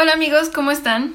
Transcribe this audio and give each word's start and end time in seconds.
Hola 0.00 0.12
amigos, 0.12 0.48
¿cómo 0.48 0.70
están? 0.70 1.14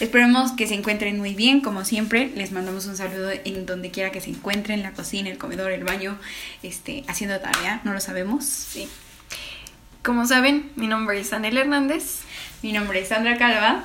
Esperemos 0.00 0.50
que 0.50 0.66
se 0.66 0.74
encuentren 0.74 1.16
muy 1.16 1.36
bien, 1.36 1.60
como 1.60 1.84
siempre. 1.84 2.32
Les 2.34 2.50
mandamos 2.50 2.86
un 2.86 2.96
saludo 2.96 3.30
en 3.30 3.66
donde 3.66 3.92
quiera 3.92 4.10
que 4.10 4.20
se 4.20 4.30
encuentren, 4.30 4.82
la 4.82 4.90
cocina, 4.90 5.30
el 5.30 5.38
comedor, 5.38 5.70
el 5.70 5.84
baño, 5.84 6.18
este, 6.64 7.04
haciendo 7.06 7.38
tarea, 7.38 7.82
no 7.84 7.92
lo 7.92 8.00
sabemos. 8.00 8.46
Sí. 8.46 8.88
Como 10.02 10.26
saben, 10.26 10.72
mi 10.74 10.88
nombre 10.88 11.20
es 11.20 11.32
Anel 11.32 11.56
Hernández. 11.56 12.22
Mi 12.62 12.72
nombre 12.72 12.98
es 12.98 13.10
Sandra 13.10 13.38
Calva. 13.38 13.84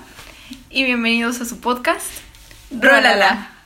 Y 0.71 0.85
bienvenidos 0.85 1.39
a 1.41 1.45
su 1.45 1.59
podcast. 1.59 2.07
Rólala. 2.71 3.58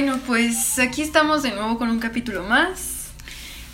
Bueno, 0.00 0.20
pues 0.28 0.78
aquí 0.78 1.02
estamos 1.02 1.42
de 1.42 1.50
nuevo 1.50 1.76
con 1.76 1.90
un 1.90 1.98
capítulo 1.98 2.44
más. 2.44 3.08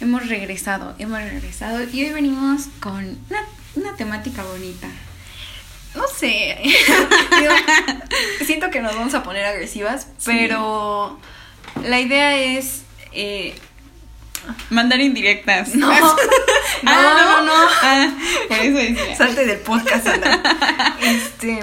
Hemos 0.00 0.26
regresado, 0.26 0.94
hemos 0.98 1.20
regresado 1.20 1.84
y 1.84 2.02
hoy 2.02 2.12
venimos 2.14 2.62
con 2.80 2.94
una, 3.28 3.44
una 3.74 3.94
temática 3.94 4.42
bonita. 4.42 4.88
No 5.94 6.04
sé. 6.08 6.56
siento 8.46 8.70
que 8.70 8.80
nos 8.80 8.96
vamos 8.96 9.12
a 9.12 9.22
poner 9.22 9.44
agresivas, 9.44 10.06
pero 10.24 11.20
la 11.86 12.00
idea 12.00 12.38
es. 12.38 12.84
Eh, 13.12 13.54
Mandar 14.70 15.00
indirectas. 15.02 15.74
no, 15.74 15.88
no, 16.00 16.16
Ah, 16.86 17.42
no, 17.42 17.44
no. 17.44 17.52
Ah, 17.82 18.08
por 18.48 18.56
eso 18.60 18.78
decía. 18.78 19.14
Salte 19.14 19.44
del 19.44 19.58
podcast, 19.58 20.06
Ana. 20.06 20.96
Este. 21.02 21.62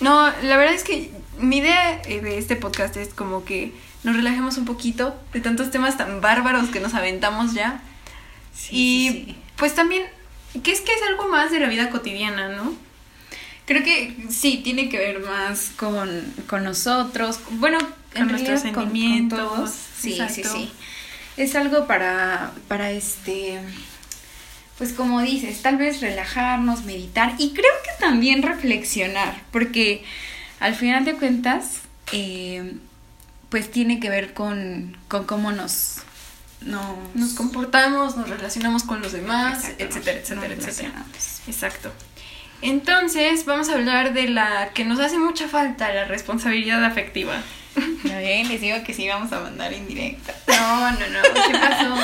No, 0.00 0.26
la 0.42 0.56
verdad 0.56 0.74
es 0.74 0.82
que 0.82 1.12
mi 1.38 1.58
idea 1.58 2.00
eh, 2.06 2.20
de 2.20 2.38
este 2.38 2.56
podcast 2.56 2.96
es 2.96 3.08
como 3.14 3.44
que 3.44 3.72
nos 4.04 4.16
relajemos 4.16 4.56
un 4.58 4.64
poquito 4.64 5.14
de 5.32 5.40
tantos 5.40 5.70
temas 5.70 5.96
tan 5.96 6.20
bárbaros 6.20 6.68
que 6.70 6.80
nos 6.80 6.94
aventamos 6.94 7.54
ya. 7.54 7.80
Sí, 8.54 8.68
y 8.76 9.10
sí, 9.10 9.36
pues 9.56 9.74
también, 9.74 10.02
que 10.62 10.72
es 10.72 10.80
que 10.80 10.92
es 10.92 11.02
algo 11.08 11.28
más 11.28 11.50
de 11.50 11.60
la 11.60 11.68
vida 11.68 11.90
cotidiana, 11.90 12.48
¿no? 12.48 12.74
Creo 13.66 13.82
que 13.82 14.16
sí, 14.30 14.60
tiene 14.62 14.88
que 14.88 14.98
ver 14.98 15.20
más 15.20 15.70
con, 15.76 16.22
con 16.46 16.62
nosotros, 16.62 17.40
bueno, 17.50 17.78
Con 18.14 18.28
nuestros 18.28 18.62
realidad 18.62 18.62
con- 18.62 18.72
con 18.74 18.82
sentimientos, 18.84 19.38
todos. 19.38 19.70
Sí, 20.00 20.18
sí, 20.30 20.44
sí. 20.44 20.72
Es 21.36 21.54
algo 21.56 21.86
para, 21.86 22.52
para 22.68 22.92
este, 22.92 23.58
pues 24.78 24.92
como 24.92 25.20
dices, 25.20 25.60
tal 25.62 25.76
vez 25.78 26.00
relajarnos, 26.00 26.84
meditar 26.84 27.34
y 27.38 27.50
creo 27.54 27.72
que 27.84 27.90
también 27.98 28.42
reflexionar, 28.42 29.42
porque 29.50 30.04
al 30.66 30.74
final 30.74 31.04
de 31.04 31.14
cuentas, 31.14 31.82
eh, 32.12 32.74
pues 33.48 33.70
tiene 33.70 34.00
que 34.00 34.10
ver 34.10 34.34
con, 34.34 34.96
con 35.08 35.24
cómo 35.24 35.52
nos, 35.52 35.98
nos, 36.60 36.82
Nos 37.14 37.34
comportamos, 37.34 38.16
nos 38.16 38.28
relacionamos 38.28 38.82
con 38.82 39.00
los 39.00 39.12
demás, 39.12 39.64
Exacto, 39.64 39.84
etcétera, 39.84 40.18
etcétera, 40.18 40.54
etcétera. 40.54 41.04
Exacto. 41.46 41.92
Entonces, 42.62 43.44
vamos 43.44 43.68
a 43.68 43.74
hablar 43.74 44.12
de 44.12 44.28
la 44.28 44.70
que 44.74 44.84
nos 44.84 44.98
hace 44.98 45.18
mucha 45.18 45.46
falta, 45.46 45.92
la 45.92 46.04
responsabilidad 46.06 46.84
afectiva. 46.84 47.34
¿Ya 48.04 48.18
ven? 48.18 48.48
Les 48.48 48.60
digo 48.60 48.78
que 48.84 48.92
sí 48.94 49.06
vamos 49.06 49.30
a 49.32 49.40
mandar 49.40 49.72
indirecta. 49.72 50.34
No, 50.48 50.90
no, 50.90 50.98
no. 50.98 51.22
¿Qué 51.46 51.52
pasó? 51.58 51.94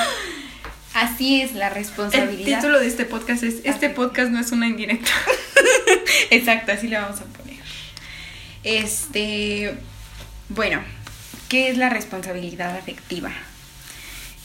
Así 0.93 1.41
es 1.41 1.53
la 1.53 1.67
El 1.69 1.73
responsabilidad. 1.73 2.59
título 2.59 2.79
de 2.79 2.87
este 2.87 3.03
podcast 3.05 3.43
es 3.43 3.55
Este 3.63 3.89
podcast 3.89 4.31
no 4.31 4.39
es 4.39 4.51
una 4.51 4.67
indirecta. 4.67 5.11
Exacto, 6.29 6.71
así 6.71 6.87
le 6.87 6.97
vamos 6.99 7.19
a 7.19 7.25
poner. 7.25 7.42
Este, 8.63 9.75
bueno, 10.49 10.81
¿qué 11.49 11.69
es 11.69 11.77
la 11.77 11.89
responsabilidad 11.89 12.77
afectiva? 12.77 13.31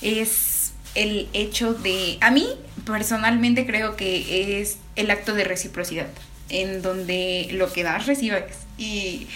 Es 0.02 0.72
el 0.94 1.28
hecho 1.32 1.74
de, 1.74 2.18
a 2.20 2.30
mí 2.30 2.46
personalmente 2.84 3.66
creo 3.66 3.96
que 3.96 4.60
es 4.60 4.78
el 4.96 5.10
acto 5.10 5.34
de 5.34 5.44
reciprocidad, 5.44 6.08
en 6.48 6.82
donde 6.82 7.48
lo 7.52 7.72
que 7.72 7.82
das 7.82 8.06
recibes 8.06 8.44
y 8.76 9.28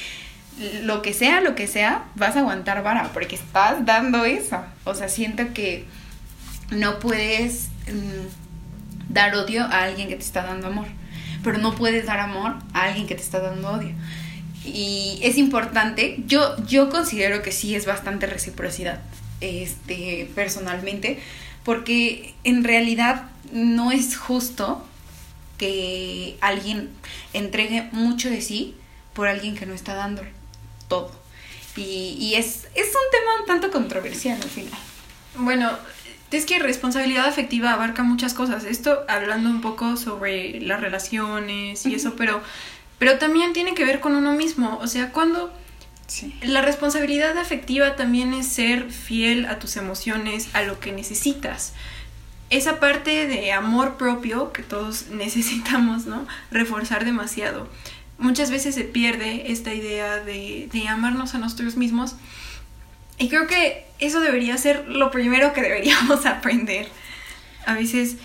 lo 0.83 1.03
que 1.03 1.15
sea, 1.15 1.41
lo 1.41 1.55
que 1.55 1.67
sea, 1.67 2.05
vas 2.15 2.37
a 2.37 2.41
aguantar 2.41 2.83
vara, 2.83 3.11
porque 3.12 3.37
estás 3.37 3.85
dando 3.85 4.25
eso. 4.25 4.62
O 4.85 4.95
sea, 4.95 5.09
siento 5.09 5.53
que 5.55 5.85
no 6.71 6.99
puedes 6.99 7.69
mm, 7.87 9.12
dar 9.12 9.35
odio 9.35 9.65
a 9.65 9.85
alguien 9.85 10.09
que 10.09 10.17
te 10.17 10.23
está 10.23 10.43
dando 10.43 10.69
amor, 10.69 10.87
pero 11.43 11.59
no 11.59 11.75
puedes 11.75 12.06
dar 12.06 12.21
amor 12.21 12.56
a 12.73 12.85
alguien 12.85 13.06
que 13.06 13.15
te 13.15 13.23
está 13.23 13.41
dando 13.41 13.71
odio. 13.71 13.95
Y 14.65 15.19
es 15.23 15.39
importante, 15.39 16.17
yo, 16.27 16.56
yo 16.67 16.89
considero 16.89 17.43
que 17.43 17.53
sí 17.53 17.75
es 17.75 17.87
bastante 17.87 18.27
reciprocidad, 18.27 19.00
este, 19.41 20.31
personalmente, 20.34 21.19
porque 21.65 22.34
en 22.45 22.62
realidad 22.62 23.31
no 23.53 23.91
es 23.91 24.17
justo 24.17 24.87
que 25.59 26.37
alguien 26.41 26.91
entregue 27.33 27.89
mucho 27.93 28.31
de 28.31 28.41
sí 28.41 28.75
por 29.15 29.28
alguien 29.28 29.56
que 29.56 29.67
no 29.67 29.75
está 29.75 29.95
dando 29.95 30.23
todo. 30.89 31.12
Y, 31.77 32.17
y 32.19 32.34
es, 32.34 32.69
es 32.75 32.87
un 32.87 33.11
tema 33.11 33.41
un 33.41 33.47
tanto 33.47 33.71
controversial 33.71 34.41
al 34.41 34.49
final. 34.49 34.79
Bueno, 35.37 35.71
es 36.37 36.47
que 36.47 36.59
responsabilidad 36.59 37.27
afectiva 37.27 37.73
abarca 37.73 38.03
muchas 38.03 38.34
cosas. 38.34 38.65
Esto 38.65 39.05
hablando 39.09 39.50
un 39.50 39.61
poco 39.61 39.97
sobre 39.97 40.61
las 40.61 40.81
relaciones 40.81 41.84
y 41.87 41.94
eso, 41.94 42.15
pero, 42.17 42.43
pero 43.03 43.19
también 43.19 43.53
tiene 43.53 43.75
que 43.75 43.85
ver 43.85 43.99
con 43.99 44.15
uno 44.15 44.33
mismo. 44.33 44.79
O 44.81 44.87
sea, 44.87 45.11
cuando 45.11 45.53
Sí. 46.07 46.33
la 46.41 46.63
responsabilidad 46.63 47.37
afectiva 47.37 47.97
también 47.97 48.33
es 48.33 48.47
ser 48.47 48.93
fiel 48.93 49.47
a 49.47 49.59
tus 49.59 49.77
emociones, 49.77 50.49
a 50.53 50.63
lo 50.63 50.79
que 50.79 50.93
necesitas. 50.93 51.73
Esa 52.49 52.79
parte 52.79 53.27
de 53.27 53.51
amor 53.51 53.97
propio 53.97 54.53
que 54.53 54.62
todos 54.62 55.07
necesitamos, 55.11 56.07
¿no? 56.07 56.29
Reforzar 56.53 57.05
demasiado. 57.05 57.69
Muchas 58.19 58.53
veces 58.53 58.77
se 58.77 58.85
pierde 58.85 59.51
esta 59.51 59.75
idea 59.75 60.19
de, 60.19 60.69
de 60.73 60.87
amarnos 60.87 61.35
a 61.35 61.39
nosotros 61.39 61.77
mismos. 61.77 62.15
Y 63.19 63.31
creo 63.31 63.49
que 63.49 63.85
eso 63.99 64.21
debería 64.21 64.57
ser 64.59 64.87
lo 64.87 65.11
primero 65.11 65.53
que 65.53 65.61
deberíamos 65.69 66.25
aprender. 66.25 66.87
A 67.67 67.75
veces 67.75 68.19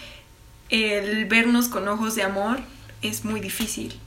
el 0.70 1.26
vernos 1.26 1.68
con 1.68 1.88
ojos 1.88 2.14
de 2.14 2.22
amor 2.22 2.60
es 3.02 3.26
muy 3.26 3.40
difícil. 3.40 4.00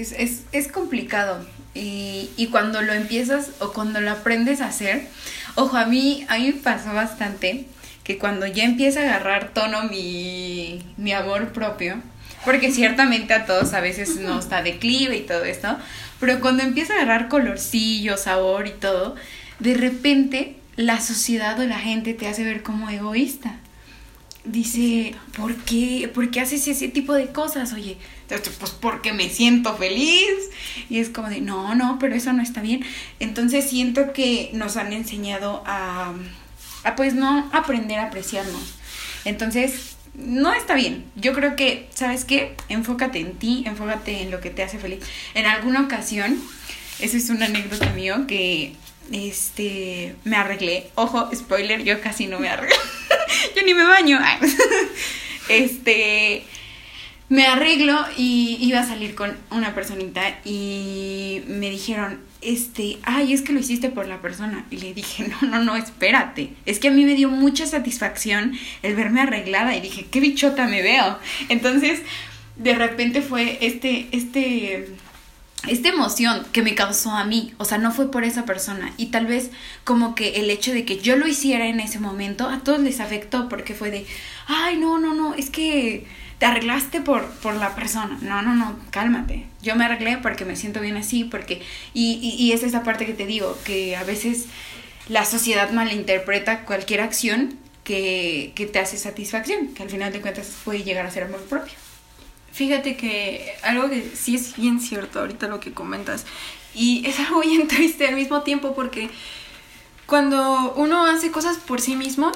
Es, 0.00 0.12
es, 0.12 0.42
es 0.52 0.68
complicado. 0.68 1.44
Y, 1.74 2.30
y 2.36 2.48
cuando 2.48 2.82
lo 2.82 2.92
empiezas 2.92 3.50
o 3.60 3.72
cuando 3.72 4.00
lo 4.00 4.10
aprendes 4.10 4.60
a 4.60 4.66
hacer, 4.66 5.06
ojo, 5.54 5.76
a 5.76 5.86
mí, 5.86 6.24
a 6.28 6.38
mí 6.38 6.52
me 6.52 6.60
pasó 6.60 6.92
bastante 6.92 7.66
que 8.04 8.18
cuando 8.18 8.46
ya 8.46 8.64
empieza 8.64 9.00
a 9.00 9.04
agarrar 9.04 9.52
tono 9.54 9.84
mi, 9.84 10.82
mi 10.96 11.12
amor 11.12 11.52
propio, 11.52 11.96
porque 12.44 12.70
ciertamente 12.70 13.32
a 13.32 13.46
todos 13.46 13.72
a 13.72 13.80
veces 13.80 14.16
nos 14.16 14.50
da 14.50 14.62
declive 14.62 15.16
y 15.16 15.22
todo 15.22 15.44
esto, 15.44 15.78
pero 16.20 16.40
cuando 16.40 16.62
empieza 16.62 16.92
a 16.92 16.96
agarrar 16.96 17.28
colorcillo, 17.28 18.16
sabor 18.18 18.66
y 18.66 18.72
todo, 18.72 19.16
de 19.58 19.74
repente 19.74 20.56
la 20.76 21.00
sociedad 21.00 21.58
o 21.58 21.64
la 21.64 21.78
gente 21.78 22.14
te 22.14 22.28
hace 22.28 22.44
ver 22.44 22.62
como 22.62 22.90
egoísta. 22.90 23.56
Dice, 24.44 25.14
¿por 25.36 25.56
qué? 25.56 26.10
¿Por 26.12 26.30
qué 26.30 26.40
haces 26.40 26.68
ese 26.68 26.88
tipo 26.88 27.14
de 27.14 27.28
cosas? 27.28 27.72
Oye, 27.72 27.96
pues 28.28 28.70
porque 28.72 29.12
me 29.12 29.28
siento 29.28 29.76
feliz. 29.76 30.28
Y 30.88 30.98
es 30.98 31.08
como 31.08 31.28
de, 31.28 31.40
no, 31.40 31.74
no, 31.74 31.98
pero 31.98 32.14
eso 32.14 32.32
no 32.32 32.42
está 32.42 32.60
bien. 32.60 32.84
Entonces 33.20 33.68
siento 33.68 34.12
que 34.12 34.50
nos 34.52 34.76
han 34.76 34.92
enseñado 34.92 35.62
a, 35.66 36.12
pues 36.96 37.14
no 37.14 37.48
aprender 37.52 37.98
a 37.98 38.04
apreciarnos. 38.04 38.74
Entonces, 39.24 39.96
no 40.14 40.52
está 40.54 40.74
bien. 40.74 41.04
Yo 41.16 41.32
creo 41.32 41.56
que, 41.56 41.88
¿sabes 41.94 42.24
qué? 42.24 42.54
Enfócate 42.68 43.18
en 43.18 43.34
ti, 43.34 43.64
enfócate 43.66 44.22
en 44.22 44.30
lo 44.30 44.40
que 44.40 44.50
te 44.50 44.62
hace 44.62 44.78
feliz. 44.78 45.00
En 45.34 45.46
alguna 45.46 45.82
ocasión, 45.82 46.40
esa 47.00 47.16
es 47.16 47.30
una 47.30 47.46
anécdota 47.46 47.90
mío 47.90 48.26
que 48.26 48.74
este 49.12 50.14
me 50.24 50.36
arreglé. 50.36 50.90
Ojo, 50.94 51.30
spoiler, 51.34 51.84
yo 51.84 52.00
casi 52.00 52.26
no 52.26 52.38
me 52.38 52.48
arreglo. 52.48 52.76
yo 53.56 53.62
ni 53.64 53.74
me 53.74 53.84
baño. 53.84 54.18
Este 55.50 56.42
me 57.28 57.46
arreglo 57.46 57.98
y 58.16 58.58
iba 58.60 58.80
a 58.80 58.86
salir 58.86 59.14
con 59.14 59.36
una 59.50 59.74
personita 59.74 60.22
y 60.44 61.42
me 61.46 61.70
dijeron, 61.70 62.20
este, 62.42 62.98
ay, 63.02 63.32
es 63.32 63.42
que 63.42 63.52
lo 63.52 63.60
hiciste 63.60 63.88
por 63.88 64.06
la 64.06 64.20
persona. 64.20 64.66
Y 64.70 64.76
le 64.76 64.92
dije, 64.94 65.26
no, 65.28 65.48
no, 65.48 65.64
no, 65.64 65.76
espérate. 65.76 66.50
Es 66.66 66.78
que 66.78 66.88
a 66.88 66.90
mí 66.90 67.04
me 67.04 67.14
dio 67.14 67.30
mucha 67.30 67.66
satisfacción 67.66 68.52
el 68.82 68.94
verme 68.94 69.22
arreglada 69.22 69.74
y 69.74 69.80
dije, 69.80 70.06
qué 70.10 70.20
bichota 70.20 70.66
me 70.66 70.82
veo. 70.82 71.18
Entonces, 71.48 72.00
de 72.56 72.74
repente 72.74 73.22
fue 73.22 73.58
este, 73.62 74.06
este, 74.12 74.94
esta 75.66 75.88
emoción 75.88 76.46
que 76.52 76.62
me 76.62 76.74
causó 76.74 77.12
a 77.12 77.24
mí, 77.24 77.54
o 77.56 77.64
sea, 77.64 77.78
no 77.78 77.90
fue 77.90 78.10
por 78.10 78.24
esa 78.24 78.44
persona. 78.44 78.92
Y 78.98 79.06
tal 79.06 79.26
vez 79.26 79.50
como 79.84 80.14
que 80.14 80.36
el 80.36 80.50
hecho 80.50 80.72
de 80.72 80.84
que 80.84 80.98
yo 80.98 81.16
lo 81.16 81.26
hiciera 81.26 81.66
en 81.66 81.80
ese 81.80 81.98
momento, 81.98 82.48
a 82.48 82.60
todos 82.60 82.80
les 82.80 83.00
afectó 83.00 83.48
porque 83.48 83.74
fue 83.74 83.90
de, 83.90 84.06
ay, 84.46 84.76
no, 84.76 84.98
no, 84.98 85.14
no, 85.14 85.34
es 85.34 85.48
que 85.48 86.06
te 86.38 86.46
arreglaste 86.46 87.00
por, 87.00 87.24
por 87.26 87.54
la 87.54 87.74
persona. 87.74 88.18
No, 88.20 88.42
no, 88.42 88.54
no, 88.54 88.76
cálmate. 88.90 89.46
Yo 89.62 89.76
me 89.76 89.84
arreglé 89.84 90.18
porque 90.18 90.44
me 90.44 90.56
siento 90.56 90.80
bien 90.80 90.96
así, 90.96 91.24
porque... 91.24 91.62
Y, 91.92 92.18
y, 92.22 92.42
y 92.42 92.52
es 92.52 92.62
esa 92.62 92.82
parte 92.82 93.06
que 93.06 93.14
te 93.14 93.26
digo, 93.26 93.58
que 93.64 93.96
a 93.96 94.04
veces 94.04 94.46
la 95.08 95.24
sociedad 95.24 95.70
malinterpreta 95.70 96.64
cualquier 96.64 97.00
acción 97.00 97.58
que, 97.84 98.52
que 98.54 98.66
te 98.66 98.78
hace 98.78 98.96
satisfacción, 98.96 99.68
que 99.68 99.82
al 99.82 99.90
final 99.90 100.12
de 100.12 100.20
cuentas 100.20 100.50
puede 100.64 100.82
llegar 100.82 101.06
a 101.06 101.10
ser 101.10 101.24
amor 101.24 101.42
propio. 101.42 101.74
Fíjate 102.52 102.96
que 102.96 103.52
algo 103.62 103.90
que 103.90 104.12
sí 104.14 104.36
es 104.36 104.56
bien 104.56 104.80
cierto 104.80 105.20
ahorita 105.20 105.48
lo 105.48 105.60
que 105.60 105.72
comentas, 105.72 106.24
y 106.74 107.06
es 107.06 107.18
algo 107.20 107.40
bien 107.40 107.68
triste 107.68 108.06
al 108.06 108.14
mismo 108.14 108.42
tiempo 108.42 108.74
porque 108.74 109.10
cuando 110.06 110.74
uno 110.76 111.06
hace 111.06 111.30
cosas 111.30 111.56
por 111.58 111.80
sí 111.80 111.96
mismo, 111.96 112.32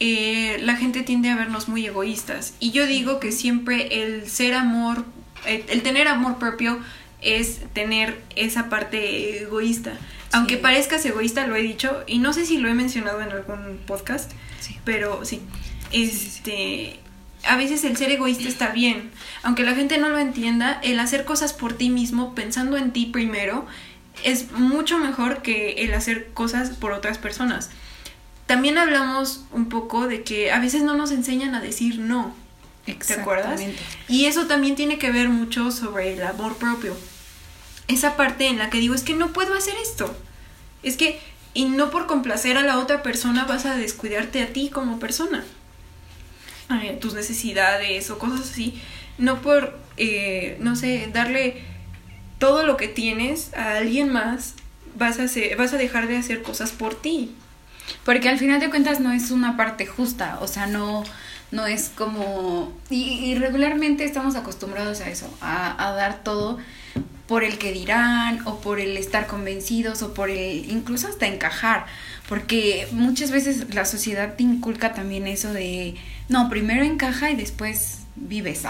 eh, 0.00 0.58
la 0.62 0.76
gente 0.76 1.02
tiende 1.02 1.30
a 1.30 1.36
vernos 1.36 1.68
muy 1.68 1.84
egoístas. 1.86 2.54
Y 2.60 2.70
yo 2.70 2.86
digo 2.86 3.20
que 3.20 3.32
siempre 3.32 4.02
el 4.02 4.28
ser 4.28 4.54
amor, 4.54 5.04
el, 5.46 5.64
el 5.68 5.82
tener 5.82 6.08
amor 6.08 6.38
propio 6.38 6.78
es 7.20 7.60
tener 7.72 8.20
esa 8.36 8.68
parte 8.68 9.42
egoísta. 9.42 9.92
Aunque 10.32 10.56
parezcas 10.58 11.04
egoísta, 11.06 11.46
lo 11.46 11.56
he 11.56 11.62
dicho, 11.62 12.04
y 12.06 12.18
no 12.18 12.32
sé 12.32 12.44
si 12.44 12.58
lo 12.58 12.68
he 12.68 12.74
mencionado 12.74 13.22
en 13.22 13.30
algún 13.30 13.78
podcast, 13.86 14.30
Sí. 14.60 14.76
pero 14.84 15.24
sí. 15.24 15.40
Este. 15.92 16.98
A 17.44 17.56
veces 17.56 17.84
el 17.84 17.96
ser 17.96 18.10
egoísta 18.10 18.48
está 18.48 18.68
bien. 18.70 19.10
Aunque 19.42 19.62
la 19.62 19.74
gente 19.74 19.96
no 19.98 20.08
lo 20.08 20.18
entienda, 20.18 20.80
el 20.82 20.98
hacer 20.98 21.24
cosas 21.24 21.52
por 21.52 21.72
ti 21.72 21.88
mismo, 21.88 22.34
pensando 22.34 22.76
en 22.76 22.90
ti 22.92 23.06
primero, 23.06 23.64
es 24.24 24.50
mucho 24.52 24.98
mejor 24.98 25.40
que 25.42 25.84
el 25.84 25.94
hacer 25.94 26.30
cosas 26.34 26.70
por 26.70 26.90
otras 26.92 27.16
personas. 27.16 27.70
También 28.48 28.78
hablamos 28.78 29.42
un 29.52 29.68
poco 29.68 30.08
de 30.08 30.22
que 30.22 30.50
a 30.50 30.58
veces 30.58 30.82
no 30.82 30.96
nos 30.96 31.10
enseñan 31.10 31.54
a 31.54 31.60
decir 31.60 31.98
no. 31.98 32.34
¿Te 32.86 32.92
acuerdas? 33.12 33.60
Exactamente. 33.60 33.82
Y 34.08 34.24
eso 34.24 34.46
también 34.46 34.74
tiene 34.74 34.98
que 34.98 35.12
ver 35.12 35.28
mucho 35.28 35.70
sobre 35.70 36.14
el 36.14 36.22
amor 36.22 36.56
propio. 36.56 36.96
Esa 37.88 38.16
parte 38.16 38.46
en 38.46 38.56
la 38.56 38.70
que 38.70 38.78
digo, 38.78 38.94
es 38.94 39.02
que 39.02 39.12
no 39.12 39.34
puedo 39.34 39.52
hacer 39.52 39.74
esto. 39.82 40.16
Es 40.82 40.96
que, 40.96 41.20
y 41.52 41.66
no 41.66 41.90
por 41.90 42.06
complacer 42.06 42.56
a 42.56 42.62
la 42.62 42.78
otra 42.78 43.02
persona 43.02 43.44
vas 43.44 43.66
a 43.66 43.76
descuidarte 43.76 44.40
a 44.40 44.46
ti 44.46 44.70
como 44.70 44.98
persona. 44.98 45.44
Eh, 46.82 46.96
tus 46.98 47.12
necesidades 47.12 48.08
o 48.08 48.18
cosas 48.18 48.48
así. 48.48 48.80
No 49.18 49.42
por, 49.42 49.78
eh, 49.98 50.56
no 50.60 50.74
sé, 50.74 51.10
darle 51.12 51.64
todo 52.38 52.64
lo 52.64 52.78
que 52.78 52.88
tienes 52.88 53.52
a 53.52 53.76
alguien 53.76 54.10
más, 54.10 54.54
vas 54.96 55.18
a, 55.18 55.24
hacer, 55.24 55.54
vas 55.58 55.74
a 55.74 55.76
dejar 55.76 56.08
de 56.08 56.16
hacer 56.16 56.40
cosas 56.40 56.70
por 56.70 56.94
ti. 56.94 57.34
Porque 58.04 58.28
al 58.28 58.38
final 58.38 58.60
de 58.60 58.70
cuentas 58.70 59.00
no 59.00 59.12
es 59.12 59.30
una 59.30 59.56
parte 59.56 59.86
justa, 59.86 60.38
o 60.40 60.48
sea, 60.48 60.66
no, 60.66 61.04
no 61.50 61.66
es 61.66 61.90
como... 61.94 62.72
Y, 62.90 63.04
y 63.04 63.34
regularmente 63.34 64.04
estamos 64.04 64.36
acostumbrados 64.36 65.00
a 65.00 65.08
eso, 65.08 65.32
a, 65.40 65.86
a 65.86 65.92
dar 65.92 66.22
todo 66.22 66.58
por 67.28 67.44
el 67.44 67.58
que 67.58 67.72
dirán 67.72 68.40
o 68.46 68.60
por 68.60 68.80
el 68.80 68.96
estar 68.96 69.26
convencidos 69.26 70.02
o 70.02 70.14
por 70.14 70.30
el 70.30 70.70
incluso 70.70 71.08
hasta 71.08 71.26
encajar, 71.26 71.84
porque 72.26 72.88
muchas 72.90 73.30
veces 73.30 73.74
la 73.74 73.84
sociedad 73.84 74.34
te 74.34 74.42
inculca 74.42 74.94
también 74.94 75.26
eso 75.26 75.52
de, 75.52 75.94
no, 76.28 76.48
primero 76.48 76.82
encaja 76.84 77.30
y 77.30 77.36
después 77.36 77.97
vives. 78.20 78.62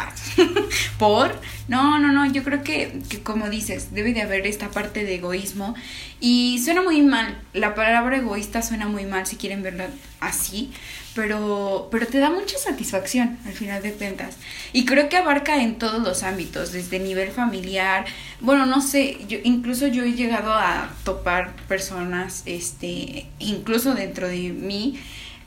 por, 0.98 1.34
no, 1.68 1.98
no, 1.98 2.12
no, 2.12 2.30
yo 2.30 2.44
creo 2.44 2.62
que, 2.62 3.00
que 3.08 3.20
como 3.20 3.48
dices, 3.48 3.92
debe 3.92 4.12
de 4.12 4.22
haber 4.22 4.46
esta 4.46 4.70
parte 4.70 5.04
de 5.04 5.16
egoísmo 5.16 5.74
y 6.20 6.60
suena 6.64 6.82
muy 6.82 7.02
mal, 7.02 7.38
la 7.52 7.74
palabra 7.74 8.16
egoísta 8.16 8.62
suena 8.62 8.88
muy 8.88 9.06
mal 9.06 9.26
si 9.26 9.36
quieren 9.36 9.62
verla 9.62 9.88
así, 10.20 10.72
pero, 11.14 11.88
pero 11.90 12.06
te 12.06 12.18
da 12.18 12.30
mucha 12.30 12.58
satisfacción 12.58 13.38
al 13.46 13.52
final 13.52 13.82
de 13.82 13.92
cuentas. 13.92 14.36
Y 14.72 14.84
creo 14.84 15.08
que 15.08 15.16
abarca 15.16 15.62
en 15.62 15.76
todos 15.78 16.02
los 16.02 16.22
ámbitos, 16.22 16.72
desde 16.72 16.98
nivel 16.98 17.30
familiar, 17.30 18.04
bueno, 18.40 18.66
no 18.66 18.80
sé, 18.80 19.18
yo 19.28 19.38
incluso 19.42 19.86
yo 19.86 20.04
he 20.04 20.12
llegado 20.12 20.52
a 20.52 20.90
topar 21.04 21.54
personas, 21.68 22.42
este, 22.46 23.26
incluso 23.38 23.94
dentro 23.94 24.28
de 24.28 24.50
mí, 24.50 24.98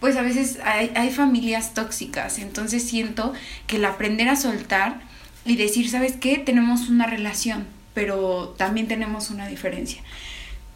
pues 0.01 0.17
a 0.17 0.23
veces 0.23 0.59
hay, 0.65 0.91
hay 0.95 1.11
familias 1.11 1.73
tóxicas, 1.73 2.39
entonces 2.39 2.83
siento 2.83 3.31
que 3.67 3.77
el 3.77 3.85
aprender 3.85 4.27
a 4.27 4.35
soltar 4.35 4.99
y 5.45 5.55
decir, 5.55 5.89
¿sabes 5.89 6.17
qué? 6.19 6.37
Tenemos 6.37 6.89
una 6.89 7.05
relación, 7.07 7.67
pero 7.93 8.53
también 8.57 8.87
tenemos 8.89 9.29
una 9.29 9.47
diferencia 9.47 10.01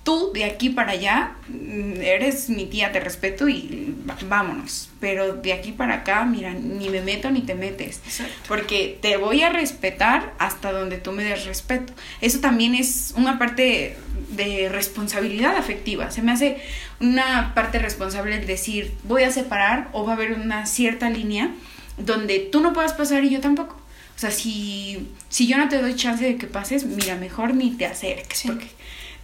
tú 0.05 0.31
de 0.33 0.45
aquí 0.45 0.69
para 0.69 0.91
allá 0.93 1.31
mm, 1.49 1.99
eres 2.01 2.47
mi 2.49 2.67
tía, 2.67 2.93
te 2.93 3.01
respeto 3.01 3.49
y 3.49 3.93
vámonos. 4.29 4.89
Pero 5.01 5.33
de 5.33 5.51
aquí 5.51 5.73
para 5.73 5.95
acá, 5.95 6.23
mira, 6.23 6.53
ni 6.53 6.89
me 6.89 7.01
meto 7.01 7.29
ni 7.31 7.41
te 7.41 7.55
metes. 7.55 7.97
Exacto. 8.05 8.33
Porque 8.47 8.97
te 9.01 9.17
voy 9.17 9.41
a 9.41 9.49
respetar 9.49 10.33
hasta 10.39 10.71
donde 10.71 10.99
tú 10.99 11.11
me 11.11 11.23
des 11.23 11.45
respeto. 11.45 11.91
Eso 12.21 12.39
también 12.39 12.75
es 12.75 13.13
una 13.17 13.37
parte 13.37 13.97
de 14.29 14.69
responsabilidad 14.69 15.57
afectiva. 15.57 16.11
Se 16.11 16.21
me 16.21 16.31
hace 16.31 16.57
una 16.99 17.53
parte 17.53 17.79
responsable 17.79 18.35
el 18.37 18.47
decir, 18.47 18.93
voy 19.03 19.23
a 19.23 19.31
separar 19.31 19.89
o 19.91 20.05
va 20.05 20.11
a 20.13 20.15
haber 20.15 20.31
una 20.33 20.65
cierta 20.67 21.09
línea 21.09 21.51
donde 21.97 22.39
tú 22.39 22.61
no 22.61 22.73
puedas 22.73 22.93
pasar 22.93 23.23
y 23.25 23.31
yo 23.31 23.41
tampoco. 23.41 23.75
O 24.15 24.19
sea, 24.19 24.31
si, 24.31 25.09
si 25.29 25.45
yo 25.47 25.57
no 25.57 25.67
te 25.67 25.81
doy 25.81 25.95
chance 25.95 26.23
de 26.23 26.37
que 26.37 26.47
pases, 26.47 26.85
mira, 26.85 27.15
mejor 27.15 27.53
ni 27.53 27.71
te 27.71 27.85
acerques 27.85 28.37
Sí. 28.39 28.47
porque 28.47 28.67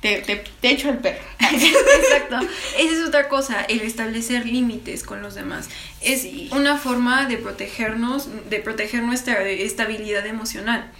te, 0.01 0.17
te, 0.21 0.35
te 0.59 0.69
echo 0.71 0.89
el 0.89 0.97
perro. 0.97 1.21
Exacto. 1.39 2.39
Esa 2.77 2.93
es 2.93 3.07
otra 3.07 3.29
cosa, 3.29 3.61
el 3.63 3.81
establecer 3.81 4.45
límites 4.45 5.03
con 5.03 5.21
los 5.21 5.35
demás. 5.35 5.69
Es 6.01 6.21
Sí. 6.21 6.49
una 6.51 6.77
forma 6.77 7.27
de 7.27 7.37
protegernos, 7.37 8.27
de 8.49 8.59
proteger 8.59 9.03
nuestra 9.03 9.41
estabilidad 9.47 10.25
emocional. 10.25 10.91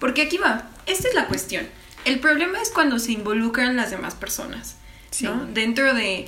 Porque 0.00 0.22
aquí 0.22 0.38
va, 0.38 0.70
esta 0.86 1.08
es 1.08 1.14
la 1.14 1.26
cuestión. 1.26 1.66
El 2.04 2.20
problema 2.20 2.60
es 2.60 2.70
cuando 2.70 2.98
se 2.98 3.12
involucran 3.12 3.76
las 3.76 3.90
demás 3.90 4.14
personas. 4.14 4.76
¿no? 5.20 5.46
Dentro 5.46 5.94
de, 5.94 6.26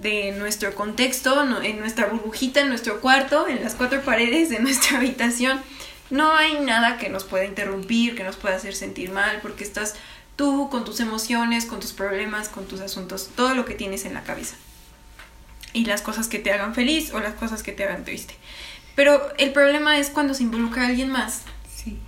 de 0.00 0.32
nuestro 0.32 0.74
contexto, 0.74 1.42
en 1.62 1.78
nuestra 1.78 2.06
burbujita, 2.06 2.60
en 2.60 2.68
nuestro 2.68 3.00
cuarto, 3.00 3.46
en 3.48 3.62
las 3.62 3.74
cuatro 3.74 4.00
paredes 4.02 4.48
de 4.50 4.60
nuestra 4.60 4.96
habitación, 4.98 5.60
no 6.10 6.34
hay 6.34 6.58
nada 6.60 6.96
que 6.98 7.08
nos 7.08 7.24
pueda 7.24 7.44
interrumpir, 7.44 8.14
que 8.16 8.24
nos 8.24 8.36
pueda 8.36 8.56
hacer 8.56 8.74
sentir 8.74 9.10
mal, 9.12 9.38
porque 9.42 9.62
estás 9.62 9.94
tú 10.40 10.70
con 10.70 10.86
tus 10.86 11.00
emociones, 11.00 11.66
con 11.66 11.80
tus 11.80 11.92
problemas, 11.92 12.48
con 12.48 12.64
tus 12.64 12.80
asuntos, 12.80 13.28
todo 13.36 13.54
lo 13.54 13.66
que 13.66 13.74
tienes 13.74 14.06
en 14.06 14.14
la 14.14 14.22
cabeza. 14.22 14.56
Y 15.74 15.84
las 15.84 16.00
cosas 16.00 16.28
que 16.28 16.38
te 16.38 16.50
hagan 16.50 16.74
feliz 16.74 17.12
o 17.12 17.20
las 17.20 17.34
cosas 17.34 17.62
que 17.62 17.72
te 17.72 17.84
hagan 17.84 18.06
triste. 18.06 18.34
Pero 18.94 19.20
el 19.36 19.52
problema 19.52 19.98
es 19.98 20.08
cuando 20.08 20.32
se 20.32 20.42
involucra 20.42 20.84
a 20.84 20.86
alguien 20.86 21.10
más, 21.10 21.42
Sí. 21.76 21.98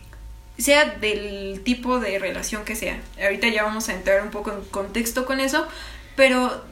sea 0.57 0.87
del 0.87 1.61
tipo 1.63 2.01
de 2.01 2.19
relación 2.19 2.65
que 2.65 2.75
sea. 2.75 2.99
Ahorita 3.23 3.49
ya 3.49 3.65
vamos 3.65 3.91
a 3.91 3.93
entrar 3.93 4.23
un 4.23 4.31
poco 4.31 4.51
en 4.51 4.65
contexto 4.65 5.27
con 5.27 5.39
eso, 5.39 5.69
pero 6.17 6.65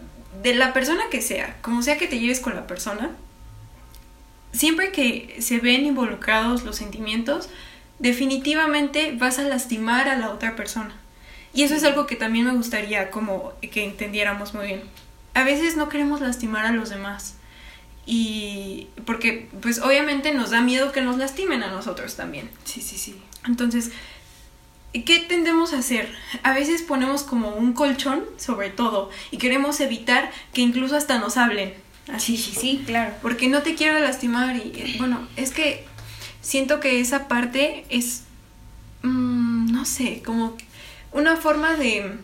de 0.43 0.55
la 0.55 0.73
persona 0.73 1.03
que 1.11 1.21
sea, 1.21 1.59
como 1.61 1.83
sea 1.83 1.99
que 1.99 2.07
te 2.07 2.19
lleves 2.19 2.41
con 2.41 2.55
la 2.55 2.67
persona, 2.67 3.11
siempre 4.53 4.93
que 4.93 5.37
se 5.43 5.59
ven 5.59 5.85
involucrados 5.85 6.63
los 6.63 6.77
sentimientos, 6.77 7.51
definitivamente 7.99 9.15
vas 9.15 9.39
a 9.39 9.43
lastimar 9.43 10.09
a 10.09 10.17
la 10.17 10.31
otra 10.31 10.57
persona. 10.57 10.95
Y 11.53 11.63
eso 11.65 11.75
es 11.75 11.85
algo 11.85 12.07
que 12.07 12.17
también 12.17 12.47
me 12.47 12.53
gustaría 12.53 13.11
como 13.11 13.53
que 13.73 13.85
entendiéramos 13.85 14.55
muy 14.55 14.67
bien. 14.67 14.83
A 15.35 15.43
veces 15.45 15.77
no 15.77 15.89
queremos 15.89 16.21
lastimar 16.21 16.65
a 16.67 16.73
los 16.73 16.91
demás. 16.91 17.35
Y 18.07 18.89
porque 19.05 19.49
pues 19.61 19.81
obviamente 19.81 20.33
nos 20.33 20.51
da 20.51 20.61
miedo 20.63 20.93
que 20.93 21.03
nos 21.03 21.19
lastimen 21.19 21.63
a 21.63 21.71
nosotros 21.71 22.17
también. 22.17 22.51
Sí, 22.65 22.81
sí, 22.83 22.97
sí. 22.99 23.17
Entonces, 23.47 23.91
¿qué 24.93 25.21
tendemos 25.21 25.73
a 25.73 25.79
hacer? 25.79 26.13
A 26.43 26.53
veces 26.55 26.83
ponemos 26.83 27.23
como 27.23 27.51
un 27.51 27.73
colchón 27.73 28.25
sobre 28.37 28.71
todo 28.71 29.11
y 29.31 29.39
queremos 29.39 29.81
evitar 29.81 30.31
que 30.53 30.63
incluso 30.63 30.97
hasta 30.97 31.19
nos 31.19 31.37
hablen. 31.37 31.75
Así, 32.13 32.37
Sí, 32.37 32.53
sí, 32.55 32.61
sí, 32.61 32.83
claro. 32.87 33.15
porque 33.23 33.49
no 33.49 33.63
te 33.63 33.75
quiero 33.77 33.99
lastimar 34.01 34.57
y 34.57 34.97
bueno, 34.99 35.29
es 35.37 35.53
que 35.53 35.85
siento 36.41 36.81
que 36.81 36.99
esa 37.01 37.29
parte 37.29 37.85
es, 37.89 38.25
mm, 39.03 39.71
no 39.71 39.85
sé, 39.85 40.21
como 40.25 40.57
una 41.13 41.37
forma 41.37 41.75
de, 41.75 42.17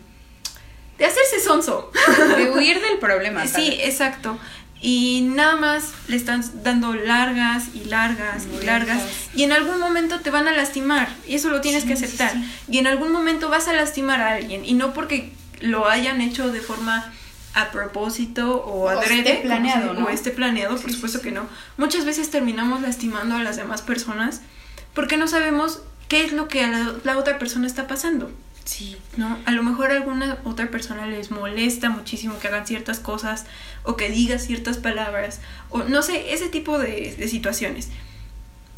de 0.97 1.05
hacerse 1.05 1.39
sonso. 1.39 1.91
De 2.37 2.51
huir 2.51 2.81
del 2.81 2.97
problema. 2.99 3.45
Sí, 3.47 3.77
exacto. 3.81 4.37
Y 4.79 5.21
nada 5.33 5.55
más 5.55 5.91
le 6.07 6.15
están 6.15 6.43
dando 6.63 6.93
largas 6.93 7.69
y 7.73 7.85
largas 7.85 8.45
Muy 8.45 8.61
y 8.61 8.65
largas. 8.65 9.01
Y 9.33 9.43
en 9.43 9.51
algún 9.51 9.79
momento 9.79 10.19
te 10.19 10.29
van 10.29 10.47
a 10.47 10.51
lastimar. 10.51 11.09
Y 11.27 11.35
eso 11.35 11.49
lo 11.49 11.61
tienes 11.61 11.81
Sí, 11.81 11.87
que 11.87 11.93
aceptar. 11.95 12.31
sí. 12.33 12.45
Y 12.69 12.77
en 12.77 12.85
algún 12.87 13.11
momento 13.11 13.49
vas 13.49 13.67
a 13.67 13.73
lastimar 13.73 14.21
a 14.21 14.33
alguien. 14.33 14.63
Y 14.65 14.73
no 14.73 14.93
porque 14.93 15.31
lo 15.61 15.87
hayan 15.89 16.21
hecho 16.21 16.51
de 16.51 16.61
forma 16.61 17.11
a 17.55 17.71
propósito 17.71 18.57
o 18.63 18.83
O 18.83 18.89
adrede. 18.89 19.31
esté 19.31 19.35
planeado, 19.47 19.95
¿no? 19.95 20.05
O 20.05 20.09
esté 20.09 20.29
planeado, 20.29 20.77
por 20.77 20.91
supuesto 20.93 21.21
que 21.21 21.31
no. 21.31 21.47
Muchas 21.77 22.05
veces 22.05 22.29
terminamos 22.29 22.81
lastimando 22.83 23.35
a 23.35 23.41
las 23.43 23.55
demás 23.57 23.81
personas 23.81 24.41
porque 24.93 25.17
no 25.17 25.27
sabemos 25.27 25.81
qué 26.07 26.23
es 26.23 26.33
lo 26.33 26.47
que 26.47 26.63
a 26.63 26.67
la, 26.67 26.93
la 27.03 27.17
otra 27.17 27.39
persona 27.39 27.65
está 27.65 27.87
pasando. 27.87 28.31
Sí. 28.67 28.97
¿no? 29.15 29.37
A 29.45 29.51
lo 29.51 29.63
mejor 29.63 29.91
a 29.91 29.95
alguna 29.95 30.39
otra 30.43 30.69
persona 30.69 31.07
les 31.07 31.31
molesta 31.31 31.89
muchísimo 31.89 32.37
que 32.37 32.49
hagan 32.49 32.67
ciertas 32.67 32.99
cosas 32.99 33.45
o 33.83 33.95
que 33.95 34.09
digas 34.09 34.45
ciertas 34.45 34.77
palabras 34.77 35.39
o 35.69 35.83
no 35.83 36.01
sé, 36.01 36.33
ese 36.33 36.49
tipo 36.49 36.77
de, 36.77 37.27
situaciones. 37.29 37.87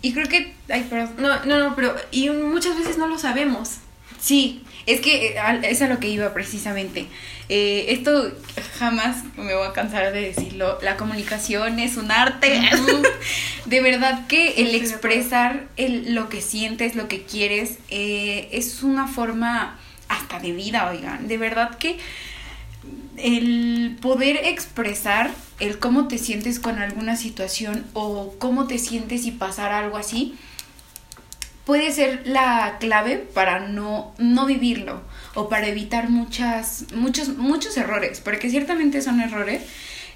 Y 0.03 0.13
creo 0.13 0.29
que, 0.29 0.53
ay, 0.69 0.86
pero... 0.89 1.10
No, 1.17 1.43
no, 1.43 1.58
no, 1.58 1.75
pero 1.75 1.96
y 2.12 2.29
muchas 2.29 2.77
veces 2.77 3.00
no 3.00 3.08
lo 3.08 3.17
sabemos. 3.17 3.77
Sí, 4.19 4.63
es 4.86 5.01
que 5.01 5.27
eh, 5.27 5.36
es 5.63 5.81
a 5.81 5.88
lo 5.88 6.00
que 6.00 6.09
iba 6.09 6.33
precisamente. 6.33 7.07
Eh, 7.50 7.88
esto 7.89 8.31
jamás 8.77 9.24
me 9.36 9.55
voy 9.55 9.67
a 9.67 9.74
cansar 9.74 10.13
de 10.13 10.21
decirlo. 10.21 10.77
La 10.81 10.98
comunicación 10.98 11.79
es 11.79 11.98
un 11.98 12.12
arte. 12.12 12.62
de 13.65 13.81
verdad 13.81 14.27
que 14.27 14.62
el 14.62 14.75
expresar 14.75 15.67
el, 15.77 16.13
lo 16.15 16.29
que 16.29 16.41
sientes, 16.41 16.95
lo 16.95 17.07
que 17.07 17.24
quieres, 17.24 17.77
eh, 17.89 18.50
es 18.51 18.83
una 18.83 19.07
forma 19.07 19.79
hasta 20.07 20.39
de 20.39 20.51
vida, 20.51 20.89
oigan. 20.89 21.27
De 21.27 21.38
verdad 21.38 21.77
que 21.77 21.98
el 23.17 23.98
poder 24.01 24.38
expresar 24.45 25.31
el 25.59 25.77
cómo 25.79 26.07
te 26.07 26.17
sientes 26.17 26.59
con 26.59 26.79
alguna 26.79 27.17
situación 27.17 27.86
o 27.93 28.36
cómo 28.39 28.67
te 28.67 28.77
sientes 28.77 29.25
y 29.25 29.31
pasar 29.31 29.71
algo 29.71 29.98
así 29.98 30.36
puede 31.69 31.91
ser 31.91 32.23
la 32.25 32.77
clave 32.79 33.17
para 33.17 33.59
no, 33.59 34.15
no 34.17 34.47
vivirlo 34.47 35.03
o 35.35 35.49
para 35.49 35.67
evitar 35.67 36.09
muchas, 36.09 36.85
muchos, 36.95 37.38
muchos 37.38 37.77
errores, 37.77 38.21
porque 38.21 38.49
ciertamente 38.49 39.03
son 39.03 39.21
errores. 39.21 39.61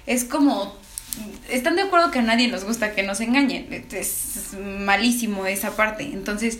Es 0.04 0.24
como, 0.24 0.76
están 1.48 1.76
de 1.76 1.82
acuerdo 1.82 2.10
que 2.10 2.18
a 2.18 2.22
nadie 2.22 2.48
nos 2.48 2.64
gusta 2.64 2.92
que 2.96 3.04
nos 3.04 3.20
engañen, 3.20 3.68
es 3.92 4.56
malísimo 4.58 5.46
esa 5.46 5.76
parte. 5.76 6.02
Entonces, 6.02 6.58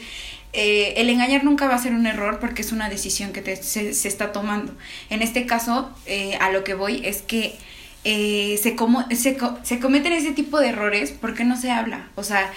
eh, 0.52 0.94
el 0.98 1.10
engañar 1.10 1.42
nunca 1.42 1.66
va 1.66 1.74
a 1.74 1.78
ser 1.78 1.92
un 1.92 2.06
error 2.06 2.38
porque 2.38 2.62
es 2.62 2.70
una 2.70 2.88
decisión 2.88 3.32
que 3.32 3.56
se, 3.56 3.90
está 3.90 4.30
tomando. 4.30 4.76
En 5.10 5.22
este 5.22 5.44
caso, 5.44 5.90
eh, 6.06 6.38
a 6.40 6.52
lo 6.52 6.62
que 6.62 6.74
voy 6.74 7.04
es 7.04 7.20
que 7.20 7.56
eh, 8.04 8.60
se, 8.62 8.76
como, 8.76 9.04
se, 9.10 9.36
se 9.64 9.80
cometen 9.80 10.12
ese 10.12 10.30
tipo 10.30 10.60
de 10.60 10.68
errores 10.68 11.12
porque 11.20 11.42
no 11.42 11.56
se 11.56 11.72
habla. 11.72 12.10
O 12.14 12.22
sea, 12.22 12.52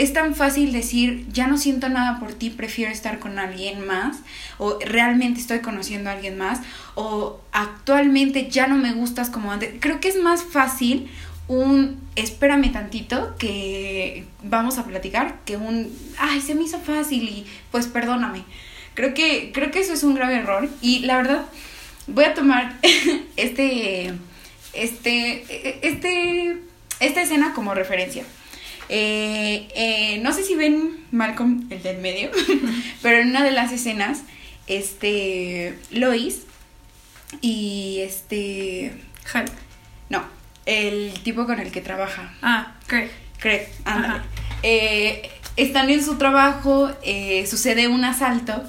es 0.00 0.14
tan 0.14 0.34
fácil 0.34 0.72
decir, 0.72 1.26
ya 1.30 1.46
no 1.46 1.58
siento 1.58 1.90
nada 1.90 2.18
por 2.18 2.32
ti, 2.32 2.48
prefiero 2.48 2.90
estar 2.90 3.18
con 3.18 3.38
alguien 3.38 3.86
más, 3.86 4.16
o 4.56 4.78
realmente 4.78 5.40
estoy 5.40 5.60
conociendo 5.60 6.08
a 6.08 6.14
alguien 6.14 6.38
más, 6.38 6.60
o 6.94 7.38
actualmente 7.52 8.48
ya 8.48 8.66
no 8.66 8.76
me 8.76 8.94
gustas 8.94 9.28
como 9.28 9.52
antes. 9.52 9.74
Creo 9.78 10.00
que 10.00 10.08
es 10.08 10.16
más 10.16 10.42
fácil 10.42 11.10
un 11.48 12.00
espérame 12.16 12.72
tantito 12.72 13.34
que 13.38 14.24
vamos 14.42 14.78
a 14.78 14.84
platicar 14.84 15.40
que 15.44 15.56
un 15.56 15.92
ay 16.16 16.40
se 16.40 16.54
me 16.54 16.62
hizo 16.62 16.78
fácil 16.78 17.24
y 17.24 17.46
pues 17.72 17.88
perdóname 17.88 18.44
creo 18.94 19.14
que 19.14 19.50
creo 19.52 19.72
que 19.72 19.80
eso 19.80 19.92
es 19.92 20.04
un 20.04 20.14
grave 20.14 20.36
error 20.36 20.70
y 20.80 21.00
la 21.00 21.16
verdad 21.16 21.46
voy 22.06 22.22
a 22.22 22.34
tomar 22.34 22.78
este 23.36 24.14
este 24.74 25.88
este 25.88 26.58
esta 27.00 27.20
escena 27.20 27.52
como 27.52 27.74
referencia 27.74 28.22
eh, 28.92 29.68
eh, 29.76 30.18
no 30.18 30.32
sé 30.32 30.42
si 30.42 30.56
ven 30.56 30.98
Malcolm, 31.12 31.68
el 31.70 31.80
del 31.80 31.98
medio, 31.98 32.30
pero 33.02 33.18
en 33.18 33.28
una 33.28 33.44
de 33.44 33.52
las 33.52 33.70
escenas, 33.70 34.22
este, 34.66 35.78
Lois 35.92 36.42
y 37.40 38.00
este... 38.00 38.92
Hal. 39.32 39.44
No, 40.08 40.24
el 40.66 41.12
tipo 41.22 41.46
con 41.46 41.60
el 41.60 41.70
que 41.70 41.80
trabaja. 41.80 42.34
Ah, 42.42 42.74
Craig. 42.88 43.10
Craig, 43.38 43.68
eh, 44.64 45.30
están 45.56 45.88
en 45.88 46.04
su 46.04 46.18
trabajo, 46.18 46.90
sucede 47.46 47.86
un 47.86 48.04
asalto 48.04 48.64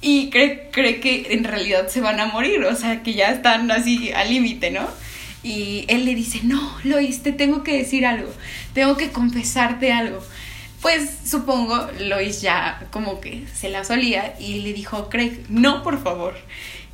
y 0.00 0.30
cree, 0.30 0.70
cree 0.70 1.00
que 1.00 1.26
en 1.30 1.42
realidad 1.42 1.88
se 1.88 2.00
van 2.00 2.20
a 2.20 2.26
morir, 2.26 2.64
o 2.64 2.76
sea, 2.76 3.02
que 3.02 3.14
ya 3.14 3.30
están 3.30 3.68
así 3.72 4.12
al 4.12 4.30
límite, 4.30 4.70
¿no? 4.70 4.88
Y 5.46 5.84
él 5.86 6.04
le 6.04 6.16
dice, 6.16 6.40
no, 6.42 6.76
Lois, 6.82 7.22
te 7.22 7.30
tengo 7.30 7.62
que 7.62 7.78
decir 7.78 8.04
algo, 8.04 8.32
tengo 8.72 8.96
que 8.96 9.10
confesarte 9.10 9.92
algo. 9.92 10.20
Pues 10.82 11.08
supongo 11.24 11.88
Lois 12.00 12.42
ya 12.42 12.84
como 12.90 13.20
que 13.20 13.46
se 13.54 13.68
la 13.68 13.84
solía 13.84 14.34
y 14.40 14.62
le 14.62 14.72
dijo, 14.72 15.08
Craig, 15.08 15.44
no, 15.48 15.84
por 15.84 16.02
favor. 16.02 16.34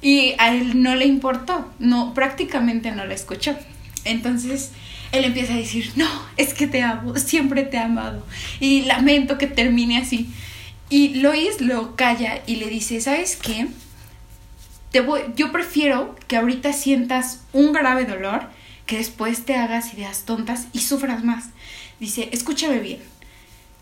Y 0.03 0.35
a 0.37 0.55
él 0.55 0.83
no 0.83 0.95
le 0.95 1.07
importó, 1.07 1.73
no, 1.79 2.13
prácticamente 2.13 2.91
no 2.93 3.07
la 3.07 3.15
escuchó. 3.15 3.57
Entonces 4.05 4.73
él 5.13 5.25
empieza 5.25 5.55
a 5.55 5.57
decir, 5.57 5.91
no, 5.97 6.09
es 6.37 6.53
que 6.53 6.67
te 6.67 6.83
amo, 6.83 7.17
siempre 7.17 7.63
te 7.63 7.79
he 7.79 7.81
amado 7.81 8.23
y 8.61 8.83
lamento 8.83 9.39
que 9.39 9.47
termine 9.47 9.97
así. 9.97 10.29
Y 10.91 11.15
Lois 11.21 11.63
lo 11.63 11.97
calla 11.97 12.43
y 12.47 12.57
le 12.57 12.67
dice, 12.67 13.01
¿sabes 13.01 13.37
qué? 13.37 13.69
Yo 15.37 15.53
prefiero 15.53 16.17
que 16.29 16.37
ahorita 16.37 16.73
sientas 16.73 17.45
un 17.53 17.73
grave 17.73 18.05
dolor 18.05 18.49
que 18.87 18.99
después 18.99 19.45
te 19.45 19.55
hagas 19.55 19.95
ideas 19.95 20.25
tontas 20.25 20.67
y 20.73 20.81
sufras 20.81 21.25
más. 21.25 21.51
Dice, 21.99 22.29
escúchame 22.33 22.79
bien, 22.81 23.01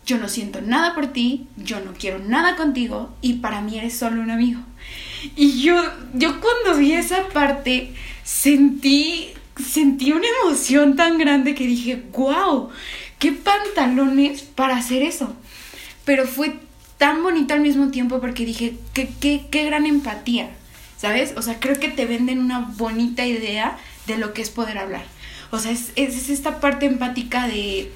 yo 0.05 0.17
no 0.17 0.29
siento 0.29 0.61
nada 0.61 0.95
por 0.95 1.07
ti, 1.07 1.47
yo 1.57 1.79
no 1.79 1.93
quiero 1.93 2.19
nada 2.19 2.55
contigo 2.55 3.13
y 3.21 3.33
para 3.33 3.61
mí 3.61 3.77
eres 3.77 3.97
solo 3.97 4.21
un 4.21 4.31
amigo. 4.31 4.61
Y 5.35 5.61
yo, 5.61 5.81
yo 6.13 6.39
cuando 6.39 6.79
vi 6.79 6.93
esa 6.93 7.27
parte 7.29 7.93
sentí, 8.23 9.29
sentí 9.57 10.11
una 10.11 10.27
emoción 10.43 10.95
tan 10.95 11.17
grande 11.17 11.55
que 11.55 11.67
dije, 11.67 12.03
wow, 12.13 12.69
qué 13.19 13.31
pantalones 13.31 14.41
para 14.43 14.77
hacer 14.77 15.03
eso. 15.03 15.35
Pero 16.05 16.25
fue 16.25 16.55
tan 16.97 17.21
bonito 17.21 17.53
al 17.53 17.61
mismo 17.61 17.89
tiempo 17.89 18.19
porque 18.19 18.45
dije, 18.45 18.75
qué, 18.93 19.09
qué, 19.19 19.45
qué 19.51 19.65
gran 19.65 19.85
empatía. 19.85 20.49
¿Sabes? 21.01 21.33
O 21.35 21.41
sea, 21.41 21.59
creo 21.59 21.79
que 21.79 21.87
te 21.87 22.05
venden 22.05 22.37
una 22.37 22.59
bonita 22.59 23.25
idea 23.25 23.79
de 24.05 24.19
lo 24.19 24.33
que 24.33 24.43
es 24.43 24.51
poder 24.51 24.77
hablar. 24.77 25.03
O 25.49 25.57
sea, 25.57 25.71
es, 25.71 25.91
es 25.95 26.29
esta 26.29 26.59
parte 26.59 26.85
empática 26.85 27.47
de 27.47 27.91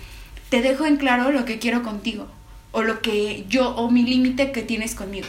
te 0.50 0.64
dejo 0.64 0.88
en 0.88 0.98
claro 0.98 1.32
lo 1.32 1.46
que 1.46 1.60
quiero 1.60 1.84
contigo 1.84 2.28
o 2.72 2.82
lo 2.82 3.02
que 3.02 3.46
yo 3.48 3.76
o 3.76 3.92
mi 3.92 4.04
límite 4.04 4.52
que 4.52 4.64
tienes 4.64 4.96
conmigo. 4.96 5.28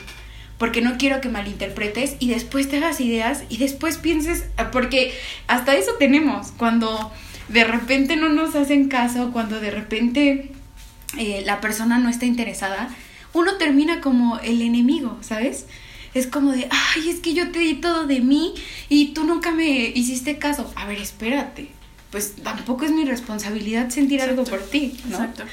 Porque 0.56 0.80
no 0.80 0.97
quiero 0.97 1.21
que 1.21 1.28
malinterpretes 1.28 2.16
y 2.18 2.30
después 2.30 2.66
te 2.71 2.78
hagas 2.78 2.99
ideas 3.02 3.42
y 3.50 3.59
después 3.59 3.99
pienses, 3.99 4.47
porque 4.73 5.12
hasta 5.47 5.76
eso 5.76 5.92
tenemos, 5.99 6.52
cuando 6.52 7.12
de 7.49 7.64
repente 7.64 8.16
no 8.16 8.30
nos 8.30 8.54
hacen 8.54 8.88
caso, 8.88 9.33
cuando 9.33 9.61
de 9.61 9.71
repente 9.71 10.50
eh, 11.18 11.42
la 11.45 11.61
persona 11.61 11.99
no 11.99 12.09
está 12.09 12.25
interesada, 12.25 12.88
uno 13.35 13.59
termina 13.59 14.00
como 14.00 14.38
el 14.38 14.62
enemigo, 14.62 15.18
¿sabes? 15.21 15.66
Es 16.18 16.26
como 16.26 16.52
de, 16.52 16.68
ay, 16.70 17.08
es 17.11 17.20
que 17.20 17.35
yo 17.35 17.50
te 17.50 17.58
di 17.58 17.75
todo 17.75 18.06
de 18.06 18.20
mí 18.20 18.54
y 18.88 19.08
tú 19.08 19.25
nunca 19.25 19.50
me 19.50 19.88
hiciste 19.88 20.38
caso. 20.38 20.70
A 20.76 20.87
ver, 20.87 20.99
espérate. 20.99 21.68
Pues 22.11 22.37
tampoco 22.37 22.85
es 22.85 22.92
mi 22.92 23.04
responsabilidad 23.04 23.90
sentir 23.90 24.23
algo 24.23 24.44
por 24.44 24.61
ti, 24.61 24.99
¿no? 25.06 25.16
Exacto. 25.16 25.44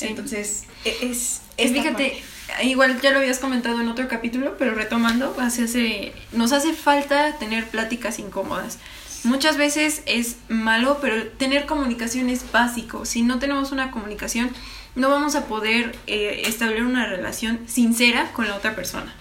Entonces, 0.00 0.64
e-, 0.84 1.10
es... 1.10 1.42
es 1.56 1.72
fíjate, 1.72 2.22
igual 2.62 3.00
ya 3.00 3.10
lo 3.10 3.18
habías 3.18 3.38
comentado 3.38 3.80
en 3.80 3.88
otro 3.88 4.08
capítulo, 4.08 4.56
pero 4.58 4.74
retomando, 4.74 5.36
hace, 5.38 6.12
nos 6.32 6.52
hace 6.52 6.72
falta 6.72 7.38
tener 7.38 7.68
pláticas 7.68 8.18
incómodas. 8.18 8.78
Muchas 9.24 9.56
veces 9.56 10.02
es 10.06 10.36
malo, 10.48 10.98
pero 11.00 11.28
tener 11.28 11.66
comunicación 11.66 12.30
es 12.30 12.50
básico. 12.52 13.04
Si 13.04 13.22
no 13.22 13.38
tenemos 13.38 13.72
una 13.72 13.90
comunicación, 13.90 14.50
no 14.94 15.10
vamos 15.10 15.34
a 15.34 15.46
poder 15.46 15.96
eh, 16.06 16.42
establecer 16.46 16.84
una 16.84 17.06
relación 17.06 17.60
sincera 17.66 18.32
con 18.32 18.48
la 18.48 18.56
otra 18.56 18.74
persona. 18.74 19.14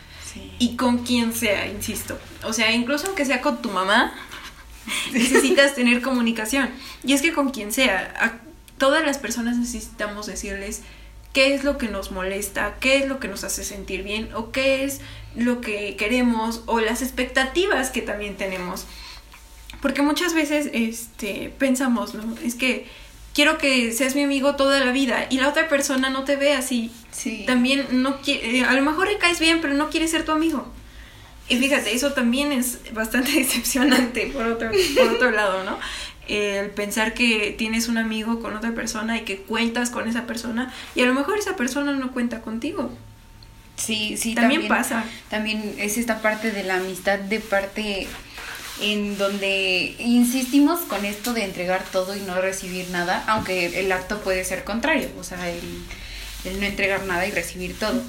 Y 0.59 0.75
con 0.75 0.99
quien 0.99 1.33
sea, 1.33 1.67
insisto. 1.67 2.17
O 2.43 2.53
sea, 2.53 2.71
incluso 2.71 3.07
aunque 3.07 3.25
sea 3.25 3.41
con 3.41 3.61
tu 3.61 3.69
mamá, 3.69 4.13
necesitas 5.13 5.75
tener 5.75 6.01
comunicación. 6.01 6.69
Y 7.03 7.13
es 7.13 7.21
que 7.21 7.33
con 7.33 7.51
quien 7.51 7.71
sea, 7.71 8.13
a 8.19 8.33
todas 8.77 9.05
las 9.05 9.17
personas 9.17 9.57
necesitamos 9.57 10.25
decirles 10.25 10.81
qué 11.33 11.53
es 11.53 11.63
lo 11.63 11.77
que 11.77 11.87
nos 11.87 12.11
molesta, 12.11 12.77
qué 12.79 12.97
es 12.97 13.07
lo 13.07 13.19
que 13.19 13.27
nos 13.27 13.43
hace 13.43 13.63
sentir 13.63 14.03
bien 14.03 14.29
o 14.33 14.51
qué 14.51 14.83
es 14.83 15.01
lo 15.35 15.61
que 15.61 15.95
queremos 15.95 16.63
o 16.65 16.79
las 16.79 17.01
expectativas 17.01 17.89
que 17.89 18.01
también 18.01 18.37
tenemos. 18.37 18.85
Porque 19.81 20.01
muchas 20.01 20.33
veces 20.33 20.69
este 20.73 21.53
pensamos, 21.57 22.15
¿no? 22.15 22.35
Es 22.43 22.55
que 22.55 22.87
quiero 23.37 23.59
que 23.59 23.93
seas 23.93 24.15
mi 24.15 24.23
amigo 24.23 24.55
toda 24.55 24.79
la 24.79 24.91
vida 24.91 25.27
y 25.29 25.37
la 25.37 25.49
otra 25.49 25.69
persona 25.69 26.09
no 26.09 26.23
te 26.23 26.37
ve 26.37 26.53
así. 26.53 26.91
Sí. 27.11 27.43
También 27.45 27.85
no 27.91 28.19
quiere, 28.19 28.57
eh, 28.57 28.63
a 28.63 28.73
lo 28.73 28.81
mejor 28.81 29.07
le 29.07 29.19
caes 29.19 29.39
bien, 29.39 29.61
pero 29.61 29.75
no 29.75 29.91
quiere 29.91 30.07
ser 30.07 30.25
tu 30.25 30.31
amigo. 30.31 30.67
Y 31.47 31.57
fíjate, 31.57 31.93
eso 31.93 32.13
también 32.13 32.51
es 32.51 32.79
bastante 32.95 33.31
decepcionante 33.35 34.31
por 34.33 34.47
otro, 34.47 34.71
por 34.95 35.09
otro 35.09 35.29
lado, 35.29 35.63
¿no? 35.63 35.77
El 36.27 36.71
pensar 36.71 37.13
que 37.13 37.53
tienes 37.55 37.87
un 37.87 37.99
amigo 37.99 38.39
con 38.39 38.57
otra 38.57 38.71
persona 38.71 39.17
y 39.17 39.21
que 39.21 39.37
cuentas 39.37 39.91
con 39.91 40.09
esa 40.09 40.25
persona 40.25 40.73
y 40.95 41.01
a 41.01 41.05
lo 41.05 41.13
mejor 41.13 41.37
esa 41.37 41.55
persona 41.55 41.91
no 41.91 42.13
cuenta 42.13 42.41
contigo. 42.41 42.91
Sí, 43.75 44.17
sí, 44.17 44.33
también 44.33 44.67
pasa. 44.67 45.05
También 45.29 45.75
es 45.77 45.99
esta 45.99 46.23
parte 46.23 46.49
de 46.49 46.63
la 46.63 46.77
amistad 46.77 47.19
de 47.19 47.39
parte 47.39 48.07
en 48.81 49.17
donde 49.17 49.95
insistimos 49.99 50.81
con 50.81 51.05
esto 51.05 51.33
de 51.33 51.43
entregar 51.43 51.83
todo 51.91 52.15
y 52.15 52.19
no 52.21 52.39
recibir 52.39 52.89
nada, 52.89 53.23
aunque 53.27 53.79
el 53.79 53.91
acto 53.91 54.19
puede 54.19 54.43
ser 54.43 54.63
contrario, 54.63 55.09
o 55.19 55.23
sea, 55.23 55.49
el, 55.49 56.59
no 56.59 56.65
entregar 56.65 57.03
nada 57.05 57.25
y 57.25 57.31
recibir 57.31 57.77
todo, 57.77 58.01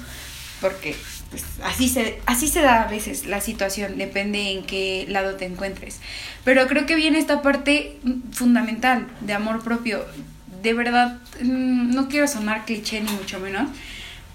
porque 0.61 0.95
pues, 1.29 1.43
así, 1.63 1.89
se, 1.89 2.19
así 2.25 2.47
se 2.47 2.61
da 2.61 2.83
a 2.83 2.87
veces 2.87 3.25
la 3.25 3.41
situación, 3.41 3.97
depende 3.97 4.51
en 4.51 4.63
qué 4.63 5.05
lado 5.09 5.35
te 5.35 5.45
encuentres. 5.45 5.99
Pero 6.43 6.67
creo 6.67 6.85
que 6.85 6.95
viene 6.95 7.19
esta 7.19 7.41
parte 7.41 7.97
fundamental 8.31 9.07
de 9.21 9.33
amor 9.33 9.63
propio. 9.63 10.05
de 10.61 10.73
verdad, 10.73 11.19
mm, 11.41 11.93
no 11.95 12.09
quiero 12.09 12.27
sonar 12.27 12.65
cliché 12.65 13.01
ni 13.01 13.11
mucho 13.11 13.39
menos, 13.39 13.69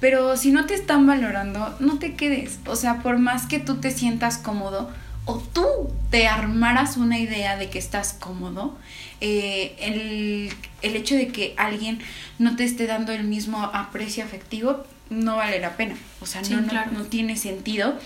pero 0.00 0.36
si 0.36 0.52
no 0.52 0.66
te 0.66 0.74
están 0.74 1.06
valorando, 1.06 1.76
no 1.80 1.98
te 1.98 2.14
quedes. 2.14 2.58
O 2.66 2.76
sea, 2.76 2.98
por 3.02 3.18
más 3.18 3.46
que 3.46 3.58
tú 3.58 3.76
te 3.76 3.90
sientas 3.90 4.38
cómodo 4.38 4.90
o 5.26 5.38
tú 5.38 5.90
te 6.10 6.26
armaras 6.28 6.96
una 6.96 7.18
idea 7.18 7.56
de 7.56 7.70
que 7.70 7.78
estás 7.78 8.12
cómodo, 8.12 8.76
eh, 9.20 9.74
el, 9.78 10.52
el 10.82 10.96
hecho 10.96 11.14
de 11.14 11.28
que 11.28 11.54
alguien 11.56 12.00
no 12.38 12.56
te 12.56 12.64
esté 12.64 12.86
dando 12.86 13.12
el 13.12 13.24
mismo 13.24 13.62
aprecio 13.62 14.24
afectivo 14.24 14.84
no 15.10 15.36
vale 15.36 15.60
la 15.60 15.76
pena. 15.76 15.96
O 16.20 16.26
sea, 16.26 16.42
no, 16.42 16.60
no, 16.60 16.86
no 16.86 17.04
tiene 17.04 17.36
sentido 17.36 17.98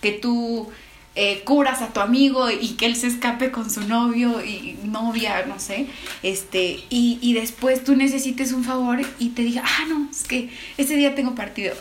que 0.00 0.12
tú 0.12 0.70
eh, 1.14 1.42
curas 1.44 1.82
a 1.82 1.92
tu 1.92 2.00
amigo 2.00 2.50
y 2.50 2.70
que 2.70 2.86
él 2.86 2.96
se 2.96 3.06
escape 3.06 3.50
con 3.50 3.68
su 3.70 3.82
novio 3.82 4.42
y 4.42 4.78
novia, 4.84 5.44
no 5.46 5.58
sé, 5.58 5.86
este, 6.22 6.80
y, 6.88 7.18
y 7.20 7.34
después 7.34 7.84
tú 7.84 7.94
necesites 7.96 8.52
un 8.52 8.64
favor 8.64 9.00
y 9.18 9.28
te 9.30 9.42
diga, 9.42 9.62
ah, 9.64 9.84
no, 9.88 10.08
es 10.10 10.22
que 10.24 10.48
ese 10.78 10.96
día 10.96 11.14
tengo 11.14 11.34
partido. 11.34 11.74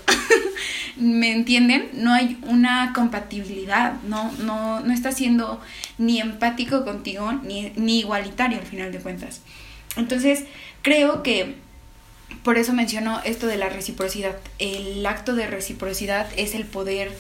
¿Me 0.97 1.31
entienden? 1.31 1.89
No 1.93 2.13
hay 2.13 2.37
una 2.43 2.91
compatibilidad, 2.93 4.01
no, 4.03 4.31
no, 4.43 4.81
no 4.81 4.93
está 4.93 5.11
siendo 5.11 5.61
ni 5.97 6.19
empático 6.19 6.83
contigo 6.83 7.31
ni, 7.31 7.71
ni 7.75 7.99
igualitario 7.99 8.59
al 8.59 8.65
final 8.65 8.91
de 8.91 8.99
cuentas. 8.99 9.41
Entonces, 9.95 10.43
creo 10.81 11.23
que 11.23 11.55
por 12.43 12.57
eso 12.57 12.73
menciono 12.73 13.21
esto 13.23 13.47
de 13.47 13.57
la 13.57 13.69
reciprocidad. 13.69 14.35
El 14.59 15.05
acto 15.05 15.35
de 15.35 15.47
reciprocidad 15.47 16.27
es 16.37 16.55
el 16.55 16.65
poder 16.65 17.11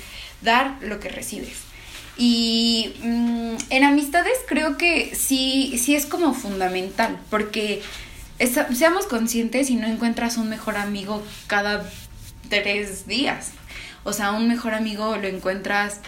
dar 0.41 0.77
lo 0.81 0.99
que 0.99 1.09
recibes. 1.09 1.70
Y 2.17 2.93
mm, 3.03 3.55
en 3.69 3.83
amistades 3.83 4.37
creo 4.47 4.77
que 4.77 5.15
sí, 5.15 5.77
sí 5.77 5.95
es 5.95 6.05
como 6.05 6.33
fundamental, 6.33 7.17
porque 7.29 7.81
seamos 8.73 9.05
conscientes 9.05 9.69
y 9.69 9.75
no 9.75 9.87
encuentras 9.87 10.37
un 10.37 10.49
mejor 10.49 10.77
amigo 10.77 11.23
cada 11.47 11.87
tres 12.49 13.07
días. 13.07 13.51
O 14.03 14.13
sea, 14.13 14.31
un 14.31 14.47
mejor 14.47 14.73
amigo 14.73 15.15
lo 15.17 15.27
encuentras 15.27 15.99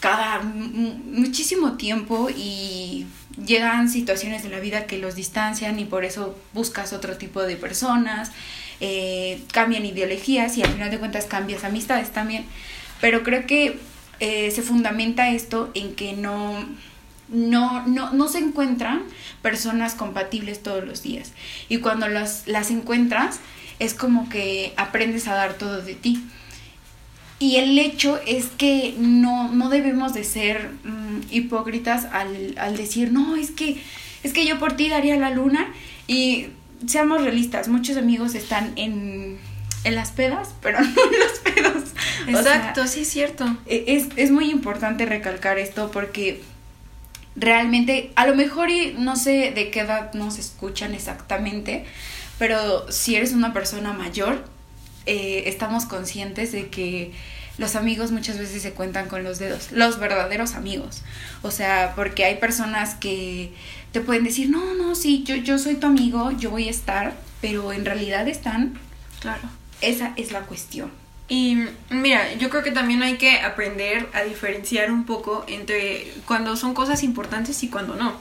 cada 0.00 0.40
muchísimo 0.40 1.76
tiempo 1.76 2.28
y 2.30 3.06
llegan 3.44 3.88
situaciones 3.88 4.42
de 4.42 4.48
la 4.48 4.60
vida 4.60 4.86
que 4.86 4.98
los 4.98 5.14
distancian 5.14 5.78
y 5.78 5.84
por 5.84 6.04
eso 6.04 6.36
buscas 6.52 6.92
otro 6.92 7.16
tipo 7.16 7.42
de 7.42 7.56
personas, 7.56 8.32
eh, 8.80 9.42
cambian 9.52 9.84
ideologías 9.84 10.56
y 10.56 10.62
al 10.62 10.70
final 10.70 10.90
de 10.90 10.98
cuentas 10.98 11.26
cambias 11.26 11.64
amistades 11.64 12.12
también. 12.12 12.44
Pero 13.00 13.22
creo 13.22 13.46
que 13.46 13.78
eh, 14.20 14.50
se 14.50 14.62
fundamenta 14.62 15.30
esto 15.30 15.70
en 15.74 15.94
que 15.94 16.12
no, 16.14 16.66
no, 17.28 17.86
no, 17.86 18.12
no 18.12 18.28
se 18.28 18.38
encuentran 18.38 19.02
personas 19.42 19.94
compatibles 19.94 20.62
todos 20.62 20.84
los 20.84 21.02
días. 21.02 21.32
Y 21.68 21.78
cuando 21.78 22.08
las, 22.08 22.46
las 22.46 22.70
encuentras, 22.70 23.40
es 23.78 23.94
como 23.94 24.28
que 24.28 24.72
aprendes 24.76 25.28
a 25.28 25.34
dar 25.34 25.54
todo 25.54 25.82
de 25.82 25.94
ti. 25.94 26.22
Y 27.38 27.56
el 27.56 27.78
hecho 27.78 28.18
es 28.26 28.46
que 28.46 28.96
no, 28.98 29.52
no 29.52 29.68
debemos 29.68 30.12
de 30.12 30.24
ser 30.24 30.70
mm, 30.82 31.20
hipócritas 31.30 32.06
al, 32.06 32.56
al, 32.58 32.76
decir, 32.76 33.12
no, 33.12 33.36
es 33.36 33.52
que, 33.52 33.80
es 34.24 34.32
que 34.32 34.44
yo 34.44 34.58
por 34.58 34.72
ti 34.72 34.88
daría 34.88 35.16
la 35.16 35.30
luna. 35.30 35.72
Y 36.08 36.48
seamos 36.86 37.22
realistas, 37.22 37.68
muchos 37.68 37.96
amigos 37.96 38.34
están 38.34 38.72
en, 38.76 39.38
en 39.88 39.94
las 39.94 40.12
pedas, 40.12 40.50
pero 40.62 40.80
no 40.80 40.86
en 40.86 41.20
los 41.20 41.38
pedos. 41.40 41.84
Exacto, 42.26 42.86
sí 42.86 43.00
es 43.00 43.08
cierto. 43.08 43.56
E, 43.66 43.84
es, 43.88 44.08
es 44.16 44.30
muy 44.30 44.50
importante 44.50 45.06
recalcar 45.06 45.58
esto 45.58 45.90
porque 45.90 46.42
realmente, 47.36 48.12
a 48.16 48.26
lo 48.26 48.34
mejor 48.34 48.70
y 48.70 48.94
no 48.98 49.16
sé 49.16 49.52
de 49.54 49.70
qué 49.70 49.80
edad 49.80 50.12
nos 50.14 50.38
escuchan 50.38 50.94
exactamente, 50.94 51.84
pero 52.38 52.90
si 52.90 53.16
eres 53.16 53.32
una 53.32 53.52
persona 53.52 53.92
mayor, 53.92 54.44
eh, 55.06 55.44
estamos 55.46 55.86
conscientes 55.86 56.52
de 56.52 56.68
que 56.68 57.12
los 57.56 57.74
amigos 57.74 58.12
muchas 58.12 58.38
veces 58.38 58.62
se 58.62 58.72
cuentan 58.72 59.08
con 59.08 59.24
los 59.24 59.38
dedos, 59.38 59.72
los 59.72 59.98
verdaderos 59.98 60.54
amigos. 60.54 61.02
O 61.42 61.50
sea, 61.50 61.92
porque 61.96 62.24
hay 62.24 62.36
personas 62.36 62.94
que 62.94 63.52
te 63.92 64.00
pueden 64.00 64.24
decir, 64.24 64.48
no, 64.48 64.74
no, 64.74 64.94
sí, 64.94 65.24
yo, 65.24 65.34
yo 65.34 65.58
soy 65.58 65.74
tu 65.74 65.86
amigo, 65.86 66.30
yo 66.32 66.50
voy 66.50 66.68
a 66.68 66.70
estar, 66.70 67.14
pero 67.40 67.72
en 67.72 67.84
realidad 67.84 68.28
están. 68.28 68.78
Claro. 69.20 69.48
Esa 69.80 70.12
es 70.16 70.32
la 70.32 70.40
cuestión. 70.42 70.90
Y 71.28 71.58
mira, 71.90 72.32
yo 72.34 72.48
creo 72.48 72.62
que 72.62 72.70
también 72.70 73.02
hay 73.02 73.18
que 73.18 73.40
aprender 73.40 74.08
a 74.14 74.22
diferenciar 74.22 74.90
un 74.90 75.04
poco 75.04 75.44
entre 75.46 76.12
cuando 76.26 76.56
son 76.56 76.72
cosas 76.72 77.02
importantes 77.02 77.62
y 77.62 77.68
cuando 77.68 77.96
no. 77.96 78.14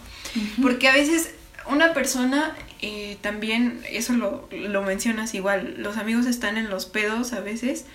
Porque 0.62 0.90
a 0.90 0.94
veces 0.94 1.34
una 1.70 1.94
persona 1.94 2.56
eh, 2.82 3.18
también, 3.22 3.82
eso 3.90 4.14
lo, 4.14 4.48
lo 4.52 4.82
mencionas 4.84 5.34
igual, 5.34 5.76
los 5.78 5.98
amigos 5.98 6.26
están 6.26 6.58
en 6.58 6.70
los 6.70 6.86
pedos 6.86 7.34
a 7.34 7.40
veces 7.40 7.86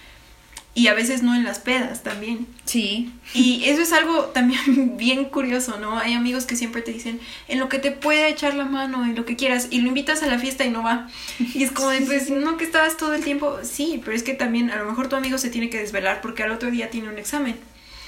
y 0.75 0.87
a 0.87 0.95
veces 0.95 1.23
no 1.23 1.35
en 1.35 1.45
las 1.45 1.59
pedas 1.59 2.03
también. 2.03 2.47
Sí. 2.65 3.13
Y 3.35 3.65
eso 3.65 3.83
es 3.83 3.93
algo 3.93 4.27
también 4.27 4.97
bien 4.97 5.27
curioso, 5.27 5.79
¿no? 5.79 5.99
Hay 5.99 6.15
amigos 6.15 6.47
que 6.47 6.57
siempre 6.57 6.81
te 6.81 6.93
dicen, 6.93 7.21
en 7.49 7.59
lo 7.59 7.69
que 7.69 7.79
te 7.79 7.91
puede 7.91 8.29
echar 8.29 8.55
la 8.55 8.65
mano, 8.65 9.05
en 9.05 9.15
lo 9.15 9.27
que 9.27 9.37
quieras, 9.37 9.69
y 9.71 9.83
lo 9.83 9.89
invitas 9.89 10.23
a 10.23 10.27
la 10.27 10.39
fiesta 10.39 10.65
y 10.65 10.71
no 10.71 10.83
va. 10.83 11.09
Y 11.39 11.63
es 11.63 11.73
como 11.73 11.91
de, 11.91 12.01
pues, 12.01 12.31
no 12.31 12.57
que 12.57 12.65
estabas 12.65 12.97
todo 12.97 13.13
el 13.13 13.23
tiempo, 13.23 13.59
sí, 13.63 14.01
pero 14.03 14.17
es 14.17 14.23
que 14.23 14.35
también 14.35 14.71
a 14.71 14.77
lo 14.77 14.87
mejor 14.87 15.09
tu 15.09 15.17
amigo 15.17 15.37
se 15.37 15.51
tiene 15.51 15.69
que 15.69 15.79
desvelar 15.79 16.23
porque 16.23 16.43
al 16.43 16.53
otro 16.53 16.71
día 16.71 16.89
tiene 16.89 17.11
un 17.11 17.19
examen. 17.19 17.57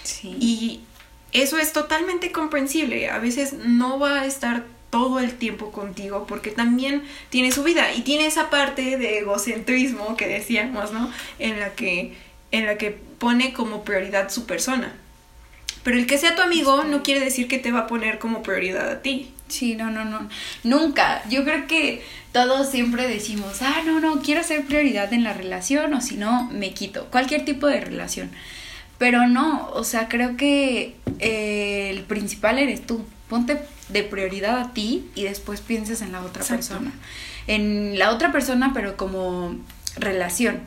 Sí. 0.02 0.36
Y 0.40 0.80
eso 1.32 1.58
es 1.58 1.72
totalmente 1.72 2.32
comprensible. 2.32 3.10
A 3.10 3.18
veces 3.18 3.52
no 3.52 3.98
va 3.98 4.20
a 4.20 4.26
estar 4.26 4.64
todo 4.88 5.18
el 5.18 5.34
tiempo 5.34 5.72
contigo 5.72 6.24
porque 6.26 6.50
también 6.50 7.02
tiene 7.28 7.50
su 7.50 7.64
vida 7.64 7.92
y 7.92 8.02
tiene 8.02 8.26
esa 8.26 8.48
parte 8.48 8.96
de 8.96 9.18
egocentrismo 9.18 10.16
que 10.16 10.28
decíamos, 10.28 10.92
¿no? 10.92 11.10
En 11.40 11.58
la 11.58 11.74
que 11.74 12.14
en 12.50 12.66
la 12.66 12.76
que 12.76 12.90
pone 12.90 13.52
como 13.52 13.84
prioridad 13.84 14.30
su 14.30 14.46
persona. 14.46 14.94
Pero 15.82 15.98
el 15.98 16.06
que 16.06 16.18
sea 16.18 16.34
tu 16.34 16.42
amigo 16.42 16.84
no 16.84 17.02
quiere 17.02 17.20
decir 17.20 17.46
que 17.46 17.58
te 17.58 17.70
va 17.70 17.80
a 17.80 17.86
poner 17.86 18.18
como 18.18 18.42
prioridad 18.42 18.88
a 18.90 19.02
ti. 19.02 19.30
Sí, 19.48 19.76
no, 19.76 19.90
no, 19.90 20.04
no. 20.04 20.28
Nunca. 20.62 21.22
Yo 21.28 21.44
creo 21.44 21.66
que 21.66 22.02
todos 22.32 22.70
siempre 22.70 23.06
decimos, 23.06 23.60
ah, 23.60 23.82
no, 23.84 24.00
no, 24.00 24.22
quiero 24.22 24.42
ser 24.42 24.64
prioridad 24.64 25.12
en 25.12 25.22
la 25.24 25.34
relación 25.34 25.92
o 25.92 26.00
si 26.00 26.16
no, 26.16 26.48
me 26.50 26.72
quito. 26.72 27.06
Cualquier 27.10 27.44
tipo 27.44 27.66
de 27.66 27.80
relación. 27.80 28.30
Pero 28.98 29.26
no, 29.28 29.68
o 29.74 29.84
sea, 29.84 30.08
creo 30.08 30.36
que 30.36 30.96
eh, 31.18 31.90
el 31.90 32.02
principal 32.04 32.58
eres 32.58 32.86
tú. 32.86 33.04
Ponte 33.28 33.58
de 33.88 34.02
prioridad 34.02 34.58
a 34.58 34.72
ti 34.72 35.10
y 35.14 35.24
después 35.24 35.60
pienses 35.60 36.00
en 36.00 36.12
la 36.12 36.22
otra 36.22 36.44
persona. 36.44 36.92
En 37.46 37.98
la 37.98 38.10
otra 38.10 38.32
persona, 38.32 38.70
pero 38.72 38.96
como 38.96 39.56
relación. 39.96 40.60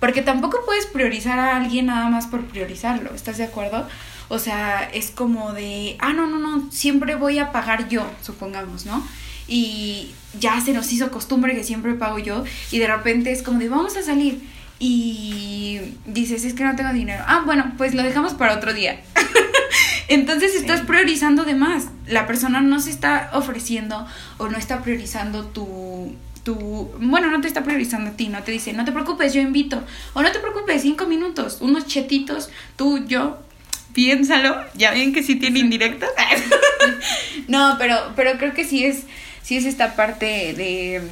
Porque 0.00 0.22
tampoco 0.22 0.58
puedes 0.64 0.86
priorizar 0.86 1.38
a 1.38 1.56
alguien 1.56 1.86
nada 1.86 2.08
más 2.08 2.26
por 2.26 2.44
priorizarlo, 2.44 3.14
¿estás 3.14 3.38
de 3.38 3.44
acuerdo? 3.44 3.86
O 4.28 4.38
sea, 4.38 4.88
es 4.92 5.10
como 5.10 5.52
de, 5.52 5.96
ah, 5.98 6.12
no, 6.12 6.26
no, 6.26 6.38
no, 6.38 6.70
siempre 6.70 7.16
voy 7.16 7.38
a 7.38 7.50
pagar 7.50 7.88
yo, 7.88 8.08
supongamos, 8.22 8.86
¿no? 8.86 9.02
Y 9.48 10.10
ya 10.38 10.60
se 10.60 10.72
nos 10.72 10.92
hizo 10.92 11.10
costumbre 11.10 11.54
que 11.54 11.64
siempre 11.64 11.94
pago 11.94 12.18
yo 12.18 12.44
y 12.70 12.78
de 12.78 12.86
repente 12.86 13.32
es 13.32 13.42
como 13.42 13.58
de, 13.58 13.68
vamos 13.68 13.96
a 13.96 14.02
salir. 14.02 14.40
Y 14.80 15.80
dices, 16.06 16.44
es 16.44 16.54
que 16.54 16.62
no 16.62 16.76
tengo 16.76 16.92
dinero. 16.92 17.24
Ah, 17.26 17.42
bueno, 17.44 17.72
pues 17.76 17.94
lo 17.94 18.02
dejamos 18.04 18.34
para 18.34 18.54
otro 18.54 18.72
día. 18.72 19.00
Entonces 20.08 20.54
estás 20.54 20.82
priorizando 20.82 21.44
de 21.44 21.54
más. 21.54 21.88
La 22.06 22.26
persona 22.26 22.60
no 22.60 22.78
se 22.80 22.90
está 22.90 23.30
ofreciendo 23.32 24.06
o 24.36 24.48
no 24.48 24.56
está 24.56 24.82
priorizando 24.82 25.46
tu, 25.46 26.14
bueno, 26.54 27.30
no 27.30 27.40
te 27.40 27.48
está 27.48 27.62
priorizando 27.62 28.10
a 28.10 28.12
ti, 28.14 28.28
no 28.28 28.42
te 28.42 28.52
dice, 28.52 28.72
no 28.72 28.84
te 28.84 28.92
preocupes, 28.92 29.32
yo 29.34 29.40
invito, 29.40 29.82
o 30.14 30.22
no 30.22 30.30
te 30.32 30.38
preocupes, 30.38 30.82
cinco 30.82 31.06
minutos, 31.06 31.58
unos 31.60 31.86
chetitos, 31.86 32.50
tú, 32.76 33.04
yo, 33.06 33.38
piénsalo, 33.92 34.56
ya 34.74 34.92
ven 34.92 35.12
que 35.12 35.22
sí 35.22 35.36
tiene 35.36 35.60
indirectas. 35.60 36.10
no, 37.48 37.76
pero, 37.78 38.12
pero 38.16 38.38
creo 38.38 38.54
que 38.54 38.64
sí 38.64 38.84
es, 38.84 39.04
sí 39.42 39.56
es 39.56 39.64
esta 39.64 39.96
parte 39.96 40.54
de, 40.54 41.02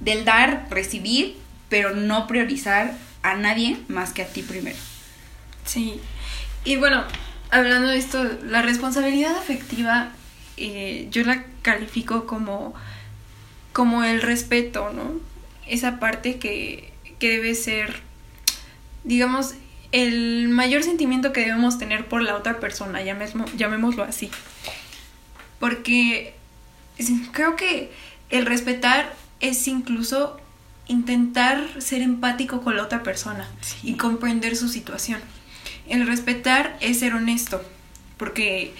del 0.00 0.24
dar, 0.24 0.68
recibir, 0.70 1.36
pero 1.68 1.94
no 1.94 2.26
priorizar 2.26 2.94
a 3.22 3.34
nadie 3.34 3.78
más 3.88 4.12
que 4.12 4.22
a 4.22 4.26
ti 4.26 4.42
primero. 4.42 4.76
Sí, 5.64 6.00
y 6.64 6.76
bueno, 6.76 7.04
hablando 7.50 7.88
de 7.88 7.98
esto, 7.98 8.22
la 8.44 8.62
responsabilidad 8.62 9.36
afectiva, 9.36 10.10
eh, 10.56 11.08
yo 11.10 11.24
la 11.24 11.44
califico 11.62 12.26
como 12.26 12.74
como 13.74 14.04
el 14.04 14.22
respeto, 14.22 14.90
¿no? 14.94 15.20
Esa 15.66 15.98
parte 15.98 16.38
que, 16.38 16.92
que 17.18 17.32
debe 17.32 17.54
ser, 17.54 18.00
digamos, 19.02 19.54
el 19.92 20.48
mayor 20.48 20.82
sentimiento 20.82 21.32
que 21.32 21.40
debemos 21.40 21.76
tener 21.76 22.06
por 22.06 22.22
la 22.22 22.36
otra 22.36 22.60
persona, 22.60 23.02
llamémoslo 23.02 24.04
así. 24.04 24.30
Porque 25.58 26.34
creo 27.32 27.56
que 27.56 27.92
el 28.30 28.46
respetar 28.46 29.12
es 29.40 29.66
incluso 29.66 30.40
intentar 30.86 31.66
ser 31.80 32.00
empático 32.00 32.62
con 32.62 32.76
la 32.76 32.84
otra 32.84 33.02
persona 33.02 33.48
y 33.82 33.94
comprender 33.94 34.56
su 34.56 34.68
situación. 34.68 35.20
El 35.88 36.06
respetar 36.06 36.76
es 36.80 37.00
ser 37.00 37.14
honesto, 37.14 37.62
porque 38.18 38.72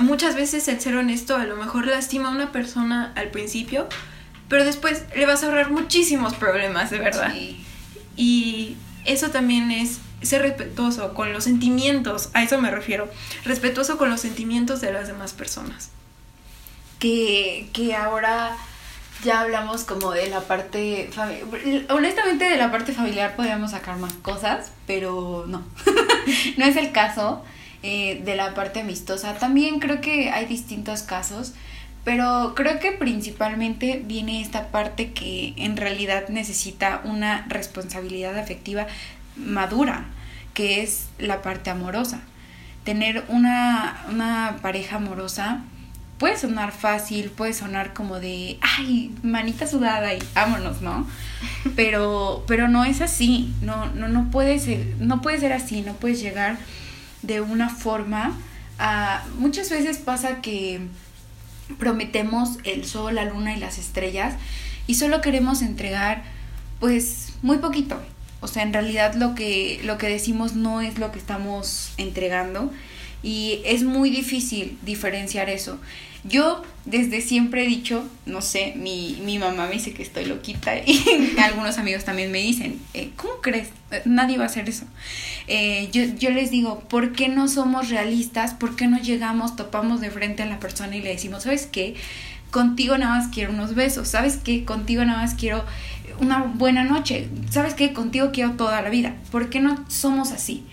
muchas 0.00 0.36
veces 0.36 0.68
el 0.68 0.80
ser 0.80 0.96
honesto 0.96 1.36
a 1.36 1.46
lo 1.46 1.56
mejor 1.56 1.86
lastima 1.86 2.28
a 2.28 2.32
una 2.32 2.52
persona 2.52 3.12
al 3.16 3.30
principio, 3.30 3.88
pero 4.50 4.64
después 4.64 5.04
le 5.14 5.26
vas 5.26 5.42
a 5.42 5.46
ahorrar 5.46 5.70
muchísimos 5.70 6.34
problemas, 6.34 6.90
de 6.90 6.98
verdad. 6.98 7.32
Y 8.16 8.76
eso 9.06 9.30
también 9.30 9.70
es 9.70 10.00
ser 10.22 10.42
respetuoso 10.42 11.14
con 11.14 11.32
los 11.32 11.44
sentimientos, 11.44 12.30
a 12.34 12.42
eso 12.42 12.60
me 12.60 12.70
refiero, 12.70 13.08
respetuoso 13.44 13.96
con 13.96 14.10
los 14.10 14.20
sentimientos 14.20 14.80
de 14.80 14.92
las 14.92 15.06
demás 15.06 15.32
personas. 15.34 15.90
Que, 16.98 17.68
que 17.72 17.94
ahora 17.94 18.56
ya 19.22 19.40
hablamos 19.40 19.84
como 19.84 20.10
de 20.10 20.28
la 20.28 20.40
parte 20.40 21.10
honestamente 21.88 22.46
de 22.46 22.56
la 22.56 22.70
parte 22.70 22.92
familiar 22.92 23.36
podríamos 23.36 23.72
sacar 23.72 23.98
más 23.98 24.14
cosas 24.14 24.72
pero 24.86 25.44
no 25.46 25.62
no 26.56 26.64
es 26.64 26.76
el 26.76 26.90
caso 26.90 27.44
eh, 27.82 28.22
de 28.24 28.34
la 28.34 28.54
parte 28.54 28.80
amistosa 28.80 29.34
también 29.34 29.78
creo 29.78 30.00
que 30.00 30.30
hay 30.30 30.46
distintos 30.46 31.02
casos 31.02 31.52
pero 32.04 32.54
creo 32.54 32.78
que 32.80 32.92
principalmente 32.92 34.02
viene 34.04 34.40
esta 34.40 34.68
parte 34.68 35.12
que 35.12 35.54
en 35.56 35.76
realidad 35.76 36.28
necesita 36.28 37.00
una 37.04 37.46
responsabilidad 37.48 38.38
afectiva 38.38 38.86
madura 39.36 40.06
que 40.54 40.82
es 40.82 41.08
la 41.18 41.42
parte 41.42 41.70
amorosa 41.70 42.20
tener 42.84 43.24
una, 43.28 44.04
una 44.10 44.56
pareja 44.62 44.96
amorosa 44.96 45.62
puede 46.20 46.36
sonar 46.36 46.70
fácil, 46.70 47.30
puede 47.30 47.54
sonar 47.54 47.94
como 47.94 48.20
de, 48.20 48.58
ay, 48.60 49.10
manita 49.22 49.66
sudada 49.66 50.12
y 50.12 50.18
vámonos, 50.34 50.82
¿no? 50.82 51.06
Pero, 51.76 52.44
pero 52.46 52.68
no 52.68 52.84
es 52.84 53.00
así, 53.00 53.54
no, 53.62 53.86
no, 53.92 54.08
no 54.08 54.30
puede 54.30 54.58
ser, 54.58 54.96
no 54.98 55.22
puede 55.22 55.38
ser 55.40 55.54
así, 55.54 55.80
no 55.80 55.94
puedes 55.94 56.20
llegar 56.20 56.58
de 57.22 57.40
una 57.40 57.70
forma 57.70 58.36
a, 58.78 59.24
muchas 59.38 59.70
veces 59.70 59.96
pasa 59.96 60.42
que 60.42 60.80
prometemos 61.78 62.58
el 62.64 62.84
sol, 62.84 63.14
la 63.14 63.24
luna 63.24 63.56
y 63.56 63.60
las 63.60 63.78
estrellas 63.78 64.34
y 64.86 64.94
solo 64.94 65.20
queremos 65.20 65.62
entregar 65.62 66.22
pues 66.80 67.34
muy 67.42 67.58
poquito. 67.58 68.00
O 68.40 68.48
sea, 68.48 68.62
en 68.62 68.72
realidad 68.72 69.14
lo 69.14 69.34
que, 69.34 69.80
lo 69.84 69.98
que 69.98 70.08
decimos 70.08 70.54
no 70.54 70.80
es 70.80 70.98
lo 70.98 71.12
que 71.12 71.18
estamos 71.18 71.92
entregando 71.98 72.72
y 73.22 73.60
es 73.64 73.82
muy 73.84 74.10
difícil 74.10 74.78
diferenciar 74.82 75.50
eso. 75.50 75.78
Yo 76.24 76.62
desde 76.84 77.20
siempre 77.20 77.64
he 77.64 77.66
dicho, 77.66 78.06
no 78.26 78.42
sé, 78.42 78.74
mi, 78.76 79.18
mi 79.24 79.38
mamá 79.38 79.66
me 79.66 79.74
dice 79.74 79.92
que 79.92 80.02
estoy 80.02 80.26
loquita 80.26 80.76
y 80.76 81.34
algunos 81.42 81.78
amigos 81.78 82.04
también 82.04 82.30
me 82.30 82.38
dicen, 82.38 82.80
eh, 82.94 83.10
¿cómo 83.16 83.34
crees? 83.40 83.68
Eh, 83.90 84.02
nadie 84.04 84.36
va 84.36 84.44
a 84.44 84.46
hacer 84.46 84.68
eso. 84.68 84.84
Eh, 85.46 85.88
yo, 85.92 86.02
yo 86.18 86.30
les 86.30 86.50
digo, 86.50 86.80
¿por 86.80 87.12
qué 87.12 87.28
no 87.28 87.48
somos 87.48 87.88
realistas? 87.88 88.54
¿Por 88.54 88.76
qué 88.76 88.86
no 88.86 88.98
llegamos, 88.98 89.56
topamos 89.56 90.00
de 90.00 90.10
frente 90.10 90.42
a 90.42 90.46
la 90.46 90.58
persona 90.58 90.96
y 90.96 91.00
le 91.00 91.10
decimos, 91.10 91.44
¿sabes 91.44 91.66
qué? 91.66 91.94
Contigo 92.50 92.98
nada 92.98 93.18
más 93.18 93.28
quiero 93.28 93.52
unos 93.52 93.74
besos, 93.74 94.08
¿sabes 94.08 94.36
qué? 94.36 94.64
Contigo 94.64 95.04
nada 95.04 95.22
más 95.22 95.34
quiero 95.34 95.64
una 96.18 96.42
buena 96.42 96.84
noche, 96.84 97.28
¿sabes 97.50 97.74
qué? 97.74 97.92
Contigo 97.92 98.30
quiero 98.32 98.52
toda 98.52 98.82
la 98.82 98.90
vida. 98.90 99.14
¿Por 99.30 99.48
qué 99.48 99.60
no 99.60 99.84
somos 99.88 100.32
así? 100.32 100.64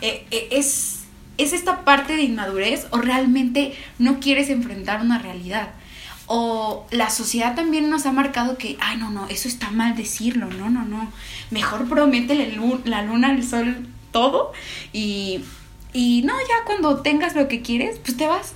es 0.00 0.95
¿Es 1.38 1.52
esta 1.52 1.84
parte 1.84 2.16
de 2.16 2.22
inmadurez 2.22 2.86
o 2.90 2.98
realmente 2.98 3.74
no 3.98 4.20
quieres 4.20 4.50
enfrentar 4.50 5.02
una 5.02 5.18
realidad? 5.18 5.70
O 6.26 6.86
la 6.90 7.10
sociedad 7.10 7.54
también 7.54 7.88
nos 7.88 8.06
ha 8.06 8.12
marcado 8.12 8.58
que, 8.58 8.76
ay, 8.80 8.96
no, 8.96 9.10
no, 9.10 9.28
eso 9.28 9.46
está 9.48 9.70
mal 9.70 9.96
decirlo, 9.96 10.46
no, 10.46 10.70
no, 10.70 10.84
no. 10.84 11.12
Mejor 11.50 11.88
prométele 11.88 12.58
la 12.84 13.02
luna, 13.02 13.32
el 13.32 13.46
sol, 13.46 13.86
todo. 14.10 14.52
Y, 14.92 15.40
y 15.92 16.22
no, 16.24 16.34
ya 16.40 16.64
cuando 16.64 17.00
tengas 17.02 17.36
lo 17.36 17.48
que 17.48 17.62
quieres, 17.62 17.98
pues 18.00 18.16
te 18.16 18.26
vas. 18.26 18.54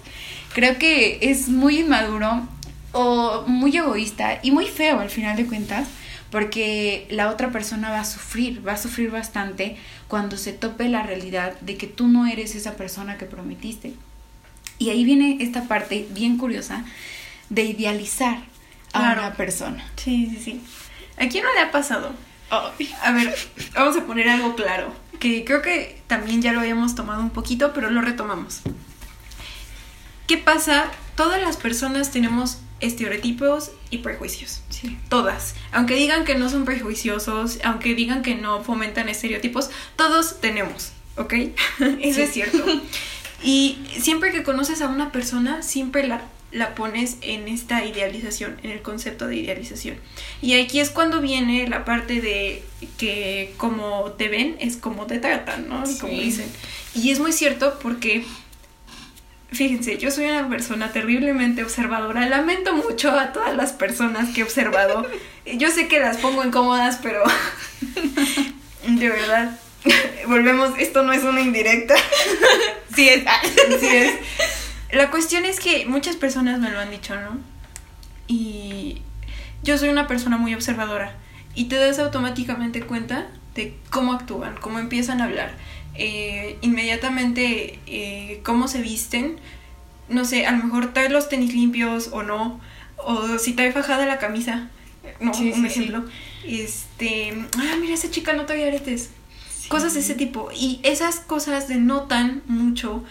Creo 0.52 0.78
que 0.78 1.18
es 1.22 1.48
muy 1.48 1.80
inmaduro 1.80 2.48
o 2.92 3.44
muy 3.46 3.76
egoísta 3.76 4.40
y 4.42 4.50
muy 4.50 4.66
feo 4.66 4.98
al 4.98 5.10
final 5.10 5.36
de 5.36 5.46
cuentas 5.46 5.86
porque 6.30 7.06
la 7.10 7.28
otra 7.28 7.50
persona 7.50 7.90
va 7.90 8.00
a 8.00 8.04
sufrir, 8.04 8.66
va 8.66 8.72
a 8.72 8.76
sufrir 8.76 9.10
bastante 9.10 9.76
cuando 10.08 10.36
se 10.36 10.52
tope 10.52 10.88
la 10.88 11.02
realidad 11.02 11.58
de 11.60 11.76
que 11.76 11.86
tú 11.86 12.08
no 12.08 12.26
eres 12.26 12.54
esa 12.54 12.76
persona 12.76 13.18
que 13.18 13.26
prometiste. 13.26 13.94
Y 14.78 14.90
ahí 14.90 15.04
viene 15.04 15.38
esta 15.40 15.64
parte 15.64 16.06
bien 16.10 16.38
curiosa 16.38 16.84
de 17.48 17.64
idealizar 17.64 18.38
a 18.92 19.12
una 19.12 19.34
persona. 19.34 19.84
Sí, 19.96 20.28
sí, 20.30 20.42
sí. 20.42 20.60
¿A 21.18 21.28
quién 21.28 21.44
no 21.44 21.52
le 21.52 21.60
ha 21.60 21.70
pasado? 21.70 22.14
a 22.50 23.12
ver, 23.12 23.32
vamos 23.74 23.96
a 23.96 24.04
poner 24.06 24.28
algo 24.28 24.56
claro, 24.56 24.92
que 25.20 25.44
creo 25.44 25.62
que 25.62 26.02
también 26.08 26.42
ya 26.42 26.52
lo 26.52 26.60
habíamos 26.60 26.96
tomado 26.96 27.22
un 27.22 27.30
poquito, 27.30 27.72
pero 27.72 27.90
lo 27.90 28.00
retomamos. 28.00 28.62
¿Qué 30.26 30.36
pasa? 30.36 30.90
Todas 31.14 31.40
las 31.40 31.56
personas 31.56 32.10
tenemos 32.10 32.58
estereotipos 32.80 33.72
y 33.90 33.98
prejuicios. 33.98 34.62
Sí. 34.70 34.98
Todas. 35.08 35.54
Aunque 35.72 35.94
digan 35.94 36.24
que 36.24 36.34
no 36.34 36.48
son 36.48 36.64
prejuiciosos, 36.64 37.58
aunque 37.64 37.94
digan 37.94 38.22
que 38.22 38.34
no 38.34 38.62
fomentan 38.62 39.08
estereotipos, 39.08 39.70
todos 39.96 40.40
tenemos, 40.40 40.92
¿ok? 41.16 41.34
Eso 42.00 42.22
es 42.22 42.32
cierto. 42.32 42.64
Y 43.42 43.78
siempre 43.98 44.32
que 44.32 44.42
conoces 44.42 44.82
a 44.82 44.88
una 44.88 45.12
persona, 45.12 45.62
siempre 45.62 46.06
la, 46.06 46.22
la 46.52 46.74
pones 46.74 47.16
en 47.22 47.48
esta 47.48 47.84
idealización, 47.84 48.58
en 48.62 48.70
el 48.70 48.82
concepto 48.82 49.26
de 49.26 49.36
idealización. 49.36 49.96
Y 50.42 50.60
aquí 50.60 50.80
es 50.80 50.90
cuando 50.90 51.20
viene 51.20 51.66
la 51.66 51.84
parte 51.84 52.20
de 52.20 52.62
que 52.98 53.54
como 53.56 54.12
te 54.18 54.28
ven 54.28 54.56
es 54.60 54.76
como 54.76 55.06
te 55.06 55.18
tratan, 55.18 55.68
¿no? 55.68 55.84
Como 56.00 56.12
dicen. 56.12 56.50
Y 56.94 57.10
es 57.10 57.18
muy 57.18 57.32
cierto 57.32 57.78
porque 57.80 58.24
Fíjense, 59.52 59.98
yo 59.98 60.10
soy 60.10 60.26
una 60.26 60.48
persona 60.48 60.92
terriblemente 60.92 61.64
observadora. 61.64 62.28
Lamento 62.28 62.74
mucho 62.74 63.10
a 63.10 63.32
todas 63.32 63.56
las 63.56 63.72
personas 63.72 64.32
que 64.32 64.40
he 64.40 64.44
observado. 64.44 65.06
Yo 65.56 65.70
sé 65.70 65.88
que 65.88 65.98
las 65.98 66.18
pongo 66.18 66.44
incómodas, 66.44 67.00
pero 67.02 67.24
de 68.86 69.08
verdad, 69.08 69.58
volvemos, 70.26 70.78
esto 70.78 71.02
no 71.02 71.12
es 71.12 71.24
una 71.24 71.40
indirecta. 71.40 71.94
sí 72.94 73.08
es. 73.08 73.24
sí 73.80 73.88
es. 73.88 74.14
La 74.92 75.10
cuestión 75.10 75.44
es 75.44 75.58
que 75.58 75.86
muchas 75.86 76.14
personas 76.14 76.60
me 76.60 76.70
lo 76.70 76.78
han 76.78 76.90
dicho, 76.90 77.16
¿no? 77.16 77.38
Y 78.28 79.02
yo 79.64 79.76
soy 79.76 79.88
una 79.88 80.06
persona 80.06 80.36
muy 80.36 80.54
observadora 80.54 81.16
y 81.54 81.64
te 81.64 81.76
das 81.76 81.98
automáticamente 81.98 82.82
cuenta 82.82 83.26
de 83.54 83.74
cómo 83.90 84.12
actúan, 84.12 84.56
cómo 84.60 84.78
empiezan 84.78 85.20
a 85.20 85.24
hablar 85.24 85.52
eh, 86.02 86.56
inmediatamente 86.62 87.78
eh, 87.86 88.40
cómo 88.42 88.68
se 88.68 88.80
visten. 88.80 89.36
No 90.08 90.24
sé, 90.24 90.46
a 90.46 90.52
lo 90.52 90.64
mejor 90.64 90.94
trae 90.94 91.10
los 91.10 91.28
tenis 91.28 91.52
limpios 91.52 92.08
o 92.12 92.22
no. 92.22 92.58
O 92.96 93.38
si 93.38 93.52
trae 93.52 93.70
fajada 93.70 94.06
la 94.06 94.18
camisa. 94.18 94.70
No, 95.20 95.30
un 95.32 95.66
ejemplo. 95.66 96.04
Este, 96.46 97.34
ah, 97.58 97.76
mira, 97.78 97.92
esa 97.92 98.10
chica 98.10 98.32
no 98.32 98.46
trae 98.46 98.66
aretes. 98.66 99.10
Cosas 99.68 99.92
de 99.92 100.00
ese 100.00 100.14
tipo. 100.14 100.48
Y 100.54 100.80
esas 100.84 101.20
cosas 101.20 101.68
denotan 101.68 102.42
mucho 102.46 103.04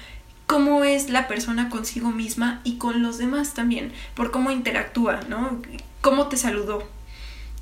cómo 0.48 0.84
es 0.84 1.12
la 1.12 1.28
persona 1.28 1.70
consigo 1.70 2.10
misma 2.10 2.60
y 2.64 2.78
con 2.78 3.04
los 3.04 3.20
demás 3.20 3.54
también. 3.54 3.94
Por 4.16 4.32
cómo 4.32 4.50
interactúa, 4.50 5.22
¿no? 5.30 5.62
Cómo 6.02 6.28
te 6.28 6.38
saludó. 6.38 6.90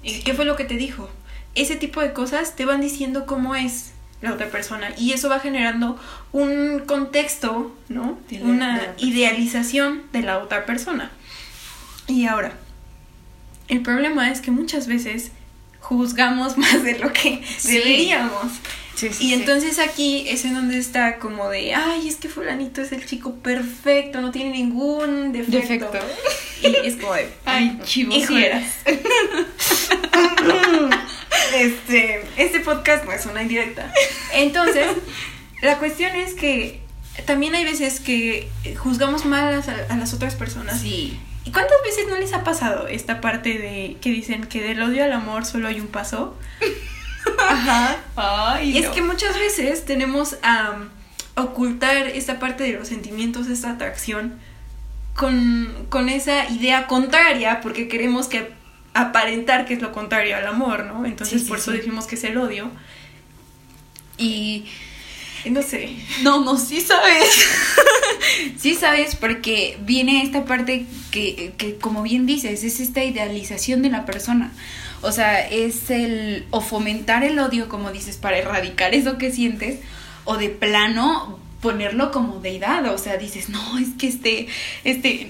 ¿Qué 0.04 0.34
fue 0.34 0.46
lo 0.46 0.56
que 0.56 0.64
te 0.64 0.78
dijo? 0.78 1.10
Ese 1.54 1.76
tipo 1.76 2.00
de 2.00 2.14
cosas 2.14 2.56
te 2.56 2.64
van 2.64 2.80
diciendo 2.80 3.26
cómo 3.26 3.56
es 3.56 3.92
la 4.22 4.34
otra 4.34 4.50
persona 4.50 4.90
y 4.98 5.14
eso 5.14 5.30
va 5.30 5.40
generando 5.40 6.00
un 6.32 6.80
contexto, 6.80 7.76
¿no? 7.90 8.18
Una 8.42 8.94
idealización 8.98 10.04
de 10.12 10.22
la 10.22 10.40
otra 10.40 10.66
persona. 10.66 11.12
Y 12.08 12.26
ahora, 12.26 12.54
el 13.68 13.82
problema 13.82 14.32
es 14.32 14.42
que 14.42 14.52
muchas 14.52 14.88
veces 14.88 15.32
juzgamos 15.80 16.58
más 16.58 16.84
de 16.84 17.00
lo 17.00 17.12
que 17.14 17.44
deberíamos. 17.64 18.54
Y 19.20 19.34
entonces 19.34 19.80
aquí 19.80 20.26
es 20.28 20.46
en 20.46 20.54
donde 20.56 20.78
está 20.78 21.18
como 21.20 21.50
de, 21.50 21.76
ay, 21.76 22.08
es 22.08 22.16
que 22.16 22.30
fulanito 22.30 22.82
es 22.82 22.92
el 22.92 23.06
chico 23.06 23.36
perfecto, 23.36 24.22
no 24.22 24.32
tiene 24.32 24.52
ningún 24.52 25.32
defecto. 25.32 25.92
Y 26.62 26.76
es 26.84 26.96
como 26.96 27.14
de, 27.14 27.30
ay, 27.46 27.80
chivos. 27.84 28.16
este, 31.56 32.24
este 32.38 32.60
podcast 32.62 33.06
no 33.06 33.12
es 33.12 33.26
una 33.28 33.44
indirecta. 33.44 33.94
Entonces, 34.34 34.88
la 35.62 35.78
cuestión 35.78 36.16
es 36.16 36.34
que 36.34 36.82
también 37.26 37.54
hay 37.56 37.66
veces 37.66 38.00
que 38.00 38.50
juzgamos 38.78 39.26
mal 39.26 39.64
a, 39.90 39.96
las 39.96 40.14
otras 40.14 40.36
personas. 40.36 40.82
Sí. 40.82 41.20
¿Y 41.46 41.52
cuántas 41.52 41.78
veces 41.84 42.08
no 42.10 42.18
les 42.18 42.34
ha 42.34 42.44
pasado 42.44 42.88
esta 42.88 43.22
parte 43.22 43.58
de 43.58 43.98
que 44.02 44.10
dicen 44.10 44.46
que 44.46 44.62
del 44.62 44.82
odio 44.82 45.04
al 45.04 45.14
amor 45.14 45.46
solo 45.46 45.68
hay 45.68 45.80
un 45.80 45.88
paso? 45.88 46.36
Ajá. 47.58 47.98
Ay, 48.16 48.78
es 48.78 48.88
que 48.90 49.02
muchas 49.02 49.38
veces 49.38 49.86
tenemos 49.86 50.38
a 50.44 50.78
ocultar 51.36 52.08
esta 52.08 52.40
parte 52.40 52.64
de 52.64 52.74
los 52.74 52.88
sentimientos, 52.88 53.48
esta 53.48 53.72
atracción, 53.72 54.40
con, 55.16 55.88
con 55.90 56.10
esa 56.10 56.50
idea 56.50 56.88
contraria, 56.88 57.62
porque 57.62 57.88
queremos 57.88 58.28
que 58.28 58.52
aparentar 58.94 59.66
que 59.66 59.76
es 59.76 59.82
lo 59.82 59.92
contrario 59.92 60.36
al 60.36 60.48
amor, 60.48 60.86
¿no? 60.86 61.06
Entonces 61.06 61.44
por 61.44 61.60
eso 61.60 61.72
decimos 61.72 62.08
que 62.08 62.16
es 62.16 62.24
el 62.24 62.38
odio. 62.38 62.72
Y 64.18 64.66
no 65.50 65.62
sé. 65.62 65.96
No, 66.24 66.44
no, 66.44 66.58
sí 66.58 66.82
sabes. 66.82 67.48
Sí, 68.58 68.76
sabes, 68.76 69.16
porque 69.16 69.78
viene 69.82 70.22
esta 70.22 70.46
parte 70.46 70.86
que, 71.12 71.54
que, 71.58 71.78
como 71.78 72.04
bien 72.04 72.26
dices, 72.26 72.64
es 72.64 72.80
esta 72.80 73.04
idealización 73.04 73.82
de 73.82 73.90
la 73.90 74.06
persona. 74.06 74.52
O 75.02 75.12
sea, 75.12 75.48
es 75.48 75.90
el 75.90 76.46
o 76.50 76.62
fomentar 76.62 77.24
el 77.24 77.38
odio, 77.40 77.70
como 77.70 77.92
dices, 77.92 78.18
para 78.18 78.38
erradicar 78.38 78.96
eso 78.96 79.18
que 79.18 79.32
sientes, 79.32 79.80
o 80.26 80.38
de 80.38 80.50
plano 80.50 81.40
ponerlo 81.62 82.12
como 82.12 82.40
deidad, 82.40 82.86
o 82.94 82.98
sea, 82.98 83.18
dices, 83.18 83.50
no, 83.50 83.80
es 83.80 83.90
que 83.98 84.08
este, 84.08 84.48
este, 84.84 85.28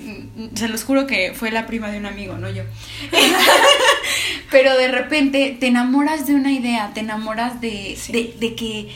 se 0.55 0.67
los 0.67 0.83
juro 0.83 1.07
que 1.07 1.33
fue 1.33 1.51
la 1.51 1.65
prima 1.65 1.89
de 1.89 1.99
un 1.99 2.05
amigo, 2.05 2.37
no 2.37 2.49
yo. 2.49 2.63
Pero 4.51 4.75
de 4.77 4.89
repente 4.89 5.55
te 5.59 5.67
enamoras 5.67 6.27
de 6.27 6.35
una 6.35 6.51
idea, 6.51 6.91
te 6.93 6.99
enamoras 6.99 7.61
de, 7.61 7.97
de, 8.09 8.35
de 8.39 8.55
que 8.55 8.89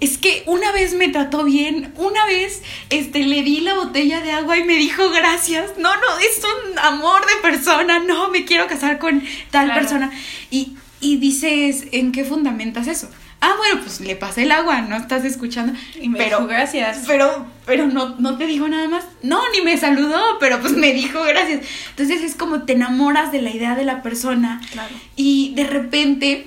es 0.00 0.16
que 0.16 0.42
una 0.46 0.72
vez 0.72 0.94
me 0.94 1.08
trató 1.08 1.44
bien, 1.44 1.92
una 1.96 2.24
vez 2.26 2.62
este 2.88 3.20
le 3.20 3.42
di 3.42 3.60
la 3.60 3.74
botella 3.74 4.20
de 4.20 4.32
agua 4.32 4.56
y 4.58 4.64
me 4.64 4.74
dijo 4.74 5.10
gracias. 5.10 5.72
No, 5.76 5.94
no, 5.94 6.18
es 6.18 6.40
un 6.42 6.78
amor 6.78 7.20
de 7.26 7.42
persona, 7.42 7.98
no, 7.98 8.30
me 8.30 8.44
quiero 8.44 8.66
casar 8.66 8.98
con 8.98 9.22
tal 9.50 9.72
persona. 9.74 10.10
Y, 10.50 10.76
y 11.00 11.16
dices, 11.16 11.86
¿en 11.92 12.12
qué 12.12 12.24
fundamentas 12.24 12.86
eso? 12.86 13.10
Ah, 13.42 13.54
bueno, 13.56 13.80
pues 13.82 14.00
le 14.00 14.16
pasé 14.16 14.42
el 14.42 14.52
agua, 14.52 14.82
no 14.82 14.96
estás 14.96 15.24
escuchando. 15.24 15.72
Y 15.98 16.10
me 16.10 16.18
pero, 16.18 16.38
dijo 16.38 16.48
gracias. 16.48 17.04
Pero, 17.06 17.46
pero 17.64 17.86
no, 17.86 18.16
no 18.18 18.36
te 18.36 18.46
dijo 18.46 18.68
nada 18.68 18.86
más. 18.88 19.04
No, 19.22 19.40
ni 19.52 19.62
me 19.62 19.78
saludó, 19.78 20.20
pero 20.38 20.60
pues 20.60 20.74
me 20.74 20.92
dijo 20.92 21.22
gracias. 21.22 21.62
Entonces 21.90 22.22
es 22.22 22.34
como 22.34 22.64
te 22.64 22.74
enamoras 22.74 23.32
de 23.32 23.40
la 23.40 23.50
idea 23.50 23.74
de 23.74 23.84
la 23.84 24.02
persona. 24.02 24.60
Claro. 24.72 24.94
Y 25.16 25.54
de 25.54 25.64
repente, 25.64 26.46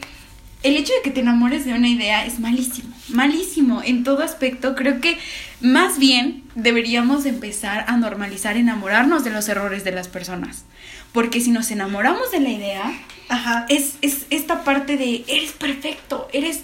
el 0.61 0.77
hecho 0.77 0.93
de 0.93 1.01
que 1.01 1.09
te 1.09 1.21
enamores 1.21 1.65
de 1.65 1.73
una 1.73 1.87
idea 1.87 2.27
es 2.27 2.39
malísimo. 2.39 2.92
Malísimo 3.09 3.81
en 3.83 4.03
todo 4.03 4.23
aspecto. 4.23 4.75
Creo 4.75 5.01
que 5.01 5.17
más 5.61 5.99
bien 5.99 6.43
deberíamos 6.55 7.25
empezar 7.25 7.85
a 7.87 7.97
normalizar 7.97 8.55
enamorarnos 8.57 9.23
de 9.23 9.31
los 9.31 9.47
errores 9.49 9.83
de 9.83 9.91
las 9.91 10.07
personas. 10.07 10.63
Porque 11.11 11.41
si 11.41 11.51
nos 11.51 11.69
enamoramos 11.71 12.31
de 12.31 12.39
la 12.39 12.49
idea, 12.49 13.01
Ajá. 13.29 13.65
es, 13.69 13.95
es 14.01 14.25
esta 14.29 14.63
parte 14.63 14.97
de 14.97 15.23
eres 15.27 15.51
perfecto, 15.51 16.27
eres, 16.33 16.61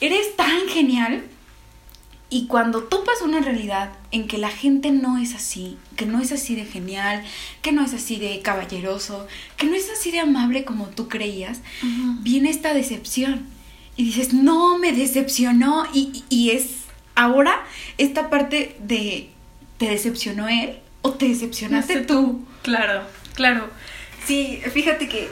eres 0.00 0.34
tan 0.36 0.66
genial. 0.68 1.24
Y 2.28 2.48
cuando 2.48 2.82
topas 2.82 3.22
una 3.22 3.38
realidad 3.38 3.92
en 4.10 4.26
que 4.26 4.38
la 4.38 4.50
gente 4.50 4.90
no 4.90 5.16
es 5.16 5.34
así, 5.34 5.78
que 5.94 6.06
no 6.06 6.20
es 6.20 6.32
así 6.32 6.56
de 6.56 6.64
genial, 6.64 7.22
que 7.62 7.70
no 7.70 7.84
es 7.84 7.94
así 7.94 8.16
de 8.16 8.40
caballeroso, 8.40 9.28
que 9.56 9.66
no 9.66 9.76
es 9.76 9.88
así 9.90 10.10
de 10.10 10.18
amable 10.18 10.64
como 10.64 10.86
tú 10.86 11.08
creías, 11.08 11.60
viene 12.22 12.50
esta 12.50 12.74
decepción. 12.74 13.46
Y 13.96 14.04
dices, 14.04 14.32
no, 14.34 14.78
me 14.78 14.92
decepcionó. 14.92 15.86
Y, 15.92 16.24
y 16.28 16.50
es 16.50 16.68
ahora 17.14 17.64
esta 17.98 18.28
parte 18.30 18.76
de, 18.80 19.30
¿te 19.78 19.88
decepcionó 19.88 20.48
él 20.48 20.78
o 21.02 21.12
te 21.12 21.28
decepcionaste 21.28 21.94
No 21.94 22.00
sé 22.00 22.06
tú? 22.06 22.44
Claro, 22.62 23.02
claro. 23.34 23.70
Sí, 24.26 24.60
fíjate 24.72 25.08
que 25.08 25.28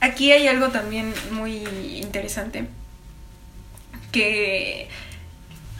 aquí 0.00 0.32
hay 0.32 0.46
algo 0.46 0.68
también 0.68 1.12
muy 1.32 1.64
interesante. 1.96 2.66
Que 4.12 4.88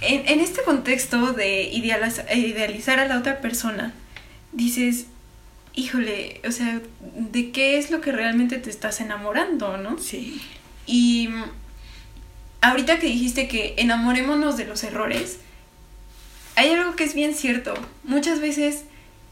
en, 0.01 0.29
en 0.29 0.41
este 0.41 0.63
contexto 0.63 1.33
de 1.33 1.73
idealiz- 1.73 2.25
idealizar 2.37 2.99
a 3.01 3.07
la 3.09 3.19
otra 3.19 3.41
persona, 3.41 3.95
dices, 4.53 5.07
híjole, 5.75 6.41
o 6.47 6.53
sea, 6.53 6.81
¿de 7.17 7.51
qué 7.53 7.79
es 7.79 7.91
lo 7.91 8.01
que 8.01 8.13
realmente 8.13 8.59
te 8.59 8.69
estás 8.71 9.01
enamorando, 9.01 9.79
no? 9.79 9.99
Sí. 9.99 10.43
Y 10.87 11.31
ahorita 12.61 12.99
que 12.99 13.07
dijiste 13.07 13.49
que 13.49 13.75
enamorémonos 13.79 14.57
de 14.57 14.65
los 14.67 14.83
errores, 14.85 15.39
hay 16.57 16.71
algo 16.73 16.97
que 16.97 17.05
es 17.05 17.15
bien 17.15 17.35
cierto. 17.35 17.75
Muchas 18.05 18.41
veces 18.41 18.85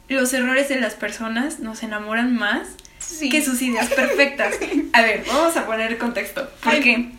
los 0.09 0.33
errores 0.33 0.69
de 0.69 0.81
las 0.81 0.95
personas 0.95 1.59
nos 1.61 1.83
enamoran 1.83 2.35
más 2.37 2.69
Sí. 2.99 3.29
que 3.29 3.45
sus 3.45 3.61
ideas 3.63 3.89
perfectas. 3.91 4.55
A 4.93 5.03
ver, 5.03 5.23
vamos 5.29 5.57
a 5.57 5.67
poner 5.67 5.93
el 5.93 5.99
contexto. 5.99 6.49
Porque 6.65 7.11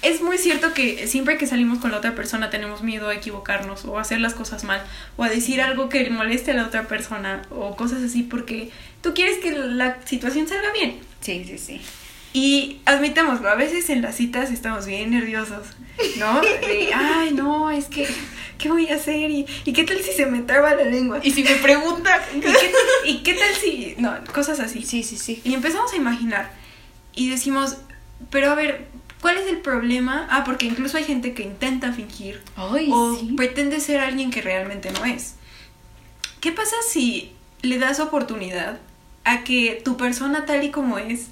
es 0.00 0.22
muy 0.22 0.38
cierto 0.38 0.72
que 0.72 1.06
siempre 1.06 1.36
que 1.36 1.46
salimos 1.46 1.78
con 1.80 1.90
la 1.90 1.98
otra 1.98 2.14
persona 2.14 2.50
tenemos 2.50 2.82
miedo 2.82 3.08
a 3.08 3.14
equivocarnos 3.14 3.84
o 3.84 3.98
a 3.98 4.02
hacer 4.02 4.20
las 4.20 4.32
cosas 4.34 4.64
mal 4.64 4.80
o 5.16 5.24
a 5.24 5.28
decir 5.28 5.60
algo 5.60 5.88
que 5.88 6.08
moleste 6.08 6.52
a 6.52 6.54
la 6.54 6.64
otra 6.66 6.86
persona 6.88 7.42
o 7.50 7.74
cosas 7.76 8.02
así 8.02 8.22
porque 8.22 8.70
tú 9.02 9.12
quieres 9.12 9.38
que 9.38 9.50
la 9.50 9.98
situación 10.06 10.46
salga 10.48 10.72
bien. 10.72 10.98
Sí, 11.20 11.44
sí, 11.46 11.58
sí. 11.58 11.80
Y 12.38 12.80
admitémoslo, 12.84 13.48
a 13.48 13.56
veces 13.56 13.90
en 13.90 14.00
las 14.00 14.14
citas 14.14 14.52
estamos 14.52 14.86
bien 14.86 15.10
nerviosos, 15.10 15.66
¿no? 16.18 16.40
De, 16.40 16.90
ay, 16.94 17.32
no, 17.32 17.68
es 17.68 17.86
que, 17.86 18.06
¿qué 18.58 18.68
voy 18.68 18.86
a 18.90 18.94
hacer? 18.94 19.28
¿Y, 19.28 19.44
¿y 19.64 19.72
qué 19.72 19.82
tal 19.82 19.98
si 19.98 20.12
se 20.12 20.24
me 20.26 20.42
traba 20.42 20.72
la 20.76 20.84
lengua? 20.84 21.18
Y 21.20 21.32
si 21.32 21.42
me 21.42 21.56
preguntan. 21.56 22.20
¿Y 22.36 22.40
qué, 22.40 22.72
y 23.06 23.22
qué 23.24 23.34
tal 23.34 23.54
si.? 23.60 23.96
No, 23.98 24.14
cosas 24.32 24.60
así. 24.60 24.84
Sí, 24.84 25.02
sí, 25.02 25.16
sí. 25.16 25.40
Y 25.42 25.52
empezamos 25.52 25.92
a 25.92 25.96
imaginar. 25.96 26.52
Y 27.12 27.28
decimos, 27.28 27.78
pero 28.30 28.52
a 28.52 28.54
ver, 28.54 28.86
¿cuál 29.20 29.36
es 29.38 29.48
el 29.48 29.58
problema? 29.58 30.28
Ah, 30.30 30.44
porque 30.44 30.66
incluso 30.66 30.96
hay 30.96 31.02
gente 31.02 31.34
que 31.34 31.42
intenta 31.42 31.92
fingir 31.92 32.40
Ay, 32.54 32.88
o 32.92 33.16
sí. 33.16 33.32
pretende 33.36 33.80
ser 33.80 33.98
alguien 33.98 34.30
que 34.30 34.42
realmente 34.42 34.92
no 34.92 35.04
es. 35.04 35.34
¿Qué 36.40 36.52
pasa 36.52 36.76
si 36.88 37.32
le 37.62 37.80
das 37.80 37.98
oportunidad 37.98 38.78
a 39.24 39.42
que 39.42 39.82
tu 39.84 39.96
persona 39.96 40.46
tal 40.46 40.62
y 40.62 40.70
como 40.70 40.98
es 40.98 41.30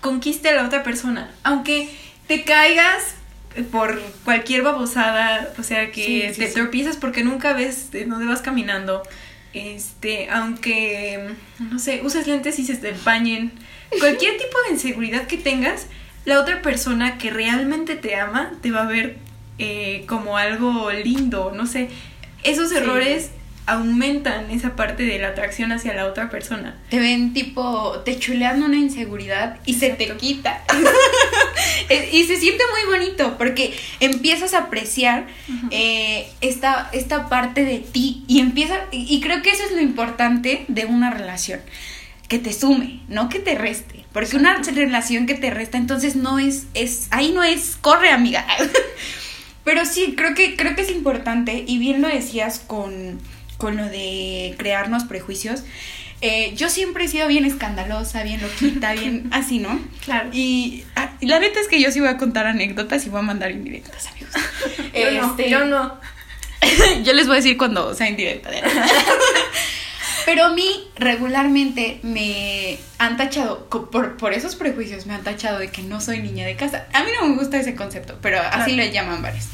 conquiste 0.00 0.48
a 0.48 0.54
la 0.54 0.66
otra 0.66 0.82
persona? 0.82 1.30
Aunque 1.42 1.88
te 2.26 2.44
caigas 2.44 3.14
por 3.70 4.00
cualquier 4.24 4.62
babosada, 4.62 5.52
o 5.58 5.62
sea, 5.62 5.90
que 5.92 6.04
Sí, 6.04 6.34
sí, 6.34 6.40
te 6.40 6.48
sí. 6.48 6.54
tropiezas 6.54 6.96
porque 6.96 7.22
nunca 7.24 7.52
ves 7.52 7.90
de 7.90 8.04
dónde 8.06 8.26
vas 8.26 8.40
caminando. 8.42 9.02
Este, 9.52 10.30
aunque, 10.30 11.34
no 11.58 11.78
sé, 11.78 12.00
uses 12.02 12.26
lentes 12.26 12.58
y 12.58 12.64
se 12.64 12.76
te 12.76 12.90
empañen. 12.90 13.52
Cualquier 13.98 14.38
tipo 14.38 14.56
de 14.66 14.72
inseguridad 14.72 15.26
que 15.26 15.36
tengas, 15.36 15.86
la 16.24 16.40
otra 16.40 16.62
persona 16.62 17.18
que 17.18 17.30
realmente 17.30 17.94
te 17.96 18.16
ama 18.16 18.52
te 18.62 18.70
va 18.70 18.82
a 18.82 18.86
ver 18.86 19.18
eh, 19.58 20.04
como 20.08 20.38
algo 20.38 20.90
lindo, 20.92 21.52
no 21.54 21.66
sé. 21.66 21.90
Esos 22.44 22.72
errores 22.72 23.30
aumentan 23.66 24.50
esa 24.50 24.74
parte 24.74 25.04
de 25.04 25.18
la 25.18 25.28
atracción 25.28 25.72
hacia 25.72 25.94
la 25.94 26.06
otra 26.06 26.30
persona. 26.30 26.76
Te 26.90 26.98
ven 26.98 27.32
tipo, 27.32 28.00
te 28.04 28.18
chuleando 28.18 28.66
una 28.66 28.76
inseguridad 28.76 29.58
y 29.66 29.74
se 29.74 29.90
te 29.90 30.16
quita. 30.16 30.62
Y 32.10 32.24
se 32.24 32.36
siente 32.38 32.62
muy 32.70 32.98
bonito 32.98 33.36
porque 33.36 33.74
empiezas 34.00 34.54
a 34.54 34.60
apreciar 34.60 35.26
eh, 35.70 36.26
esta, 36.40 36.88
esta 36.92 37.28
parte 37.28 37.64
de 37.64 37.78
ti 37.80 38.24
y 38.26 38.40
empieza, 38.40 38.80
y 38.90 39.12
y 39.12 39.20
creo 39.20 39.42
que 39.42 39.50
eso 39.50 39.62
es 39.64 39.72
lo 39.72 39.82
importante 39.82 40.64
de 40.68 40.86
una 40.86 41.10
relación, 41.10 41.60
que 42.28 42.38
te 42.38 42.54
sume, 42.54 43.00
no 43.08 43.28
que 43.28 43.40
te 43.40 43.54
reste. 43.56 44.06
Porque 44.10 44.36
una 44.36 44.56
relación 44.56 45.26
que 45.26 45.34
te 45.34 45.50
resta, 45.50 45.76
entonces 45.76 46.16
no 46.16 46.38
es, 46.38 46.64
es, 46.72 47.08
ahí 47.10 47.32
no 47.32 47.42
es, 47.42 47.76
corre 47.78 48.08
amiga. 48.08 48.46
Pero 49.64 49.84
sí, 49.84 50.14
creo 50.16 50.34
que, 50.34 50.56
creo 50.56 50.74
que 50.74 50.80
es 50.80 50.90
importante, 50.90 51.64
y 51.66 51.76
bien 51.76 52.00
lo 52.00 52.08
decías 52.08 52.58
con, 52.58 53.20
con 53.62 53.76
lo 53.76 53.84
de 53.84 54.56
crearnos 54.58 55.04
prejuicios. 55.04 55.62
Eh, 56.20 56.52
yo 56.56 56.68
siempre 56.68 57.04
he 57.04 57.08
sido 57.08 57.28
bien 57.28 57.44
escandalosa, 57.44 58.24
bien 58.24 58.40
loquita, 58.42 58.92
bien 59.00 59.28
así, 59.30 59.60
¿no? 59.60 59.80
Claro. 60.04 60.30
Y, 60.32 60.82
ah, 60.96 61.12
y 61.20 61.26
la 61.26 61.38
neta 61.38 61.60
es 61.60 61.68
que 61.68 61.80
yo 61.80 61.92
sí 61.92 62.00
voy 62.00 62.08
a 62.08 62.16
contar 62.16 62.46
anécdotas 62.48 63.06
y 63.06 63.08
voy 63.08 63.20
a 63.20 63.22
mandar 63.22 63.52
indirectas, 63.52 64.08
amigos. 64.08 64.32
Yo 64.94 65.10
no, 65.12 65.30
Este, 65.30 65.48
yo 65.50 65.64
no. 65.64 66.00
yo 67.04 67.12
les 67.12 67.26
voy 67.26 67.34
a 67.34 67.36
decir 67.36 67.56
cuando 67.56 67.94
sea 67.94 68.08
indirecta. 68.08 68.50
Pero 70.24 70.44
a 70.46 70.52
mí 70.54 70.88
regularmente 70.96 71.98
me 72.02 72.78
han 72.98 73.16
tachado, 73.16 73.68
por, 73.68 74.16
por 74.16 74.32
esos 74.32 74.54
prejuicios, 74.56 75.06
me 75.06 75.14
han 75.14 75.22
tachado 75.22 75.58
de 75.60 75.68
que 75.70 75.82
no 75.82 76.00
soy 76.00 76.18
niña 76.20 76.46
de 76.46 76.56
casa. 76.56 76.86
A 76.92 77.02
mí 77.04 77.10
no 77.20 77.28
me 77.28 77.36
gusta 77.36 77.58
ese 77.58 77.74
concepto, 77.76 78.18
pero 78.22 78.40
así 78.40 78.74
Claro. 78.74 78.76
le 78.76 78.92
llaman 78.92 79.22
varios. 79.22 79.46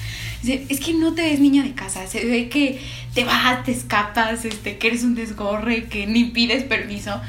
Dice, 0.43 0.65
es 0.69 0.81
que 0.81 0.95
no 0.95 1.15
te 1.15 1.23
ves 1.23 1.41
niña 1.41 1.63
de 1.65 1.75
casa, 1.75 2.07
se 2.07 2.25
ve 2.25 2.49
que 2.49 2.81
te 3.15 3.25
vas, 3.25 3.65
te 3.65 3.73
escapas, 3.73 4.45
este, 4.45 4.79
que 4.79 4.89
eres 4.89 5.03
un 5.03 5.15
desgorre, 5.15 5.85
que 5.85 6.07
ni 6.07 6.25
pides 6.25 6.65
permiso. 6.65 7.21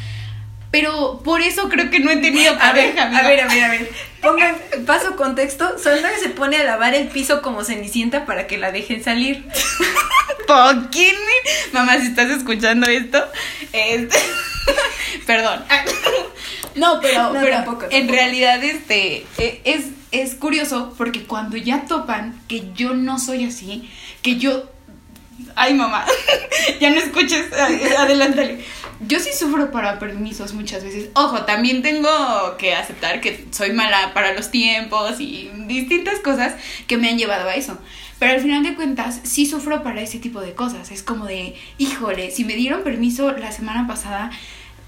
Pero 0.72 1.22
por 1.24 1.41
eso 1.41 1.67
creo 1.67 1.89
que 1.89 2.00
no 2.00 2.12
he 2.12 2.17
tenido 2.17 2.52
A 2.60 2.74
ver, 2.74 2.93
pareja. 2.93 3.17
a 3.17 3.28
ver, 3.28 3.41
a 3.41 3.48
ver, 3.48 3.63
a 3.63 3.69
ver. 3.69 3.91
Pongan, 4.22 4.56
paso 4.86 5.15
contexto. 5.15 5.80
Sandra 5.80 6.12
se 6.22 6.30
pone 6.30 6.58
a 6.58 6.63
lavar 6.63 6.93
el 6.93 7.08
piso 7.08 7.41
como 7.41 7.63
cenicienta 7.63 8.26
para 8.26 8.45
que 8.45 8.60
la 8.60 8.72
dejen 8.72 9.04
salir. 9.04 9.45
¿Por 10.48 10.89
Mamá, 11.72 11.98
si 12.00 12.08
estás 12.08 12.30
escuchando 12.30 12.88
esto, 12.88 13.24
este... 13.74 14.17
Perdón. 15.26 15.63
No, 16.80 17.00
pero, 17.02 17.34
No, 17.34 17.39
pero 17.39 17.56
tampoco, 17.58 17.84
en 17.86 17.89
tampoco. 17.92 18.13
realidad 18.13 18.63
este 18.63 19.26
e- 19.38 19.62
es, 19.65 19.86
es 20.12 20.36
curioso 20.36 20.94
porque 20.98 21.24
cuando 21.24 21.58
ya 21.58 21.86
topan 21.86 22.39
que 22.48 22.72
yo 22.74 22.94
no 22.96 23.20
soy 23.20 23.46
así, 23.46 23.89
que 24.22 24.38
yo... 24.38 24.63
Ay, 25.56 25.74
mamá, 25.74 26.06
ya 26.82 26.89
no 26.89 26.98
escuches, 27.00 27.46
adelántale. 27.98 28.63
Yo 29.08 29.20
sí 29.20 29.30
sufro 29.34 29.72
para 29.72 29.98
permisos 29.98 30.54
muchas 30.54 30.84
veces. 30.84 31.10
Ojo, 31.13 31.44
también 31.46 31.82
tengo 31.82 32.10
que 32.58 32.76
aceptar 32.76 33.22
que 33.22 33.46
soy 33.52 33.72
mala 33.72 34.13
para 34.13 34.34
los 34.34 34.52
tiempos 34.52 35.20
y 35.22 35.50
distintas 35.68 36.20
cosas 36.20 36.56
que 36.88 36.98
me 36.98 37.10
han 37.10 37.18
llevado 37.18 37.48
a 37.48 37.56
eso. 37.56 37.78
Pero 38.20 38.34
al 38.34 38.42
final 38.42 38.63
de 38.63 38.76
cuentas, 38.76 39.22
sí 39.24 39.46
sufro 39.46 39.82
para 39.82 40.02
ese 40.02 40.20
tipo 40.20 40.42
de 40.42 40.54
cosas. 40.54 40.92
Es 40.92 41.02
como 41.04 41.26
de, 41.26 41.56
híjole, 41.78 42.32
si 42.32 42.44
me 42.44 42.56
dieron 42.56 42.84
permiso 42.84 43.32
la 43.32 43.54
semana 43.54 43.88
pasada, 43.88 44.32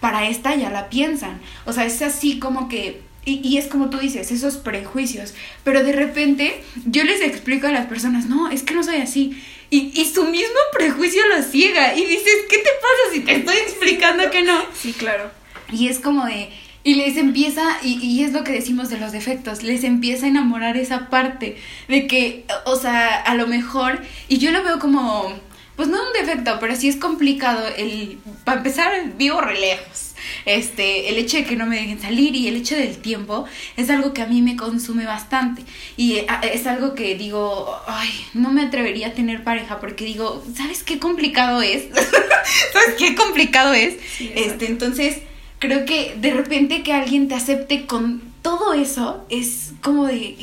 para 0.01 0.27
esta 0.27 0.53
ya 0.55 0.69
la 0.69 0.89
piensan. 0.89 1.39
O 1.65 1.71
sea, 1.71 1.85
es 1.85 2.01
así 2.01 2.39
como 2.39 2.67
que 2.67 3.01
y, 3.23 3.39
y, 3.47 3.57
es 3.57 3.67
como 3.67 3.91
tú 3.91 3.99
dices, 3.99 4.31
esos 4.31 4.57
prejuicios. 4.57 5.33
Pero 5.63 5.83
de 5.83 5.91
repente 5.91 6.63
yo 6.85 7.03
les 7.03 7.21
explico 7.21 7.67
a 7.67 7.71
las 7.71 7.85
personas, 7.85 8.25
no, 8.25 8.49
es 8.49 8.63
que 8.63 8.73
no 8.73 8.83
soy 8.83 8.95
así. 8.95 9.39
Y, 9.69 9.91
y 9.93 10.05
su 10.05 10.25
mismo 10.25 10.57
prejuicio 10.73 11.21
lo 11.27 11.43
ciega. 11.43 11.95
Y 11.95 12.05
dices, 12.05 12.33
¿qué 12.49 12.57
te 12.57 12.69
pasa 12.81 13.13
si 13.13 13.19
te 13.21 13.35
estoy 13.35 13.57
explicando 13.57 14.29
que 14.31 14.41
no? 14.41 14.59
Sí, 14.73 14.93
claro. 14.93 15.29
Y 15.71 15.87
es 15.87 15.99
como 15.99 16.25
de... 16.25 16.49
Y 16.83 16.95
les 16.95 17.15
empieza, 17.15 17.77
y, 17.83 17.99
y 18.03 18.23
es 18.23 18.33
lo 18.33 18.43
que 18.43 18.53
decimos 18.53 18.89
de 18.89 18.97
los 18.97 19.11
defectos, 19.11 19.61
les 19.61 19.83
empieza 19.83 20.25
a 20.25 20.29
enamorar 20.29 20.77
esa 20.77 21.09
parte 21.09 21.57
de 21.87 22.07
que, 22.07 22.45
o 22.65 22.75
sea, 22.75 23.21
a 23.21 23.35
lo 23.35 23.45
mejor, 23.45 24.01
y 24.27 24.39
yo 24.39 24.49
lo 24.49 24.63
veo 24.63 24.79
como, 24.79 25.31
pues 25.75 25.87
no 25.87 25.97
un 25.97 26.13
defecto, 26.13 26.57
pero 26.59 26.75
sí 26.75 26.89
es 26.89 26.97
complicado 26.97 27.65
el, 27.77 28.19
para 28.43 28.57
empezar, 28.57 28.91
vivo 29.17 29.41
re 29.41 29.59
lejos 29.59 30.11
este, 30.45 31.09
el 31.09 31.17
hecho 31.17 31.37
de 31.37 31.45
que 31.45 31.55
no 31.55 31.65
me 31.65 31.77
dejen 31.77 32.01
salir 32.01 32.35
y 32.35 32.47
el 32.47 32.55
hecho 32.55 32.75
del 32.75 32.97
tiempo 32.97 33.45
es 33.77 33.89
algo 33.89 34.13
que 34.13 34.21
a 34.21 34.27
mí 34.27 34.41
me 34.41 34.55
consume 34.55 35.05
bastante. 35.05 35.63
Y 35.97 36.15
eh, 36.15 36.27
es 36.53 36.67
algo 36.67 36.95
que 36.95 37.15
digo, 37.15 37.75
ay, 37.87 38.09
no 38.33 38.51
me 38.51 38.63
atrevería 38.63 39.07
a 39.07 39.13
tener 39.13 39.43
pareja 39.43 39.79
porque 39.79 40.05
digo, 40.05 40.43
¿sabes 40.55 40.83
qué 40.83 40.99
complicado 40.99 41.61
es? 41.61 41.83
¿Sabes 42.73 42.95
qué 42.97 43.15
complicado 43.15 43.73
es? 43.73 43.95
este, 44.19 44.67
entonces, 44.67 45.19
creo 45.59 45.85
que 45.85 46.15
de 46.17 46.31
repente 46.31 46.83
que 46.83 46.93
alguien 46.93 47.27
te 47.27 47.35
acepte 47.35 47.85
con 47.85 48.21
todo 48.41 48.73
eso 48.73 49.25
es 49.29 49.73
como 49.81 50.07
de... 50.07 50.35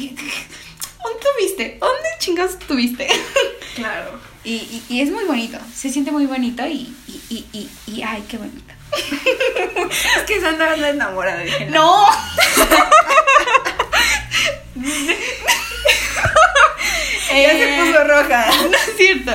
¿Dónde 1.05 1.21
tuviste? 1.37 1.79
¿Dónde 1.81 2.09
chingados 2.19 2.59
tuviste? 2.59 3.09
Claro. 3.75 4.28
Y, 4.45 4.55
y, 4.55 4.85
y, 4.89 5.01
es 5.01 5.11
muy 5.11 5.25
bonito, 5.25 5.59
se 5.75 5.91
siente 5.91 6.11
muy 6.11 6.27
bonito 6.27 6.67
y, 6.67 6.95
y, 7.29 7.45
y, 7.53 7.69
y 7.87 8.03
ay, 8.03 8.25
qué 8.29 8.39
bonito 8.39 8.73
es 10.17 10.23
que 10.27 10.41
Sandra 10.41 10.73
anda 10.73 10.91
enamorada. 10.91 11.41
Dije, 11.41 11.67
no. 11.67 12.07
ya 17.43 17.51
se 17.53 17.75
eh, 17.75 17.79
puso 17.79 18.05
roja. 18.05 18.51
No 18.71 18.77
es 18.77 18.97
cierto. 18.97 19.33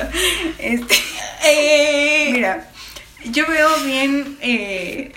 Este, 0.58 0.96
eh, 1.44 2.28
mira, 2.32 2.68
yo 3.24 3.46
veo 3.46 3.76
bien. 3.84 4.36
Eh, 4.40 5.12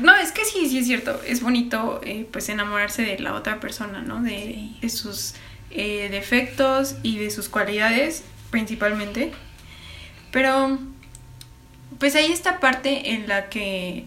no, 0.00 0.16
es 0.16 0.32
que 0.32 0.44
sí, 0.44 0.68
sí 0.68 0.78
es 0.78 0.86
cierto. 0.86 1.20
Es 1.26 1.42
bonito, 1.42 2.00
eh, 2.04 2.26
pues, 2.30 2.48
enamorarse 2.48 3.02
de 3.02 3.18
la 3.18 3.34
otra 3.34 3.60
persona, 3.60 4.02
¿no? 4.02 4.22
De, 4.22 4.30
sí. 4.30 4.78
de 4.80 4.88
sus 4.88 5.34
eh, 5.70 6.08
defectos 6.10 6.96
y 7.02 7.18
de 7.18 7.30
sus 7.30 7.48
cualidades, 7.48 8.24
principalmente. 8.52 9.32
Pero 10.30 10.78
pues 11.98 12.14
hay 12.14 12.30
esta 12.30 12.60
parte 12.60 13.14
en 13.14 13.26
la 13.26 13.48
que 13.48 14.04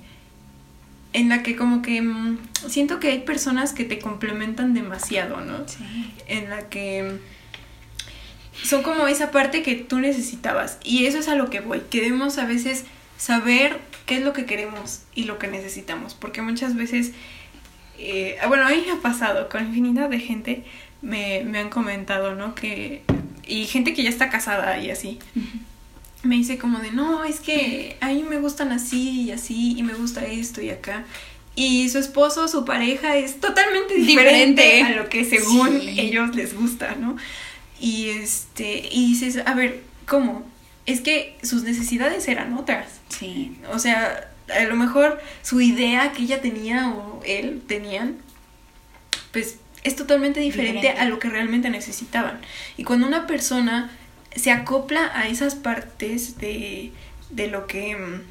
en 1.11 1.29
la 1.29 1.43
que 1.43 1.55
como 1.55 1.81
que 1.81 2.01
mmm, 2.01 2.37
siento 2.67 2.99
que 2.99 3.09
hay 3.09 3.19
personas 3.19 3.73
que 3.73 3.83
te 3.83 3.99
complementan 3.99 4.73
demasiado, 4.73 5.41
¿no? 5.41 5.67
Sí. 5.67 6.13
En 6.27 6.49
la 6.49 6.69
que 6.69 7.19
son 8.63 8.83
como 8.83 9.07
esa 9.07 9.31
parte 9.31 9.61
que 9.61 9.75
tú 9.75 9.99
necesitabas 9.99 10.77
y 10.83 11.05
eso 11.05 11.19
es 11.19 11.27
a 11.27 11.35
lo 11.35 11.49
que 11.49 11.59
voy. 11.59 11.81
Queremos 11.89 12.37
a 12.37 12.45
veces 12.45 12.85
saber 13.17 13.79
qué 14.05 14.17
es 14.17 14.23
lo 14.23 14.33
que 14.33 14.45
queremos 14.45 15.03
y 15.13 15.23
lo 15.23 15.39
que 15.39 15.47
necesitamos, 15.47 16.13
porque 16.13 16.41
muchas 16.41 16.75
veces, 16.75 17.11
eh, 17.97 18.37
bueno, 18.47 18.65
a 18.65 18.69
mí 18.69 18.83
me 18.85 18.93
ha 18.93 19.01
pasado 19.01 19.49
con 19.49 19.65
infinidad 19.65 20.09
de 20.09 20.19
gente, 20.19 20.63
me, 21.01 21.43
me 21.45 21.59
han 21.59 21.69
comentado, 21.69 22.35
¿no? 22.35 22.55
Que, 22.55 23.03
y 23.47 23.65
gente 23.65 23.93
que 23.93 24.03
ya 24.03 24.09
está 24.09 24.29
casada 24.29 24.79
y 24.79 24.91
así. 24.91 25.19
Uh 25.35 25.39
-huh 25.39 25.59
me 26.25 26.35
dice 26.35 26.57
como 26.57 26.79
de, 26.79 26.91
no, 26.91 27.23
es 27.23 27.39
que 27.39 27.97
a 28.01 28.07
mí 28.07 28.23
me 28.23 28.39
gustan 28.39 28.71
así 28.71 29.23
y 29.23 29.31
así 29.31 29.75
y 29.77 29.83
me 29.83 29.93
gusta 29.93 30.25
esto 30.25 30.61
y 30.61 30.69
acá. 30.69 31.05
Y 31.55 31.87
su 31.89 31.99
esposo, 31.99 32.47
su 32.47 32.65
pareja 32.65 33.15
es 33.15 33.39
totalmente 33.39 33.95
diferente, 33.95 34.61
diferente. 34.61 34.81
a 34.81 35.01
lo 35.01 35.09
que 35.09 35.23
según 35.23 35.79
sí. 35.79 35.99
ellos 35.99 36.35
les 36.35 36.53
gusta, 36.53 36.95
¿no? 36.95 37.15
Y 37.79 38.09
este, 38.09 38.89
y 38.91 39.07
dices, 39.07 39.39
a 39.45 39.53
ver, 39.53 39.81
¿cómo? 40.05 40.45
Es 40.85 41.01
que 41.01 41.37
sus 41.43 41.63
necesidades 41.63 42.27
eran 42.27 42.53
otras. 42.53 42.99
Sí. 43.07 43.57
O 43.71 43.79
sea, 43.79 44.29
a 44.53 44.63
lo 44.63 44.75
mejor 44.75 45.21
su 45.43 45.61
idea 45.61 46.11
que 46.11 46.23
ella 46.23 46.41
tenía 46.41 46.89
o 46.89 47.21
él 47.25 47.61
tenían, 47.65 48.17
pues 49.31 49.57
es 49.85 49.95
totalmente 49.95 50.39
diferente, 50.39 50.81
diferente. 50.81 50.99
a 50.99 51.05
lo 51.05 51.19
que 51.19 51.29
realmente 51.29 51.69
necesitaban. 51.69 52.39
Y 52.75 52.83
cuando 52.83 53.05
una 53.05 53.27
persona 53.27 53.91
se 54.35 54.51
acopla 54.51 55.11
a 55.13 55.27
esas 55.27 55.53
partes 55.53 56.37
de, 56.39 56.91
de 57.29 57.47
lo 57.47 57.67
que 57.67 57.95
mm, 57.95 58.21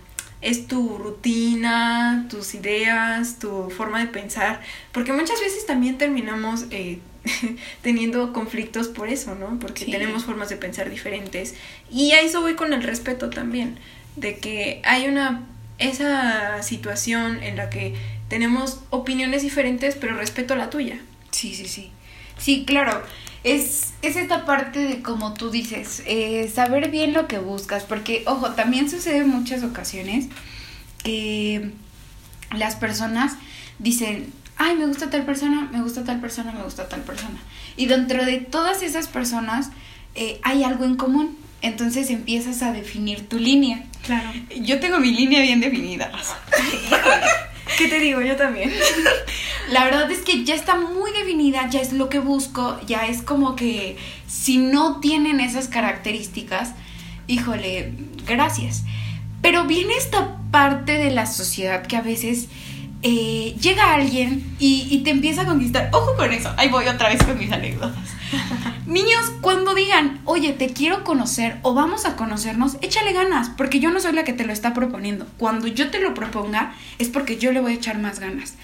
es 0.40 0.66
tu 0.66 0.98
rutina, 0.98 2.26
tus 2.28 2.54
ideas, 2.54 3.38
tu 3.38 3.70
forma 3.70 4.00
de 4.00 4.06
pensar, 4.06 4.60
porque 4.90 5.12
muchas 5.12 5.40
veces 5.40 5.64
también 5.64 5.96
terminamos 5.96 6.66
eh, 6.72 6.98
teniendo 7.82 8.32
conflictos 8.32 8.88
por 8.88 9.08
eso, 9.08 9.36
¿no? 9.36 9.58
Porque 9.60 9.84
sí. 9.84 9.92
tenemos 9.92 10.24
formas 10.24 10.48
de 10.48 10.56
pensar 10.56 10.90
diferentes. 10.90 11.54
Y 11.88 12.12
a 12.12 12.20
eso 12.20 12.40
voy 12.40 12.54
con 12.54 12.72
el 12.72 12.82
respeto 12.82 13.30
también, 13.30 13.78
de 14.16 14.38
que 14.38 14.82
hay 14.84 15.06
una, 15.06 15.46
esa 15.78 16.64
situación 16.64 17.44
en 17.44 17.56
la 17.56 17.70
que 17.70 17.94
tenemos 18.28 18.80
opiniones 18.90 19.42
diferentes, 19.42 19.94
pero 19.94 20.16
respeto 20.16 20.54
a 20.54 20.56
la 20.56 20.68
tuya. 20.68 20.98
Sí, 21.34 21.54
sí, 21.54 21.66
sí. 21.66 21.90
Sí, 22.38 22.64
claro 22.64 23.02
es, 23.44 23.92
es 24.00 24.16
esta 24.16 24.46
parte 24.46 24.80
de, 24.80 25.02
como 25.02 25.34
tú 25.34 25.50
dices, 25.50 26.02
eh, 26.06 26.50
saber 26.52 26.90
bien 26.90 27.12
lo 27.12 27.28
que 27.28 27.38
buscas, 27.38 27.84
porque, 27.84 28.24
ojo, 28.26 28.52
también 28.52 28.90
sucede 28.90 29.18
en 29.18 29.28
muchas 29.28 29.62
ocasiones 29.62 30.28
que 31.02 31.70
las 32.56 32.74
personas 32.76 33.34
dicen, 33.78 34.32
ay, 34.56 34.76
me 34.76 34.86
gusta 34.86 35.10
tal 35.10 35.26
persona, 35.26 35.68
me 35.70 35.82
gusta 35.82 36.04
tal 36.04 36.20
persona, 36.20 36.52
me 36.52 36.62
gusta 36.62 36.88
tal 36.88 37.02
persona. 37.02 37.38
Y 37.76 37.84
dentro 37.84 38.24
de 38.24 38.38
todas 38.38 38.82
esas 38.82 39.08
personas 39.08 39.70
eh, 40.14 40.40
hay 40.42 40.64
algo 40.64 40.84
en 40.84 40.96
común. 40.96 41.36
Entonces 41.60 42.10
empiezas 42.10 42.62
a 42.62 42.72
definir 42.72 43.26
tu 43.26 43.38
línea. 43.38 43.84
Claro. 44.04 44.30
Yo 44.54 44.80
tengo 44.80 44.98
mi 45.00 45.12
línea 45.12 45.40
bien 45.40 45.60
definida. 45.60 46.12
¿Qué 47.78 47.88
te 47.88 47.98
digo? 47.98 48.20
Yo 48.20 48.36
también. 48.36 48.72
La 49.70 49.84
verdad 49.84 50.10
es 50.10 50.20
que 50.20 50.44
ya 50.44 50.54
está 50.54 50.76
muy 50.76 51.10
definida, 51.12 51.68
ya 51.70 51.80
es 51.80 51.92
lo 51.92 52.08
que 52.08 52.18
busco, 52.18 52.78
ya 52.86 53.06
es 53.06 53.22
como 53.22 53.56
que 53.56 53.96
si 54.26 54.58
no 54.58 55.00
tienen 55.00 55.40
esas 55.40 55.68
características, 55.68 56.74
híjole, 57.26 57.92
gracias. 58.26 58.84
Pero 59.40 59.64
viene 59.64 59.94
esta 59.96 60.36
parte 60.50 60.98
de 60.98 61.10
la 61.10 61.26
sociedad 61.26 61.86
que 61.86 61.96
a 61.96 62.02
veces 62.02 62.48
eh, 63.02 63.54
llega 63.60 63.94
alguien 63.94 64.56
y, 64.58 64.86
y, 64.90 64.98
te 64.98 65.10
empieza 65.10 65.42
a 65.42 65.46
conquistar. 65.46 65.90
Ojo 65.92 66.16
con 66.16 66.32
eso, 66.32 66.52
ahí 66.56 66.68
voy 66.68 66.86
otra 66.88 67.08
vez 67.08 67.22
con 67.22 67.38
mis 67.38 67.52
anécdotas. 67.52 68.08
Niños, 68.86 69.32
cuando 69.40 69.74
digan, 69.74 70.20
oye, 70.24 70.52
te 70.52 70.68
quiero 70.68 71.04
conocer 71.04 71.58
o 71.62 71.74
vamos 71.74 72.04
a 72.04 72.16
conocernos, 72.16 72.76
échale 72.80 73.12
ganas, 73.12 73.50
porque 73.50 73.80
yo 73.80 73.90
no 73.90 74.00
soy 74.00 74.12
la 74.12 74.24
que 74.24 74.32
te 74.32 74.44
lo 74.44 74.52
está 74.52 74.74
proponiendo. 74.74 75.26
Cuando 75.38 75.66
yo 75.66 75.90
te 75.90 76.00
lo 76.00 76.14
proponga, 76.14 76.74
es 76.98 77.08
porque 77.08 77.38
yo 77.38 77.52
le 77.52 77.60
voy 77.60 77.72
a 77.72 77.76
echar 77.76 77.98
más 77.98 78.20
ganas. 78.20 78.54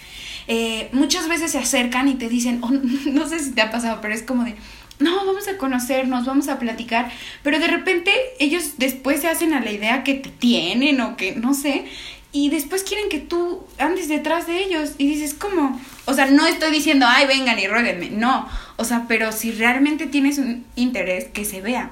Eh, 0.47 0.89
muchas 0.93 1.29
veces 1.29 1.53
se 1.53 1.59
acercan 1.59 2.09
y 2.09 2.15
te 2.15 2.29
dicen, 2.29 2.61
oh, 2.63 2.71
no 2.71 3.29
sé 3.29 3.39
si 3.39 3.53
te 3.53 3.63
ha 3.63 3.71
pasado, 3.71 4.01
pero 4.01 4.15
es 4.15 4.23
como 4.23 4.45
de, 4.45 4.57
no, 4.99 5.25
vamos 5.25 5.49
a 5.49 5.57
conocernos, 5.57 6.27
vamos 6.27 6.49
a 6.49 6.59
platicar, 6.59 7.11
pero 7.43 7.59
de 7.59 7.67
repente 7.67 8.13
ellos 8.39 8.75
después 8.77 9.21
se 9.21 9.29
hacen 9.29 9.55
a 9.55 9.61
la 9.61 9.73
idea 9.73 10.05
que 10.05 10.15
te 10.15 10.29
tienen 10.29 11.01
o 11.01 11.17
que 11.17 11.35
no 11.37 11.55
sé, 11.55 11.87
y 12.33 12.49
después 12.49 12.85
quieren 12.85 13.09
que 13.09 13.19
tú 13.19 13.65
andes 13.79 14.09
detrás 14.09 14.47
de 14.47 14.63
ellos 14.63 14.93
y 14.99 15.09
dices, 15.09 15.35
¿cómo? 15.35 15.81
O 16.05 16.15
sea, 16.15 16.27
no 16.27 16.47
estoy 16.47 16.71
diciendo, 16.71 17.07
ay, 17.09 17.27
vengan 17.27 17.59
y 17.59 17.67
ruéguenme, 17.67 18.11
no, 18.11 18.49
o 18.81 18.85
sea, 18.85 19.05
pero 19.07 19.31
si 19.31 19.53
realmente 19.53 20.07
tienes 20.07 20.39
un 20.39 20.65
interés, 20.75 21.27
que 21.27 21.45
se 21.45 21.61
vea. 21.61 21.91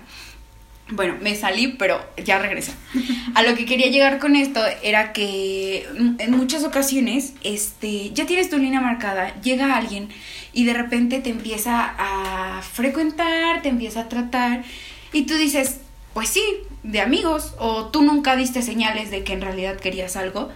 Bueno, 0.91 1.17
me 1.21 1.35
salí, 1.35 1.75
pero 1.79 2.01
ya 2.25 2.39
regresé. 2.39 2.73
A 3.35 3.43
lo 3.43 3.55
que 3.55 3.67
quería 3.67 3.89
llegar 3.89 4.19
con 4.19 4.37
esto 4.37 4.61
era 4.83 5.13
que 5.13 5.87
en 6.19 6.31
muchas 6.31 6.65
ocasiones, 6.65 7.35
este, 7.45 8.11
ya 8.15 8.25
tienes 8.25 8.49
tu 8.49 8.57
línea 8.57 8.81
marcada, 8.81 9.39
llega 9.43 9.77
alguien 9.77 10.09
y 10.55 10.65
de 10.65 10.73
repente 10.73 11.21
te 11.21 11.29
empieza 11.29 11.95
a 11.99 12.63
frecuentar, 12.63 13.61
te 13.61 13.69
empieza 13.69 14.01
a 14.01 14.09
tratar 14.09 14.65
y 15.13 15.25
tú 15.25 15.35
dices, 15.35 15.83
pues 16.15 16.31
sí, 16.31 16.43
de 16.85 17.03
amigos, 17.03 17.55
o 17.59 17.89
tú 17.89 18.01
nunca 18.01 18.35
diste 18.35 18.63
señales 18.63 19.11
de 19.11 19.25
que 19.25 19.35
en 19.35 19.43
realidad 19.43 19.77
querías 19.77 20.17
algo, 20.17 20.49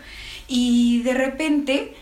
y 0.49 1.03
de 1.03 1.13
repente 1.13 1.95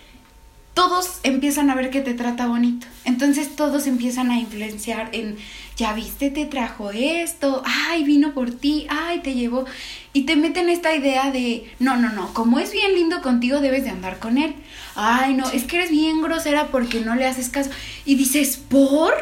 todos 0.74 1.20
empiezan 1.24 1.70
a 1.70 1.74
ver 1.74 1.90
que 1.90 2.00
te 2.00 2.14
trata 2.14 2.46
bonito. 2.46 2.86
Entonces 3.04 3.56
todos 3.56 3.86
empiezan 3.86 4.30
a 4.30 4.38
influenciar 4.38 5.10
en, 5.12 5.36
ya 5.76 5.92
viste, 5.92 6.30
te 6.30 6.46
trajo 6.46 6.90
esto, 6.90 7.62
ay, 7.64 8.04
vino 8.04 8.32
por 8.34 8.50
ti, 8.50 8.86
ay, 8.88 9.20
te 9.20 9.34
llevó. 9.34 9.64
Y 10.12 10.22
te 10.22 10.36
meten 10.36 10.68
esta 10.68 10.94
idea 10.94 11.30
de, 11.30 11.70
no, 11.78 11.96
no, 11.96 12.10
no, 12.12 12.32
como 12.34 12.58
es 12.58 12.72
bien 12.72 12.94
lindo 12.94 13.22
contigo, 13.22 13.60
debes 13.60 13.84
de 13.84 13.90
andar 13.90 14.18
con 14.18 14.38
él. 14.38 14.54
Ay, 14.94 15.34
no, 15.34 15.50
es 15.50 15.64
que 15.64 15.76
eres 15.76 15.90
bien 15.90 16.22
grosera 16.22 16.68
porque 16.68 17.00
no 17.00 17.14
le 17.14 17.26
haces 17.26 17.48
caso. 17.48 17.70
Y 18.04 18.14
dices, 18.14 18.56
¿por? 18.56 19.14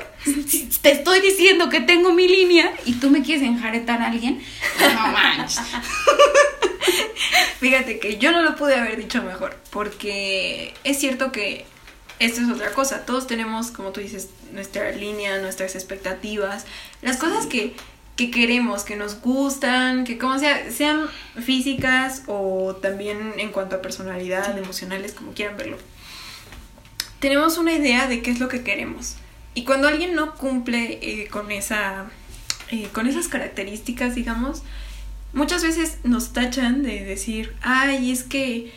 Te 0.83 0.93
estoy 0.93 1.21
diciendo 1.21 1.69
que 1.69 1.81
tengo 1.81 2.13
mi 2.13 2.29
línea 2.29 2.73
y 2.85 2.95
tú 2.95 3.11
me 3.11 3.23
quieres 3.23 3.45
enjaretar 3.45 4.03
a 4.03 4.07
alguien. 4.07 4.43
No 4.81 5.13
manches. 5.13 5.61
Fíjate 7.61 7.99
que 7.99 8.19
yo 8.19 8.33
no 8.33 8.43
lo 8.43 8.57
pude 8.57 8.77
haber 8.77 8.97
dicho 8.97 9.23
mejor, 9.23 9.57
porque 9.71 10.75
es 10.85 10.99
cierto 10.99 11.33
que 11.33 11.67
esto 12.19 12.41
es 12.41 12.49
otra 12.49 12.73
cosa. 12.73 13.05
Todos 13.05 13.27
tenemos, 13.27 13.71
como 13.71 13.91
tú 13.91 14.01
dices, 14.01 14.29
nuestra 14.53 14.91
línea, 14.93 15.39
nuestras 15.39 15.75
expectativas, 15.75 16.67
las 17.03 17.17
cosas 17.17 17.47
que, 17.47 17.75
que 18.17 18.31
queremos, 18.31 18.85
que 18.85 18.97
nos 18.97 19.21
gustan, 19.21 20.05
que 20.05 20.19
como 20.19 20.39
sea, 20.39 20.71
sean 20.71 21.09
físicas 21.45 22.23
o 22.27 22.77
también 22.81 23.35
en 23.39 23.51
cuanto 23.51 23.77
a 23.77 23.83
personalidad, 23.83 24.57
emocionales, 24.57 25.13
como 25.13 25.33
quieran 25.33 25.57
verlo. 25.57 25.79
Tenemos 27.21 27.59
una 27.59 27.73
idea 27.73 28.07
de 28.07 28.23
qué 28.23 28.31
es 28.31 28.39
lo 28.39 28.49
que 28.49 28.63
queremos. 28.63 29.17
Y 29.59 29.65
cuando 29.65 29.89
alguien 29.89 30.15
no 30.15 30.37
cumple 30.37 31.01
eh, 31.03 31.27
con, 31.27 31.51
esa, 31.51 32.07
eh, 32.71 32.89
con 32.93 33.09
esas 33.09 33.27
características, 33.27 34.15
digamos, 34.15 34.63
muchas 35.33 35.65
veces 35.65 35.99
nos 36.05 36.33
tachan 36.33 36.85
de 36.85 37.05
decir, 37.05 37.57
ay, 37.61 38.13
es 38.13 38.23
que, 38.23 38.73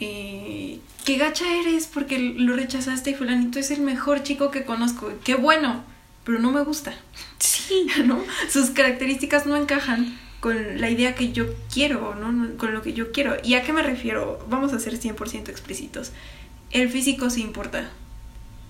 eh, 0.00 0.80
qué 1.04 1.18
gacha 1.18 1.44
eres 1.60 1.86
porque 1.86 2.18
lo 2.18 2.56
rechazaste 2.56 3.10
y 3.10 3.14
fulanito 3.14 3.60
es 3.60 3.70
el 3.70 3.82
mejor 3.82 4.24
chico 4.24 4.50
que 4.50 4.64
conozco, 4.64 5.12
qué 5.22 5.36
bueno, 5.36 5.84
pero 6.24 6.40
no 6.40 6.50
me 6.50 6.64
gusta. 6.64 6.94
Sí, 7.38 7.86
¿no? 8.04 8.20
Sus 8.50 8.70
características 8.70 9.46
no 9.46 9.56
encajan 9.56 10.18
con 10.40 10.80
la 10.80 10.90
idea 10.90 11.14
que 11.14 11.30
yo 11.30 11.46
quiero, 11.72 12.16
¿no? 12.16 12.56
Con 12.56 12.74
lo 12.74 12.82
que 12.82 12.92
yo 12.92 13.12
quiero. 13.12 13.36
¿Y 13.44 13.54
a 13.54 13.62
qué 13.62 13.72
me 13.72 13.84
refiero? 13.84 14.44
Vamos 14.50 14.72
a 14.72 14.80
ser 14.80 14.98
100% 14.98 15.48
explícitos. 15.48 16.10
El 16.72 16.90
físico 16.90 17.30
sí 17.30 17.40
importa. 17.40 17.88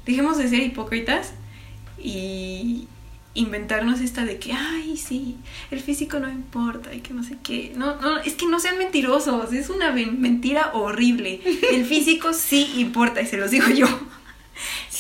Dejemos 0.05 0.37
de 0.37 0.51
ser 0.51 0.61
hipócritas 0.61 1.33
y, 2.05 2.87
inventarnos 3.37 4.01
esta 4.01 4.25
de 4.25 4.39
que, 4.39 4.53
ay, 4.53 4.97
sí, 4.97 5.37
el 5.73 5.81
físico 5.81 6.21
no 6.21 6.31
importa 6.31 6.95
y 6.95 7.01
que 7.01 7.13
no 7.13 7.25
sé 7.25 7.37
qué. 7.43 7.73
No, 7.75 8.01
no, 8.01 8.19
es 8.19 8.35
que 8.35 8.47
no 8.47 8.61
sean 8.61 8.79
mentirosos, 8.79 9.53
es 9.53 9.71
una 9.71 9.91
mentira 9.91 10.71
horrible. 10.73 11.41
El 11.73 11.85
físico 11.85 12.33
sí 12.33 12.73
importa 12.77 13.21
y 13.21 13.27
se 13.27 13.37
los 13.37 13.51
digo 13.51 13.67
yo. 13.71 13.89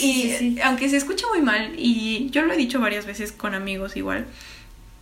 y 0.00 0.58
aunque 0.64 0.88
se 0.88 0.96
escucha 0.96 1.26
muy 1.28 1.42
mal, 1.42 1.74
y 1.78 2.28
yo 2.30 2.42
lo 2.42 2.52
he 2.52 2.56
dicho 2.56 2.80
varias 2.80 3.06
veces 3.06 3.30
con 3.30 3.54
amigos 3.54 3.96
igual, 3.96 4.26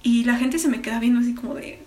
y 0.02 0.24
la 0.24 0.36
gente 0.36 0.58
se 0.58 0.68
me 0.68 0.82
queda 0.82 1.00
viendo 1.00 1.20
así 1.20 1.34
como 1.34 1.54
de... 1.54 1.78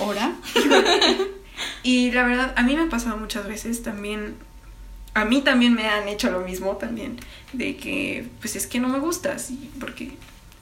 ¿Hora? 0.00 0.34
y 1.82 2.10
la 2.10 2.24
verdad, 2.24 2.54
a 2.56 2.62
mí 2.62 2.74
me 2.74 2.82
ha 2.82 2.88
pasado 2.88 3.18
muchas 3.18 3.46
veces 3.46 3.82
también 3.82 4.34
a 5.14 5.24
mí 5.24 5.42
también 5.42 5.74
me 5.74 5.88
han 5.88 6.08
hecho 6.08 6.30
lo 6.30 6.40
mismo 6.40 6.76
también, 6.76 7.18
de 7.52 7.76
que 7.76 8.28
pues 8.40 8.56
es 8.56 8.66
que 8.66 8.80
no 8.80 8.88
me 8.88 8.98
gustas, 8.98 9.50
porque 9.78 10.12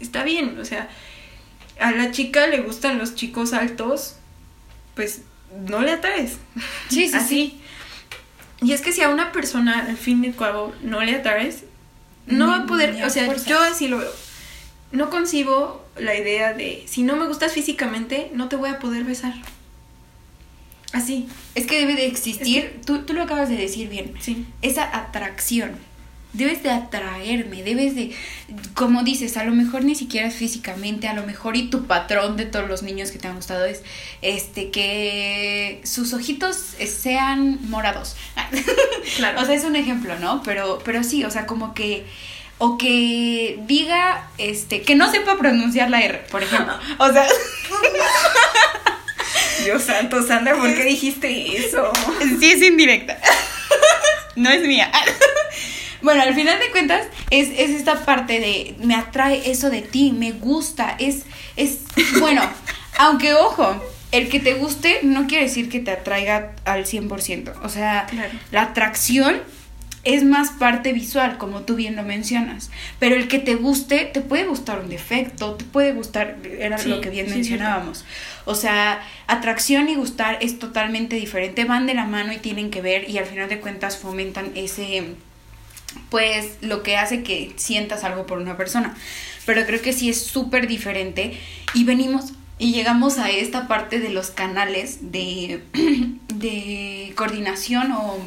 está 0.01 0.25
bien, 0.25 0.59
o 0.59 0.65
sea, 0.65 0.89
a 1.79 1.93
la 1.93 2.11
chica 2.11 2.47
le 2.47 2.61
gustan 2.61 2.99
los 2.99 3.15
chicos 3.15 3.53
altos, 3.53 4.17
pues 4.95 5.23
no 5.67 5.81
le 5.81 5.93
atraes. 5.93 6.39
Sí, 6.89 7.09
sí, 7.09 7.11
Así. 7.15 7.61
Y 8.61 8.73
es 8.73 8.81
que 8.81 8.93
si 8.93 9.03
a 9.03 9.09
una 9.09 9.31
persona 9.31 9.87
al 9.87 9.97
fin 9.97 10.25
y 10.25 10.29
al 10.29 10.37
cabo 10.37 10.75
no 10.83 11.01
le 11.01 11.15
atraes, 11.15 11.65
no 12.27 12.49
va 12.49 12.57
a 12.59 12.67
poder, 12.67 13.03
o 13.05 13.11
sea, 13.11 13.33
yo 13.37 13.61
así 13.61 13.89
lo 13.89 13.99
veo. 13.99 14.11
No 14.91 15.11
concibo 15.11 15.85
la 15.97 16.15
idea 16.17 16.55
de 16.55 16.85
si 16.87 17.03
no 17.03 17.17
me 17.17 17.27
gustas 17.27 17.53
físicamente, 17.53 18.31
no 18.35 18.49
te 18.49 18.57
voy 18.57 18.71
a 18.71 18.79
poder 18.79 19.05
besar. 19.05 19.35
Así. 20.93 21.29
Es 21.55 21.67
que 21.67 21.79
debe 21.81 21.95
de 21.95 22.07
existir, 22.07 22.81
tú, 22.87 23.03
tú 23.03 23.13
lo 23.13 23.23
acabas 23.23 23.49
de 23.49 23.57
decir 23.57 23.89
bien, 23.89 24.15
sí. 24.21 24.47
esa 24.63 24.85
atracción 24.85 25.77
debes 26.33 26.63
de 26.63 26.71
atraerme, 26.71 27.63
debes 27.63 27.95
de, 27.95 28.15
como 28.75 29.03
dices, 29.03 29.37
a 29.37 29.45
lo 29.45 29.53
mejor 29.53 29.85
ni 29.85 29.95
siquiera 29.95 30.29
es 30.29 30.35
físicamente, 30.35 31.09
a 31.09 31.15
lo 31.15 31.25
mejor 31.25 31.57
y 31.57 31.71
tu 31.71 31.87
patrón 31.87 32.37
de 32.37 32.45
todos 32.47 32.69
los 32.69 32.83
niños 32.83 33.11
que 33.11 33.19
te 33.19 33.29
han 33.29 33.37
gustado 33.37 33.65
es, 33.65 33.83
este, 34.23 34.71
que 34.71 35.81
sus 35.85 36.13
ojitos 36.13 36.57
sean 36.87 37.59
morados. 37.69 38.17
Claro. 39.17 39.41
o 39.41 39.45
sea, 39.45 39.55
es 39.55 39.65
un 39.65 39.75
ejemplo, 39.75 40.19
¿no? 40.19 40.43
Pero, 40.45 40.81
pero 40.85 41.03
sí, 41.03 41.25
o 41.25 41.31
sea, 41.31 41.47
como 41.47 41.73
que, 41.73 42.05
o 42.59 42.77
que 42.77 43.59
diga, 43.67 44.29
este, 44.37 44.83
que 44.83 44.95
no 44.95 45.11
sepa 45.11 45.39
pronunciar 45.39 45.91
la 45.91 46.03
R, 46.03 46.19
por 46.31 46.43
ejemplo. 46.43 46.75
O 46.99 47.11
sea... 47.11 47.27
Dios 49.69 49.83
santo, 49.83 50.27
Sandra, 50.27 50.57
¿por 50.57 50.75
qué 50.75 50.83
dijiste 50.83 51.59
eso? 51.59 51.93
Sí, 52.41 52.53
es 52.53 52.63
indirecta. 52.63 53.19
No 54.35 54.49
es 54.49 54.63
mía. 54.63 54.91
Bueno, 56.01 56.23
al 56.23 56.33
final 56.35 56.59
de 56.59 56.71
cuentas 56.71 57.07
es, 57.29 57.51
esta 57.51 58.05
parte 58.07 58.41
de 58.41 58.77
me 58.83 58.95
atrae 58.95 59.51
eso 59.51 59.69
de 59.69 59.83
ti, 59.83 60.13
me 60.13 60.31
gusta, 60.31 60.97
es, 60.99 61.25
es, 61.57 61.81
bueno, 62.21 62.41
aunque 62.99 63.35
ojo, 63.35 63.85
el 64.13 64.29
que 64.29 64.39
te 64.39 64.55
guste 64.55 65.01
no 65.03 65.27
quiere 65.27 65.45
decir 65.45 65.69
que 65.69 65.81
te 65.81 65.91
atraiga 65.91 66.53
al 66.65 66.87
100%, 66.87 67.53
o 67.63 67.69
sea, 67.69 68.07
la 68.53 68.63
atracción 68.63 69.43
es 70.05 70.25
más 70.25 70.51
parte 70.51 70.93
visual, 70.93 71.39
como 71.39 71.63
tú 71.63 71.75
bien 71.75 71.97
lo 71.97 72.03
mencionas, 72.03 72.71
pero 72.99 73.17
el 73.17 73.29
que 73.29 73.39
te 73.39 73.57
guste, 73.57 74.05
te 74.07 74.21
puede 74.21 74.47
gustar 74.47 74.81
un 74.81 74.89
defecto, 74.89 75.55
te 75.55 75.65
puede 75.65 75.93
gustar, 75.93 76.39
era 76.59 76.83
lo 76.85 77.01
que 77.01 77.11
bien 77.11 77.29
mencionábamos. 77.29 78.05
O 78.45 78.55
sea, 78.55 79.01
atracción 79.27 79.89
y 79.89 79.97
gustar 79.97 80.39
es 80.41 80.59
totalmente 80.59 81.17
diferente, 81.17 81.65
van 81.65 81.87
de 81.87 81.95
la 81.95 82.05
mano 82.05 82.33
y 82.33 82.39
tienen 82.39 82.71
que 82.71 82.81
ver 82.81 83.11
y 83.11 83.19
al 83.19 83.27
final 83.27 83.49
de 83.49 83.61
cuentas 83.61 83.99
fomentan 83.99 84.53
ese 84.55 85.15
pues 86.11 86.59
lo 86.61 86.83
que 86.83 86.97
hace 86.97 87.23
que 87.23 87.53
sientas 87.57 88.05
algo 88.05 88.27
por 88.27 88.39
una 88.39 88.57
persona. 88.57 88.97
Pero 89.47 89.65
creo 89.67 89.81
que 89.81 89.93
sí 89.93 90.09
es 90.09 90.23
súper 90.23 90.69
diferente 90.69 91.39
y 91.75 91.85
venimos 91.85 92.33
y 92.59 92.73
llegamos 92.73 93.19
a 93.19 93.31
esta 93.31 93.69
parte 93.69 94.01
de 94.01 94.11
los 94.11 94.31
canales 94.31 95.13
de, 95.13 95.63
de 96.35 97.13
coordinación 97.17 97.93
o 97.93 98.19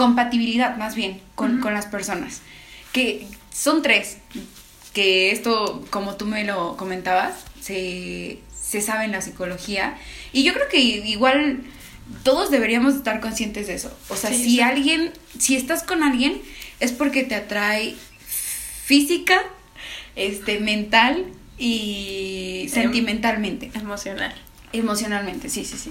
compatibilidad 0.00 0.78
más 0.78 0.94
bien 0.94 1.20
con, 1.34 1.60
con 1.60 1.74
las 1.74 1.84
personas. 1.84 2.40
Que 2.90 3.26
son 3.52 3.82
tres, 3.82 4.16
que 4.94 5.30
esto, 5.30 5.84
como 5.90 6.16
tú 6.16 6.24
me 6.24 6.42
lo 6.42 6.78
comentabas, 6.78 7.34
se, 7.60 8.38
se 8.58 8.80
sabe 8.80 9.04
en 9.04 9.12
la 9.12 9.20
psicología. 9.20 9.98
Y 10.32 10.42
yo 10.42 10.54
creo 10.54 10.68
que 10.68 10.78
igual 10.78 11.64
todos 12.22 12.50
deberíamos 12.50 12.94
estar 12.94 13.20
conscientes 13.20 13.66
de 13.66 13.74
eso. 13.74 13.94
O 14.08 14.16
sea, 14.16 14.32
si 14.32 14.62
alguien, 14.62 15.12
si 15.38 15.54
estás 15.54 15.82
con 15.82 16.02
alguien, 16.02 16.40
es 16.80 16.92
porque 16.92 17.22
te 17.22 17.34
atrae 17.34 17.94
física, 18.82 19.42
este, 20.16 20.60
mental 20.60 21.26
y 21.58 22.62
em, 22.62 22.68
sentimentalmente. 22.70 23.70
Emocional. 23.74 24.34
Emocionalmente, 24.72 25.50
sí, 25.50 25.66
sí, 25.66 25.76
sí. 25.76 25.90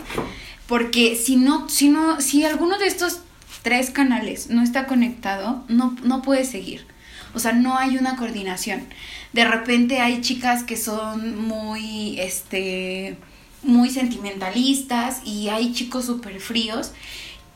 Porque 0.66 1.16
si 1.16 1.36
no, 1.36 1.70
si 1.70 1.90
no, 1.90 2.22
si 2.22 2.44
alguno 2.44 2.80
de 2.80 2.88
estos 2.88 3.22
tres 3.62 3.90
canales 3.90 4.50
no 4.50 4.64
está 4.64 4.86
conectado, 4.86 5.64
no, 5.68 5.96
no 6.04 6.22
puedes 6.22 6.50
seguir. 6.50 6.86
O 7.34 7.40
sea, 7.40 7.54
no 7.54 7.78
hay 7.78 7.98
una 7.98 8.16
coordinación. 8.16 8.88
De 9.34 9.46
repente 9.46 10.00
hay 10.00 10.22
chicas 10.22 10.64
que 10.64 10.78
son 10.78 11.48
muy, 11.48 12.20
este, 12.20 13.18
muy 13.62 13.90
sentimentalistas 13.90 15.22
y 15.24 15.50
hay 15.50 15.74
chicos 15.74 16.06
súper 16.06 16.40
fríos 16.40 16.94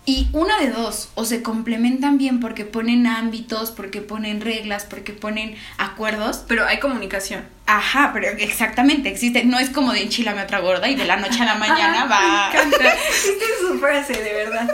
y 0.05 0.27
una 0.33 0.59
de 0.59 0.69
dos, 0.69 1.09
o 1.15 1.23
se 1.23 1.41
complementan 1.41 2.17
bien 2.17 2.41
porque 2.41 2.65
ponen 2.65 3.07
ámbitos, 3.07 3.71
porque 3.71 4.01
ponen 4.01 4.41
reglas, 4.41 4.83
porque 4.83 5.13
ponen 5.13 5.55
acuerdos. 5.77 6.43
Pero 6.45 6.65
hay 6.65 6.79
comunicación. 6.79 7.45
Ajá, 7.67 8.11
pero 8.13 8.27
exactamente, 8.27 9.07
existe. 9.07 9.45
No 9.45 9.59
es 9.59 9.69
como 9.69 9.93
de 9.93 10.03
enchilame 10.03 10.43
otra 10.43 10.59
gorda 10.59 10.89
y 10.89 10.95
de 10.95 11.05
la 11.05 11.15
noche 11.15 11.41
a 11.41 11.45
la 11.45 11.55
mañana 11.55 12.03
va. 12.05 12.49
Me 12.51 12.59
encanta. 12.59 12.89
Esta 12.89 13.45
es 13.45 13.67
su 13.67 13.79
frase, 13.79 14.13
de 14.13 14.33
verdad. 14.33 14.69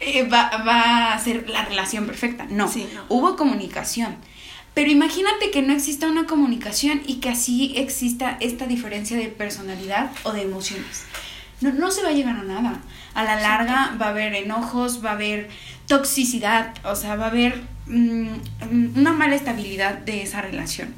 Eh, 0.00 0.28
va, 0.28 0.50
va, 0.66 1.12
a 1.12 1.18
ser 1.18 1.48
la 1.48 1.64
relación 1.64 2.06
perfecta. 2.06 2.46
No. 2.50 2.68
Sí, 2.68 2.88
no. 2.94 3.04
Hubo 3.08 3.36
comunicación. 3.36 4.16
Pero 4.74 4.90
imagínate 4.90 5.50
que 5.50 5.62
no 5.62 5.72
exista 5.72 6.06
una 6.06 6.26
comunicación 6.26 7.02
y 7.06 7.16
que 7.16 7.30
así 7.30 7.74
exista 7.76 8.36
esta 8.40 8.66
diferencia 8.66 9.16
de 9.16 9.28
personalidad 9.28 10.10
o 10.22 10.32
de 10.32 10.42
emociones. 10.42 11.04
No, 11.60 11.72
no 11.72 11.90
se 11.90 12.02
va 12.02 12.08
a 12.08 12.12
llegar 12.12 12.36
a 12.36 12.42
nada 12.42 12.80
a 13.14 13.24
la 13.24 13.40
larga 13.40 13.96
va 14.00 14.06
a 14.06 14.08
haber 14.10 14.34
enojos, 14.34 15.04
va 15.04 15.10
a 15.10 15.14
haber 15.14 15.48
toxicidad, 15.86 16.74
o 16.84 16.94
sea, 16.94 17.16
va 17.16 17.26
a 17.26 17.28
haber 17.28 17.62
mm, 17.86 18.96
una 18.96 19.12
mala 19.12 19.34
estabilidad 19.34 19.94
de 19.98 20.22
esa 20.22 20.40
relación. 20.40 20.94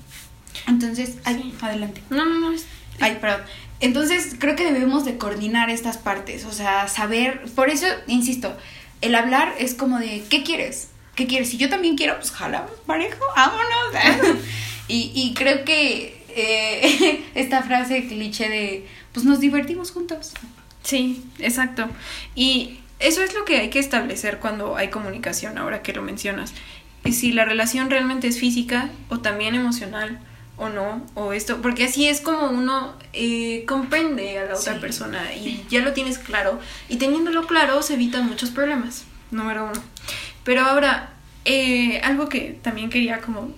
Entonces, 0.66 1.16
ay, 1.24 1.54
adelante. 1.60 2.02
No, 2.10 2.24
no, 2.24 2.38
no. 2.38 2.56
Ay, 3.00 3.18
perdón. 3.20 3.40
Entonces, 3.80 4.36
creo 4.38 4.54
que 4.54 4.64
debemos 4.64 5.04
de 5.04 5.16
coordinar 5.16 5.70
estas 5.70 5.98
partes, 5.98 6.44
o 6.44 6.52
sea, 6.52 6.86
saber, 6.86 7.42
por 7.56 7.68
eso, 7.68 7.86
insisto, 8.06 8.56
el 9.02 9.14
hablar 9.14 9.54
es 9.58 9.74
como 9.74 9.98
de, 9.98 10.24
¿qué 10.30 10.42
quieres? 10.42 10.88
¿Qué 11.14 11.26
quieres? 11.26 11.50
Si 11.50 11.58
yo 11.58 11.68
también 11.68 11.96
quiero, 11.96 12.16
pues 12.16 12.30
jala, 12.30 12.66
parejo, 12.86 13.22
vámonos. 13.36 14.38
y, 14.88 15.12
y 15.14 15.34
creo 15.34 15.64
que 15.64 16.24
eh, 16.34 17.24
esta 17.34 17.62
frase 17.62 18.06
cliché 18.06 18.48
de, 18.48 18.86
pues 19.12 19.26
nos 19.26 19.40
divertimos 19.40 19.90
juntos. 19.90 20.32
Sí, 20.82 21.22
exacto. 21.38 21.88
Y 22.34 22.80
eso 22.98 23.22
es 23.22 23.34
lo 23.34 23.44
que 23.44 23.58
hay 23.58 23.70
que 23.70 23.78
establecer 23.78 24.38
cuando 24.38 24.76
hay 24.76 24.88
comunicación, 24.88 25.58
ahora 25.58 25.82
que 25.82 25.92
lo 25.92 26.02
mencionas. 26.02 26.54
Si 27.10 27.32
la 27.32 27.44
relación 27.44 27.90
realmente 27.90 28.28
es 28.28 28.38
física 28.38 28.90
o 29.08 29.18
también 29.18 29.54
emocional 29.54 30.20
o 30.56 30.68
no, 30.68 31.04
o 31.14 31.32
esto, 31.32 31.60
porque 31.62 31.84
así 31.84 32.06
es 32.06 32.20
como 32.20 32.50
uno 32.50 32.94
eh, 33.12 33.64
comprende 33.66 34.38
a 34.38 34.44
la 34.44 34.54
otra 34.54 34.78
persona 34.80 35.32
y 35.34 35.64
ya 35.70 35.80
lo 35.80 35.92
tienes 35.92 36.18
claro. 36.18 36.60
Y 36.88 36.96
teniéndolo 36.96 37.46
claro 37.46 37.82
se 37.82 37.94
evitan 37.94 38.26
muchos 38.26 38.50
problemas, 38.50 39.04
número 39.30 39.64
uno. 39.64 39.82
Pero 40.44 40.62
ahora, 40.62 41.10
eh, 41.44 42.00
algo 42.02 42.28
que 42.28 42.58
también 42.62 42.90
quería 42.90 43.20
como 43.20 43.50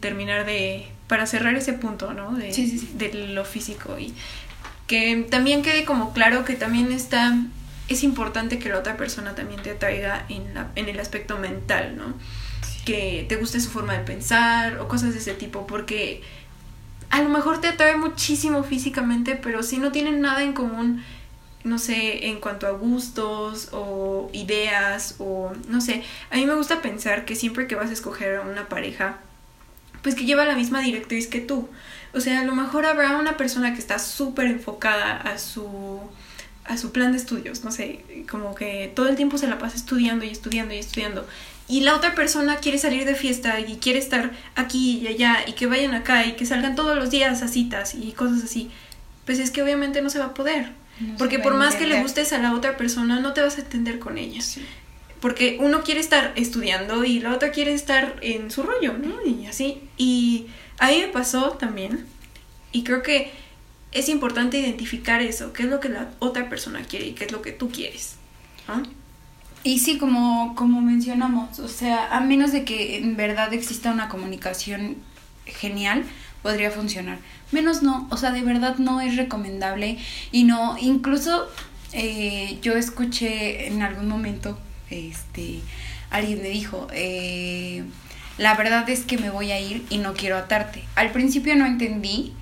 terminar 0.00 0.46
de, 0.46 0.88
para 1.08 1.26
cerrar 1.26 1.54
ese 1.56 1.72
punto, 1.72 2.14
¿no? 2.14 2.32
De, 2.34 2.52
de 2.94 3.14
lo 3.28 3.44
físico 3.44 3.98
y 3.98 4.14
que 4.90 5.24
también 5.30 5.62
quede 5.62 5.84
como 5.84 6.12
claro 6.12 6.44
que 6.44 6.56
también 6.56 6.90
está, 6.90 7.38
es 7.88 8.02
importante 8.02 8.58
que 8.58 8.68
la 8.68 8.78
otra 8.78 8.96
persona 8.96 9.36
también 9.36 9.62
te 9.62 9.70
atraiga 9.70 10.24
en, 10.28 10.52
la, 10.52 10.72
en 10.74 10.88
el 10.88 10.98
aspecto 10.98 11.38
mental, 11.38 11.96
¿no? 11.96 12.14
Que 12.84 13.26
te 13.28 13.36
guste 13.36 13.60
su 13.60 13.70
forma 13.70 13.92
de 13.92 14.04
pensar 14.04 14.78
o 14.78 14.88
cosas 14.88 15.12
de 15.12 15.18
ese 15.18 15.34
tipo, 15.34 15.66
porque 15.66 16.22
a 17.10 17.22
lo 17.22 17.28
mejor 17.28 17.60
te 17.60 17.68
atrae 17.68 17.96
muchísimo 17.96 18.62
físicamente, 18.62 19.36
pero 19.36 19.62
si 19.62 19.78
no 19.78 19.92
tienen 19.92 20.20
nada 20.20 20.42
en 20.42 20.52
común, 20.52 21.02
no 21.64 21.78
sé, 21.78 22.28
en 22.28 22.40
cuanto 22.40 22.66
a 22.66 22.70
gustos 22.70 23.68
o 23.72 24.30
ideas 24.32 25.16
o 25.18 25.52
no 25.68 25.80
sé, 25.80 26.02
a 26.30 26.36
mí 26.36 26.46
me 26.46 26.54
gusta 26.54 26.80
pensar 26.80 27.24
que 27.24 27.34
siempre 27.34 27.66
que 27.66 27.74
vas 27.74 27.90
a 27.90 27.92
escoger 27.92 28.36
a 28.36 28.42
una 28.42 28.68
pareja, 28.68 29.18
pues 30.02 30.14
que 30.14 30.24
lleva 30.24 30.44
la 30.44 30.54
misma 30.54 30.80
directriz 30.80 31.26
que 31.26 31.40
tú. 31.40 31.68
O 32.14 32.20
sea, 32.20 32.40
a 32.40 32.44
lo 32.44 32.54
mejor 32.54 32.86
habrá 32.86 33.16
una 33.18 33.36
persona 33.36 33.74
que 33.74 33.80
está 33.80 33.98
súper 33.98 34.46
enfocada 34.46 35.16
a 35.16 35.38
su, 35.38 36.00
a 36.64 36.76
su 36.76 36.92
plan 36.92 37.12
de 37.12 37.18
estudios, 37.18 37.62
no 37.64 37.70
sé, 37.70 38.04
como 38.30 38.54
que 38.54 38.90
todo 38.94 39.08
el 39.08 39.16
tiempo 39.16 39.36
se 39.36 39.46
la 39.46 39.58
pasa 39.58 39.76
estudiando 39.76 40.24
y 40.24 40.30
estudiando 40.30 40.74
y 40.74 40.78
estudiando. 40.78 41.26
Y 41.70 41.82
la 41.82 41.94
otra 41.94 42.16
persona 42.16 42.56
quiere 42.56 42.78
salir 42.78 43.04
de 43.04 43.14
fiesta 43.14 43.60
y 43.60 43.76
quiere 43.76 44.00
estar 44.00 44.32
aquí 44.56 44.98
y 44.98 45.06
allá 45.06 45.38
y 45.46 45.52
que 45.52 45.66
vayan 45.66 45.94
acá 45.94 46.26
y 46.26 46.32
que 46.32 46.44
salgan 46.44 46.74
todos 46.74 46.96
los 46.96 47.10
días 47.10 47.42
a 47.42 47.48
citas 47.48 47.94
y 47.94 48.10
cosas 48.10 48.42
así. 48.42 48.70
Pues 49.24 49.38
es 49.38 49.52
que 49.52 49.62
obviamente 49.62 50.02
no 50.02 50.10
se 50.10 50.18
va 50.18 50.26
a 50.26 50.34
poder. 50.34 50.72
porque 51.16 51.38
por 51.38 51.54
más 51.54 51.76
que 51.76 51.86
le 51.86 52.02
gustes 52.02 52.32
a 52.32 52.38
la 52.38 52.52
otra 52.54 52.76
persona, 52.76 53.20
no 53.20 53.32
te 53.32 53.40
vas 53.40 53.56
a 53.56 53.60
entender 53.60 54.00
con 54.00 54.18
ella. 54.18 54.42
Porque 55.20 55.58
uno 55.60 55.82
quiere 55.82 56.00
estar 56.00 56.32
estudiando 56.34 57.04
y 57.04 57.20
la 57.20 57.32
otra 57.32 57.52
quiere 57.52 57.72
estar 57.72 58.16
en 58.20 58.50
su 58.50 58.64
rollo, 58.64 58.94
¿no? 58.98 59.24
Y 59.24 59.46
así. 59.46 59.80
Y 59.96 60.48
a 60.78 60.88
mí 60.88 60.98
me 60.98 61.08
pasó 61.08 61.52
también, 61.52 62.06
y 62.72 62.84
creo 62.84 63.02
que 63.02 63.30
es 63.92 64.08
importante 64.08 64.58
identificar 64.58 65.22
eso, 65.22 65.52
qué 65.52 65.64
es 65.64 65.68
lo 65.68 65.78
que 65.80 65.88
la 65.88 66.10
otra 66.18 66.48
persona 66.48 66.82
quiere 66.82 67.06
y 67.06 67.12
qué 67.12 67.26
es 67.26 67.32
lo 67.32 67.42
que 67.42 67.52
tú 67.52 67.70
quieres. 67.70 68.16
Y 69.62 69.78
sí, 69.78 69.98
como, 69.98 70.54
como 70.54 70.80
mencionamos, 70.80 71.58
o 71.58 71.68
sea, 71.68 72.16
a 72.16 72.20
menos 72.20 72.52
de 72.52 72.64
que 72.64 72.96
en 72.96 73.16
verdad 73.16 73.52
exista 73.52 73.92
una 73.92 74.08
comunicación 74.08 74.96
genial, 75.44 76.04
podría 76.42 76.70
funcionar. 76.70 77.18
Menos 77.52 77.82
no, 77.82 78.06
o 78.10 78.16
sea, 78.16 78.30
de 78.30 78.42
verdad 78.42 78.78
no 78.78 79.00
es 79.00 79.16
recomendable 79.16 79.98
y 80.32 80.44
no, 80.44 80.76
incluso 80.78 81.48
eh, 81.92 82.58
yo 82.62 82.74
escuché 82.74 83.66
en 83.66 83.82
algún 83.82 84.08
momento, 84.08 84.58
este, 84.88 85.60
alguien 86.10 86.40
me 86.40 86.48
dijo, 86.48 86.86
eh, 86.92 87.84
la 88.38 88.54
verdad 88.54 88.88
es 88.88 89.04
que 89.04 89.18
me 89.18 89.30
voy 89.30 89.52
a 89.52 89.60
ir 89.60 89.84
y 89.90 89.98
no 89.98 90.14
quiero 90.14 90.36
atarte. 90.38 90.84
Al 90.94 91.10
principio 91.10 91.54
no 91.56 91.66
entendí, 91.66 92.32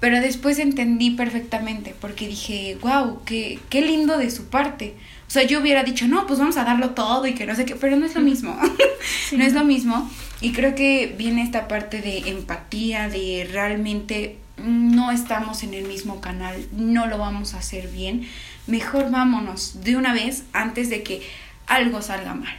pero 0.00 0.20
después 0.20 0.58
entendí 0.58 1.10
perfectamente 1.10 1.94
porque 2.00 2.26
dije, 2.26 2.76
wow, 2.80 3.22
qué, 3.24 3.60
qué 3.70 3.82
lindo 3.82 4.18
de 4.18 4.30
su 4.30 4.46
parte. 4.46 4.94
O 5.26 5.30
sea, 5.30 5.42
yo 5.42 5.60
hubiera 5.60 5.82
dicho, 5.82 6.06
no, 6.06 6.26
pues 6.26 6.38
vamos 6.38 6.56
a 6.56 6.64
darlo 6.64 6.90
todo 6.90 7.26
y 7.26 7.34
que 7.34 7.46
no 7.46 7.54
sé 7.54 7.64
qué, 7.64 7.74
pero 7.74 7.96
no 7.96 8.06
es 8.06 8.14
lo 8.14 8.20
mismo. 8.20 8.58
no 9.32 9.44
es 9.44 9.52
lo 9.52 9.64
mismo. 9.64 10.10
Y 10.40 10.52
creo 10.52 10.74
que 10.74 11.14
viene 11.18 11.42
esta 11.42 11.68
parte 11.68 12.00
de 12.00 12.18
empatía, 12.30 13.08
de 13.08 13.48
realmente 13.50 14.38
no 14.58 15.10
estamos 15.10 15.62
en 15.62 15.74
el 15.74 15.86
mismo 15.86 16.20
canal, 16.20 16.66
no 16.72 17.06
lo 17.06 17.18
vamos 17.18 17.54
a 17.54 17.58
hacer 17.58 17.88
bien. 17.88 18.28
Mejor 18.66 19.10
vámonos 19.10 19.82
de 19.84 19.96
una 19.96 20.14
vez 20.14 20.44
antes 20.52 20.90
de 20.90 21.02
que 21.02 21.22
algo 21.66 22.02
salga 22.02 22.34
mal. 22.34 22.56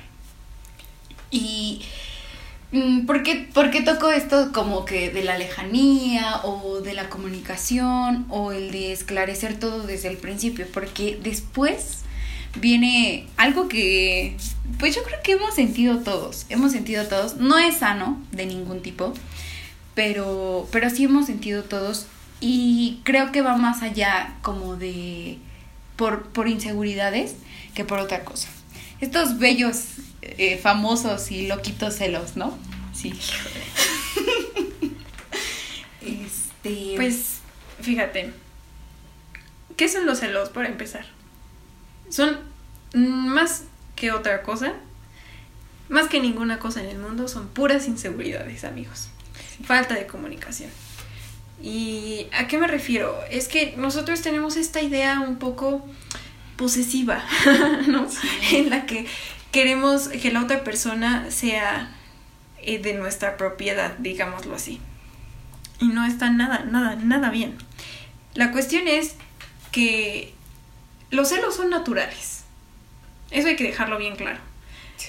Y 1.31 1.81
Mm, 2.71 3.05
¿Por 3.05 3.23
qué, 3.23 3.47
¿Por 3.53 3.71
qué 3.71 3.81
toco 3.81 4.11
esto 4.11 4.51
como 4.51 4.83
que 4.83 5.09
de 5.09 5.23
la 5.23 5.37
lejanía 5.37 6.41
o 6.43 6.81
de 6.81 6.93
la 6.93 7.09
comunicación 7.09 8.25
o 8.29 8.51
el 8.51 8.71
de 8.71 8.91
esclarecer 8.91 9.57
todo 9.57 9.83
desde 9.87 10.09
el 10.09 10.17
principio? 10.17 10.67
Porque 10.73 11.17
después 11.21 12.03
viene 12.55 13.27
algo 13.37 13.67
que, 13.67 14.37
pues 14.79 14.95
yo 14.95 15.03
creo 15.03 15.19
que 15.23 15.33
hemos 15.33 15.55
sentido 15.55 15.99
todos, 15.99 16.45
hemos 16.49 16.71
sentido 16.71 17.05
todos, 17.05 17.37
no 17.37 17.57
es 17.57 17.77
sano 17.77 18.21
de 18.31 18.45
ningún 18.45 18.81
tipo, 18.81 19.13
pero, 19.93 20.67
pero 20.71 20.89
sí 20.89 21.05
hemos 21.05 21.25
sentido 21.25 21.63
todos 21.63 22.07
y 22.39 22.99
creo 23.03 23.31
que 23.31 23.41
va 23.41 23.57
más 23.57 23.81
allá 23.81 24.35
como 24.41 24.75
de, 24.75 25.39
por, 25.95 26.27
por 26.29 26.47
inseguridades 26.47 27.35
que 27.73 27.83
por 27.83 27.99
otra 27.99 28.23
cosa. 28.23 28.49
Estos 29.01 29.37
bellos 29.37 29.85
eh, 30.21 30.57
famosos 30.57 31.31
y 31.31 31.47
loquitos 31.47 31.95
celos, 31.95 32.35
¿no? 32.35 32.57
Sí. 32.93 33.13
este. 36.01 36.93
Pues, 36.95 37.39
fíjate. 37.79 38.33
¿Qué 39.75 39.87
son 39.87 40.07
los 40.07 40.19
celos 40.19 40.49
para 40.49 40.67
empezar? 40.67 41.05
Son 42.09 42.37
más 42.93 43.63
que 43.95 44.11
otra 44.11 44.43
cosa, 44.43 44.73
más 45.89 46.07
que 46.07 46.19
ninguna 46.19 46.59
cosa 46.59 46.81
en 46.81 46.89
el 46.89 46.97
mundo, 46.97 47.27
son 47.27 47.47
puras 47.47 47.87
inseguridades, 47.87 48.63
amigos. 48.63 49.09
Falta 49.63 49.95
de 49.95 50.05
comunicación. 50.05 50.69
¿Y 51.61 52.27
a 52.33 52.47
qué 52.47 52.57
me 52.57 52.67
refiero? 52.67 53.17
Es 53.31 53.47
que 53.47 53.75
nosotros 53.77 54.21
tenemos 54.21 54.57
esta 54.57 54.81
idea 54.81 55.19
un 55.21 55.37
poco 55.37 55.85
posesiva, 56.55 57.23
¿no? 57.87 58.07
En 58.51 58.69
la 58.69 58.85
que 58.85 59.07
queremos 59.51 60.09
que 60.09 60.31
la 60.31 60.43
otra 60.43 60.63
persona 60.63 61.31
sea 61.31 61.95
eh, 62.61 62.79
de 62.79 62.93
nuestra 62.93 63.37
propiedad, 63.37 63.95
digámoslo 63.97 64.55
así. 64.55 64.79
Y 65.79 65.87
no 65.87 66.05
está 66.05 66.29
nada, 66.29 66.65
nada, 66.65 66.95
nada 66.95 67.29
bien. 67.29 67.57
La 68.33 68.51
cuestión 68.51 68.87
es 68.87 69.15
que 69.71 70.33
los 71.11 71.29
celos 71.29 71.55
son 71.55 71.69
naturales. 71.69 72.43
Eso 73.31 73.47
hay 73.47 73.55
que 73.55 73.63
dejarlo 73.63 73.97
bien 73.97 74.15
claro. 74.15 74.39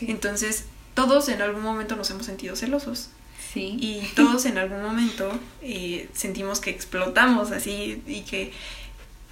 Entonces, 0.03 0.65
todos 0.95 1.29
en 1.29 1.41
algún 1.43 1.63
momento 1.63 1.97
nos 1.97 2.11
hemos 2.11 2.27
sentido 2.27 2.57
celosos. 2.57 3.11
Sí. 3.53 3.77
Y 3.81 4.01
todos 4.17 4.45
en 4.47 4.59
algún 4.59 4.83
momento 4.83 5.39
eh, 5.63 6.09
sentimos 6.13 6.61
que 6.61 6.71
explotamos 6.71 7.51
así 7.53 8.03
y 8.07 8.23
que, 8.23 8.53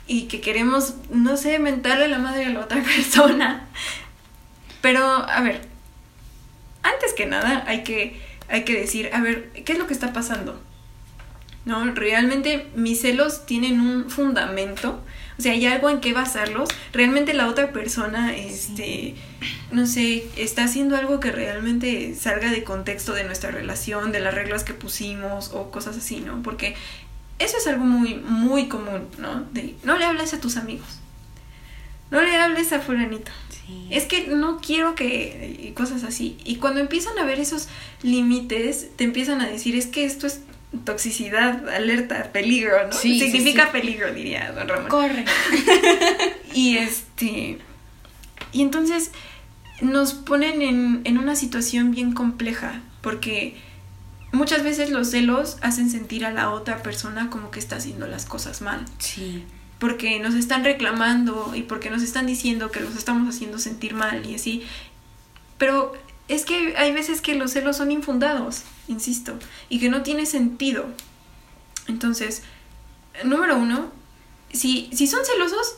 y 0.06 0.22
que 0.22 0.40
queremos, 0.40 0.94
no 1.10 1.36
sé, 1.36 1.58
mentarle 1.58 2.08
la 2.08 2.18
madre 2.18 2.46
a 2.46 2.50
la 2.50 2.60
otra 2.60 2.82
persona 2.96 3.68
pero, 4.86 5.04
a 5.04 5.40
ver, 5.40 5.62
antes 6.84 7.12
que 7.12 7.26
nada 7.26 7.64
hay 7.66 7.82
que, 7.82 8.20
hay 8.48 8.62
que 8.62 8.78
decir, 8.78 9.10
a 9.12 9.20
ver, 9.20 9.50
¿qué 9.64 9.72
es 9.72 9.78
lo 9.80 9.88
que 9.88 9.92
está 9.92 10.12
pasando? 10.12 10.62
¿No? 11.64 11.92
Realmente 11.92 12.68
mis 12.76 13.00
celos 13.00 13.46
tienen 13.46 13.80
un 13.80 14.08
fundamento, 14.10 15.02
o 15.38 15.42
sea, 15.42 15.52
hay 15.52 15.66
algo 15.66 15.90
en 15.90 16.00
qué 16.00 16.12
basarlos. 16.12 16.68
Realmente 16.92 17.34
la 17.34 17.48
otra 17.48 17.72
persona, 17.72 18.34
este, 18.34 19.14
no 19.70 19.86
sé, 19.86 20.26
está 20.36 20.64
haciendo 20.64 20.96
algo 20.96 21.20
que 21.20 21.30
realmente 21.30 22.14
salga 22.14 22.50
de 22.50 22.64
contexto 22.64 23.12
de 23.12 23.24
nuestra 23.24 23.50
relación, 23.50 24.12
de 24.12 24.20
las 24.20 24.34
reglas 24.34 24.64
que 24.64 24.72
pusimos 24.72 25.50
o 25.52 25.70
cosas 25.70 25.96
así, 25.96 26.20
¿no? 26.20 26.42
Porque 26.42 26.74
eso 27.38 27.58
es 27.58 27.66
algo 27.66 27.84
muy, 27.84 28.14
muy 28.14 28.68
común, 28.68 29.08
¿no? 29.18 29.42
De 29.52 29.74
no 29.82 29.98
le 29.98 30.06
hables 30.06 30.32
a 30.32 30.40
tus 30.40 30.56
amigos. 30.56 31.00
No 32.10 32.22
le 32.22 32.34
hables 32.36 32.72
a 32.72 32.80
fulanito. 32.80 33.32
Es 33.90 34.04
que 34.04 34.28
no 34.28 34.60
quiero 34.60 34.94
que... 34.94 35.72
cosas 35.76 36.04
así. 36.04 36.38
Y 36.44 36.56
cuando 36.56 36.80
empiezan 36.80 37.18
a 37.18 37.24
ver 37.24 37.40
esos 37.40 37.68
límites, 38.02 38.90
te 38.94 39.02
empiezan 39.02 39.40
a 39.40 39.48
decir, 39.48 39.74
es 39.74 39.88
que 39.88 40.04
esto 40.04 40.28
es 40.28 40.40
toxicidad, 40.84 41.68
alerta, 41.68 42.30
peligro, 42.32 42.86
¿no? 42.86 42.92
Significa 42.92 43.72
peligro, 43.72 44.12
diría 44.12 44.52
don 44.52 44.68
Ramón. 44.68 44.88
Corre. 44.88 45.24
y 46.54 46.78
este... 46.78 47.58
Y 48.52 48.62
entonces 48.62 49.10
nos 49.80 50.14
ponen 50.14 50.62
en, 50.62 51.02
en 51.04 51.18
una 51.18 51.36
situación 51.36 51.90
bien 51.90 52.12
compleja, 52.12 52.80
porque 53.02 53.56
muchas 54.32 54.62
veces 54.62 54.90
los 54.90 55.10
celos 55.10 55.58
hacen 55.60 55.90
sentir 55.90 56.24
a 56.24 56.30
la 56.30 56.50
otra 56.50 56.82
persona 56.82 57.28
como 57.30 57.50
que 57.50 57.58
está 57.58 57.76
haciendo 57.76 58.06
las 58.06 58.24
cosas 58.24 58.62
mal. 58.62 58.84
Sí. 58.98 59.44
porque 59.78 60.18
nos 60.20 60.34
están 60.34 60.64
reclamando 60.64 61.52
y 61.54 61.62
porque 61.62 61.90
nos 61.90 62.02
están 62.02 62.26
diciendo 62.26 62.70
que 62.70 62.80
los 62.80 62.96
estamos 62.96 63.34
haciendo 63.34 63.58
sentir 63.58 63.94
mal 63.94 64.24
y 64.24 64.34
así. 64.34 64.62
Pero 65.58 65.92
es 66.28 66.44
que 66.44 66.76
hay 66.76 66.92
veces 66.92 67.20
que 67.20 67.34
los 67.34 67.52
celos 67.52 67.76
son 67.76 67.92
infundados, 67.92 68.62
insisto, 68.88 69.38
y 69.68 69.78
que 69.78 69.88
no 69.88 70.02
tiene 70.02 70.26
sentido. 70.26 70.86
Entonces, 71.88 72.42
número 73.24 73.56
uno, 73.56 73.90
si, 74.52 74.90
si 74.92 75.06
son 75.06 75.24
celosos, 75.24 75.76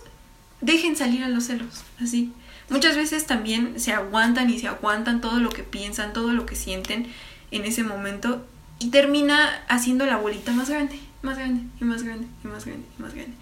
dejen 0.60 0.96
salir 0.96 1.22
a 1.22 1.28
los 1.28 1.44
celos, 1.44 1.84
así. 2.00 2.32
Muchas 2.70 2.96
veces 2.96 3.26
también 3.26 3.80
se 3.80 3.92
aguantan 3.92 4.50
y 4.50 4.58
se 4.58 4.68
aguantan 4.68 5.20
todo 5.20 5.38
lo 5.38 5.50
que 5.50 5.62
piensan, 5.62 6.12
todo 6.12 6.32
lo 6.32 6.44
que 6.44 6.56
sienten 6.56 7.10
en 7.50 7.64
ese 7.64 7.82
momento 7.82 8.44
y 8.78 8.90
termina 8.90 9.64
haciendo 9.68 10.04
la 10.06 10.18
bolita 10.18 10.52
más 10.52 10.68
grande, 10.68 10.98
más 11.22 11.38
grande 11.38 11.62
y 11.80 11.84
más 11.84 12.02
grande 12.02 12.26
y 12.44 12.48
más 12.48 12.64
grande 12.66 12.86
y 12.98 13.02
más 13.02 13.14
grande. 13.14 13.34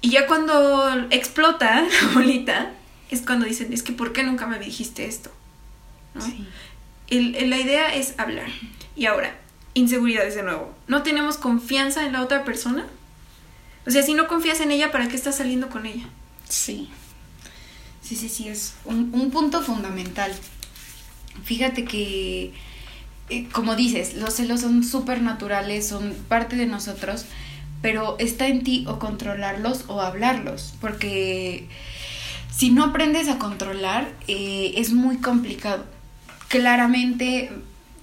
Y 0.00 0.10
ya 0.10 0.26
cuando 0.26 1.06
explota 1.10 1.82
la 2.02 2.08
bolita, 2.14 2.72
es 3.10 3.20
cuando 3.20 3.44
dicen, 3.44 3.72
es 3.72 3.82
que 3.82 3.92
¿por 3.92 4.12
qué 4.12 4.22
nunca 4.22 4.46
me 4.46 4.58
dijiste 4.58 5.06
esto? 5.06 5.30
La 6.14 7.58
idea 7.58 7.94
es 7.94 8.14
hablar. 8.18 8.48
Y 8.96 9.06
ahora, 9.06 9.36
inseguridades 9.74 10.34
de 10.34 10.42
nuevo. 10.42 10.74
¿No 10.86 11.02
tenemos 11.02 11.36
confianza 11.36 12.06
en 12.06 12.12
la 12.12 12.22
otra 12.22 12.44
persona? 12.44 12.86
O 13.86 13.90
sea, 13.90 14.02
si 14.02 14.14
no 14.14 14.28
confías 14.28 14.60
en 14.60 14.70
ella, 14.70 14.92
¿para 14.92 15.08
qué 15.08 15.16
estás 15.16 15.36
saliendo 15.36 15.68
con 15.68 15.86
ella? 15.86 16.08
Sí. 16.48 16.88
Sí, 18.00 18.16
sí, 18.16 18.28
sí, 18.28 18.48
es 18.48 18.74
un, 18.84 19.30
punto 19.30 19.62
fundamental. 19.62 20.32
Fíjate 21.44 21.84
que, 21.84 22.52
eh, 23.30 23.48
como 23.52 23.74
dices, 23.76 24.14
los 24.14 24.34
celos 24.34 24.60
son 24.60 24.84
súper 24.84 25.22
naturales, 25.22 25.88
son 25.88 26.12
parte 26.28 26.56
de 26.56 26.66
nosotros, 26.66 27.24
pero 27.80 28.16
está 28.18 28.48
en 28.48 28.62
ti 28.64 28.84
o 28.88 28.98
controlarlos 28.98 29.84
o 29.88 30.00
hablarlos, 30.00 30.74
porque 30.80 31.68
si 32.54 32.70
no 32.70 32.84
aprendes 32.84 33.28
a 33.28 33.38
controlar, 33.38 34.12
eh, 34.28 34.74
es 34.76 34.92
muy 34.92 35.18
complicado. 35.18 35.84
Claramente, 36.52 37.50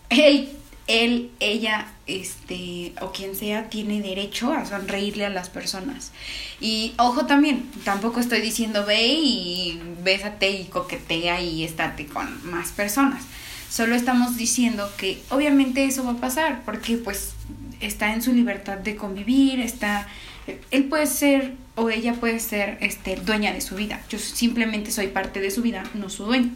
él, 0.10 0.50
él, 0.88 1.30
ella, 1.40 1.86
este, 2.08 2.94
o 3.00 3.12
quien 3.12 3.36
sea, 3.36 3.70
tiene 3.70 4.02
derecho 4.02 4.52
a 4.52 4.66
sonreírle 4.66 5.28
a 5.28 5.30
las 5.30 5.50
personas. 5.50 6.12
Y 6.60 6.94
ojo 6.98 7.28
también, 7.28 7.70
tampoco 7.84 8.20
estoy 8.20 8.42
diciendo 8.42 8.88
ve 8.88 9.08
y 9.08 9.80
bésate 10.04 10.50
y 10.50 10.64
coquetea 10.64 11.40
y 11.44 11.64
estate 11.64 12.08
con 12.08 12.44
más 12.50 12.70
personas. 12.72 13.22
Solo 13.70 13.94
estamos 13.94 14.36
diciendo 14.36 14.92
que 14.98 15.22
obviamente 15.30 15.86
eso 15.86 16.04
va 16.04 16.14
a 16.14 16.16
pasar, 16.18 16.64
porque 16.66 16.98
pues 16.98 17.34
está 17.82 18.16
en 18.16 18.24
su 18.24 18.34
libertad 18.34 18.80
de 18.80 18.96
convivir, 18.96 19.60
está 19.60 20.08
él 20.72 20.86
puede 20.86 21.06
ser 21.06 21.54
o 21.76 21.92
ella 21.92 22.14
puede 22.14 22.40
ser 22.40 22.80
este 22.82 23.16
dueña 23.16 23.54
de 23.54 23.62
su 23.62 23.76
vida. 23.76 24.02
Yo 24.10 24.18
simplemente 24.18 24.90
soy 24.90 25.08
parte 25.08 25.40
de 25.40 25.52
su 25.52 25.62
vida, 25.62 25.84
no 25.94 26.10
su 26.10 26.26
dueño. 26.26 26.50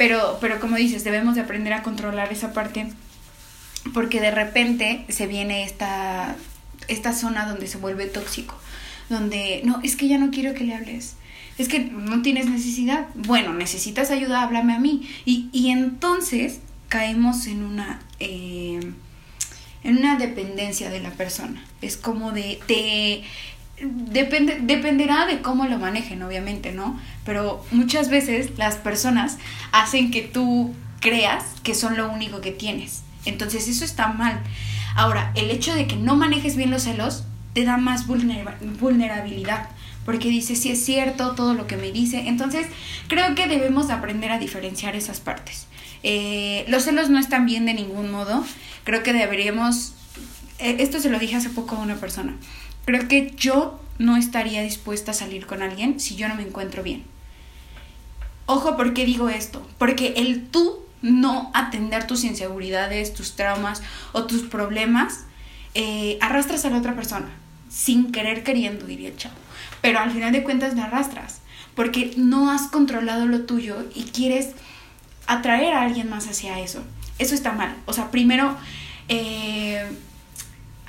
Pero 0.00 0.38
pero 0.40 0.60
como 0.60 0.76
dices, 0.76 1.04
debemos 1.04 1.34
de 1.34 1.42
aprender 1.42 1.74
a 1.74 1.82
controlar 1.82 2.32
esa 2.32 2.54
parte 2.54 2.86
porque 3.92 4.18
de 4.18 4.30
repente 4.30 5.04
se 5.10 5.26
viene 5.26 5.62
esta 5.62 6.36
esta 6.88 7.12
zona 7.12 7.46
donde 7.46 7.66
se 7.66 7.76
vuelve 7.76 8.06
tóxico, 8.06 8.58
donde 9.10 9.60
no, 9.62 9.78
es 9.82 9.96
que 9.96 10.08
ya 10.08 10.16
no 10.16 10.30
quiero 10.30 10.54
que 10.54 10.64
le 10.64 10.74
hables. 10.74 11.16
Es 11.58 11.68
que 11.68 11.80
no 11.80 12.22
tienes 12.22 12.48
necesidad. 12.48 13.08
Bueno, 13.14 13.52
necesitas 13.52 14.10
ayuda, 14.10 14.42
háblame 14.42 14.72
a 14.72 14.78
mí. 14.78 15.06
Y, 15.26 15.50
y 15.52 15.68
entonces 15.68 16.60
caemos 16.88 17.46
en 17.46 17.62
una 17.62 18.00
eh, 18.20 18.80
en 19.84 19.98
una 19.98 20.16
dependencia 20.16 20.88
de 20.88 21.00
la 21.00 21.10
persona. 21.10 21.62
Es 21.82 21.98
como 21.98 22.32
de, 22.32 22.58
te 22.66 23.22
depende, 23.80 24.58
dependerá 24.62 25.26
de 25.26 25.42
cómo 25.42 25.66
lo 25.66 25.78
manejen, 25.78 26.22
obviamente, 26.22 26.72
¿no? 26.72 26.98
Pero 27.24 27.64
muchas 27.70 28.10
veces 28.10 28.58
las 28.58 28.76
personas 28.76 29.38
hacen 29.72 30.10
que 30.10 30.22
tú 30.22 30.74
creas 31.00 31.44
que 31.62 31.74
son 31.74 31.96
lo 31.96 32.10
único 32.10 32.40
que 32.40 32.52
tienes. 32.52 33.02
Entonces 33.24 33.68
eso 33.68 33.84
está 33.84 34.08
mal. 34.08 34.40
Ahora, 34.94 35.32
el 35.34 35.50
hecho 35.50 35.74
de 35.74 35.86
que 35.86 35.96
no 35.96 36.16
manejes 36.16 36.56
bien 36.56 36.70
los 36.70 36.82
celos 36.82 37.24
te 37.54 37.64
da 37.64 37.76
más 37.76 38.06
vulnerabilidad. 38.06 39.68
Porque 40.04 40.28
dice, 40.28 40.56
si 40.56 40.70
es 40.70 40.84
cierto 40.84 41.34
todo 41.34 41.54
lo 41.54 41.66
que 41.66 41.76
me 41.76 41.92
dice. 41.92 42.28
Entonces, 42.28 42.66
creo 43.08 43.34
que 43.34 43.46
debemos 43.46 43.90
aprender 43.90 44.32
a 44.32 44.38
diferenciar 44.38 44.96
esas 44.96 45.20
partes. 45.20 45.66
Eh, 46.02 46.64
los 46.68 46.84
celos 46.84 47.10
no 47.10 47.18
están 47.18 47.46
bien 47.46 47.66
de 47.66 47.74
ningún 47.74 48.10
modo. 48.10 48.44
Creo 48.84 49.02
que 49.02 49.12
deberíamos, 49.12 49.92
eh, 50.58 50.76
esto 50.78 51.00
se 51.00 51.10
lo 51.10 51.18
dije 51.18 51.36
hace 51.36 51.50
poco 51.50 51.76
a 51.76 51.80
una 51.80 51.96
persona, 51.96 52.34
creo 52.84 53.08
que 53.08 53.34
yo 53.36 53.80
no 53.98 54.16
estaría 54.16 54.62
dispuesta 54.62 55.10
a 55.10 55.14
salir 55.14 55.46
con 55.46 55.62
alguien 55.62 56.00
si 56.00 56.16
yo 56.16 56.28
no 56.28 56.34
me 56.34 56.42
encuentro 56.42 56.82
bien. 56.82 57.04
Ojo, 58.46 58.76
¿por 58.76 58.94
qué 58.94 59.04
digo 59.04 59.28
esto? 59.28 59.66
Porque 59.78 60.14
el 60.16 60.48
tú 60.48 60.80
no 61.02 61.50
atender 61.54 62.06
tus 62.06 62.24
inseguridades, 62.24 63.14
tus 63.14 63.36
traumas 63.36 63.82
o 64.12 64.24
tus 64.24 64.42
problemas, 64.42 65.24
eh, 65.74 66.18
arrastras 66.20 66.64
a 66.64 66.70
la 66.70 66.78
otra 66.78 66.94
persona, 66.96 67.28
sin 67.68 68.10
querer 68.10 68.42
queriendo, 68.42 68.86
diría 68.86 69.08
el 69.08 69.16
chavo. 69.16 69.36
Pero 69.80 69.98
al 70.00 70.10
final 70.10 70.32
de 70.32 70.42
cuentas 70.42 70.74
me 70.74 70.82
arrastras, 70.82 71.40
porque 71.74 72.12
no 72.16 72.50
has 72.50 72.62
controlado 72.68 73.26
lo 73.26 73.42
tuyo 73.42 73.86
y 73.94 74.04
quieres 74.04 74.50
atraer 75.26 75.74
a 75.74 75.82
alguien 75.82 76.10
más 76.10 76.26
hacia 76.26 76.58
eso. 76.58 76.82
Eso 77.18 77.34
está 77.34 77.52
mal. 77.52 77.76
O 77.86 77.92
sea, 77.92 78.10
primero 78.10 78.56
eh, 79.08 79.84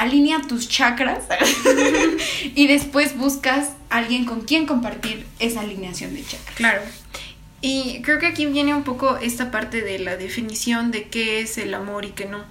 alinea 0.01 0.41
tus 0.41 0.67
chakras 0.67 1.25
y 2.55 2.67
después 2.67 3.15
buscas 3.17 3.69
a 3.89 3.97
alguien 3.97 4.25
con 4.25 4.41
quien 4.41 4.65
compartir 4.65 5.25
esa 5.39 5.61
alineación 5.61 6.15
de 6.15 6.23
chakras. 6.23 6.55
Claro. 6.55 6.81
Y 7.61 8.01
creo 8.01 8.17
que 8.17 8.25
aquí 8.25 8.47
viene 8.47 8.73
un 8.73 8.83
poco 8.83 9.17
esta 9.17 9.51
parte 9.51 9.81
de 9.81 9.99
la 9.99 10.17
definición 10.17 10.89
de 10.89 11.07
qué 11.09 11.41
es 11.41 11.59
el 11.59 11.73
amor 11.75 12.05
y 12.05 12.09
qué 12.09 12.25
no. 12.25 12.43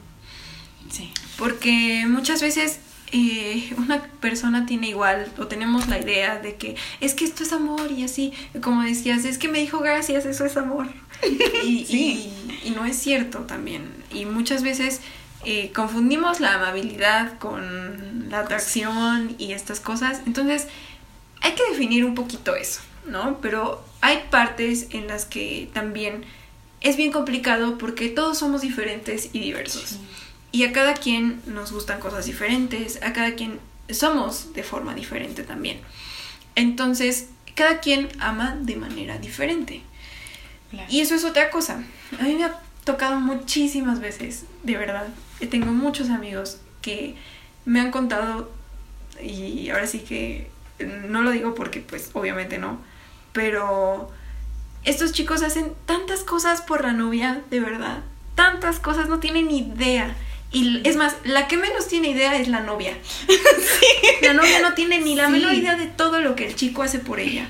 Sí. 0.90 1.10
Porque 1.36 2.04
muchas 2.06 2.40
veces 2.40 2.78
eh, 3.10 3.72
una 3.76 4.00
persona 4.20 4.66
tiene 4.66 4.90
igual 4.90 5.32
o 5.36 5.48
tenemos 5.48 5.88
la 5.88 5.98
idea 5.98 6.38
de 6.38 6.54
que 6.54 6.76
es 7.00 7.14
que 7.14 7.24
esto 7.24 7.42
es 7.42 7.52
amor 7.52 7.90
y 7.90 8.04
así, 8.04 8.32
como 8.62 8.84
decías, 8.84 9.24
es 9.24 9.38
que 9.38 9.48
me 9.48 9.58
dijo 9.58 9.80
gracias, 9.80 10.24
eso 10.24 10.44
es 10.44 10.56
amor. 10.56 10.86
Y, 11.64 12.30
y, 12.64 12.70
no 12.70 12.86
es 12.86 12.96
cierto 12.96 13.40
también. 13.40 13.82
Y 14.12 14.24
muchas 14.24 14.62
veces 14.62 15.00
eh, 15.44 15.72
confundimos 15.74 16.40
la 16.40 16.54
amabilidad 16.54 17.38
con 17.38 18.28
la 18.28 18.40
atracción 18.40 19.34
y 19.38 19.52
estas 19.52 19.80
cosas. 19.80 20.20
Entonces, 20.26 20.66
hay 21.40 21.52
que 21.52 21.68
definir 21.70 22.04
un 22.04 22.14
poquito 22.14 22.54
eso, 22.56 22.80
¿no? 23.06 23.38
Pero 23.40 23.82
hay 24.00 24.24
partes 24.30 24.88
en 24.90 25.06
las 25.06 25.24
que 25.24 25.70
también 25.72 26.24
es 26.80 26.96
bien 26.96 27.12
complicado 27.12 27.78
porque 27.78 28.08
todos 28.08 28.38
somos 28.38 28.60
diferentes 28.60 29.30
y 29.32 29.40
diversos. 29.40 29.98
Y 30.52 30.64
a 30.64 30.72
cada 30.72 30.94
quien 30.94 31.40
nos 31.46 31.72
gustan 31.72 32.00
cosas 32.00 32.26
diferentes, 32.26 33.02
a 33.02 33.12
cada 33.12 33.34
quien 33.34 33.60
somos 33.90 34.52
de 34.52 34.62
forma 34.62 34.94
diferente 34.94 35.42
también. 35.42 35.80
Entonces, 36.54 37.28
cada 37.54 37.80
quien 37.80 38.08
ama 38.18 38.56
de 38.60 38.76
manera 38.76 39.18
diferente. 39.18 39.82
Y 40.88 41.00
eso 41.00 41.14
es 41.14 41.24
otra 41.24 41.50
cosa. 41.50 41.82
A 42.18 42.22
mí 42.22 42.34
me 42.34 42.44
ha 42.44 42.60
tocado 42.84 43.18
muchísimas 43.20 44.00
veces, 44.00 44.44
de 44.62 44.76
verdad. 44.76 45.08
Tengo 45.46 45.72
muchos 45.72 46.10
amigos 46.10 46.58
que 46.82 47.16
me 47.64 47.80
han 47.80 47.90
contado, 47.90 48.50
y 49.22 49.70
ahora 49.70 49.86
sí 49.86 50.00
que 50.00 50.50
no 51.08 51.22
lo 51.22 51.30
digo 51.30 51.54
porque 51.54 51.80
pues 51.80 52.10
obviamente 52.14 52.58
no, 52.58 52.78
pero 53.32 54.10
estos 54.84 55.12
chicos 55.12 55.42
hacen 55.42 55.72
tantas 55.86 56.20
cosas 56.20 56.62
por 56.62 56.82
la 56.82 56.92
novia, 56.92 57.42
de 57.50 57.60
verdad. 57.60 57.98
Tantas 58.34 58.80
cosas, 58.80 59.08
no 59.08 59.18
tienen 59.18 59.50
idea. 59.50 60.16
Y 60.52 60.80
es 60.88 60.96
más, 60.96 61.16
la 61.24 61.46
que 61.46 61.56
menos 61.56 61.86
tiene 61.86 62.10
idea 62.10 62.36
es 62.36 62.48
la 62.48 62.60
novia. 62.60 62.96
La 64.22 64.34
novia 64.34 64.60
no 64.60 64.74
tiene 64.74 64.98
ni 64.98 65.16
la 65.16 65.28
menor 65.28 65.54
idea 65.54 65.76
de 65.76 65.86
todo 65.86 66.20
lo 66.20 66.36
que 66.36 66.46
el 66.46 66.54
chico 66.54 66.82
hace 66.82 66.98
por 66.98 67.20
ella. 67.20 67.48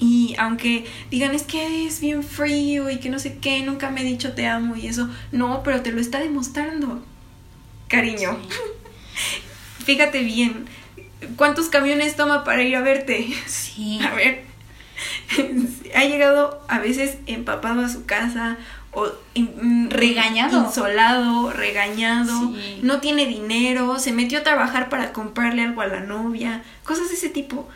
Y 0.00 0.34
aunque 0.38 0.86
digan 1.10 1.34
es 1.34 1.42
que 1.42 1.86
es 1.86 2.00
bien 2.00 2.22
frío 2.22 2.88
y 2.90 2.98
que 2.98 3.10
no 3.10 3.18
sé 3.18 3.38
qué, 3.38 3.62
nunca 3.62 3.90
me 3.90 4.02
he 4.02 4.04
dicho 4.04 4.32
te 4.32 4.46
amo 4.46 4.76
y 4.76 4.86
eso, 4.86 5.08
no, 5.32 5.62
pero 5.62 5.82
te 5.82 5.92
lo 5.92 6.00
está 6.00 6.20
demostrando, 6.20 7.02
cariño. 7.88 8.38
Fíjate 9.84 10.22
bien, 10.22 10.66
¿cuántos 11.36 11.68
camiones 11.68 12.16
toma 12.16 12.44
para 12.44 12.62
ir 12.62 12.76
a 12.76 12.80
verte? 12.80 13.32
Sí. 13.46 14.00
A 14.04 14.14
ver, 14.14 14.44
ha 15.94 16.04
llegado 16.04 16.62
a 16.68 16.78
veces 16.78 17.18
empapado 17.26 17.84
a 17.84 17.88
su 17.88 18.06
casa 18.06 18.56
o 18.92 19.12
regañado, 19.90 20.64
insolado, 20.64 21.50
regañado, 21.50 22.54
no 22.82 23.00
tiene 23.00 23.26
dinero, 23.26 23.98
se 23.98 24.12
metió 24.12 24.38
a 24.38 24.42
trabajar 24.42 24.88
para 24.88 25.12
comprarle 25.12 25.62
algo 25.62 25.82
a 25.82 25.86
la 25.86 26.00
novia, 26.00 26.64
cosas 26.82 27.10
de 27.10 27.14
ese 27.14 27.28
tipo. 27.28 27.68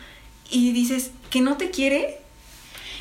Y 0.49 0.71
dices, 0.71 1.11
que 1.31 1.41
no 1.41 1.57
te 1.57 1.71
quiere. 1.71 2.19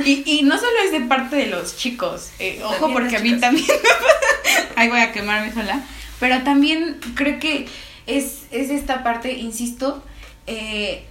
Y, 0.02 0.22
y 0.24 0.42
no 0.42 0.56
solo 0.56 0.72
es 0.86 0.92
de 0.92 1.00
parte 1.02 1.36
de 1.36 1.46
los 1.46 1.76
chicos, 1.76 2.30
eh, 2.38 2.62
ojo 2.64 2.90
porque 2.90 3.18
a 3.18 3.20
mí 3.20 3.38
también, 3.38 3.66
ahí 4.76 4.88
voy 4.88 5.00
a 5.00 5.12
quemarme 5.12 5.52
sola, 5.52 5.82
pero 6.18 6.42
también 6.42 6.98
creo 7.14 7.38
que 7.38 7.68
es, 8.06 8.44
es 8.50 8.70
esta 8.70 9.02
parte, 9.02 9.32
insisto, 9.34 10.02
eh, 10.46 11.04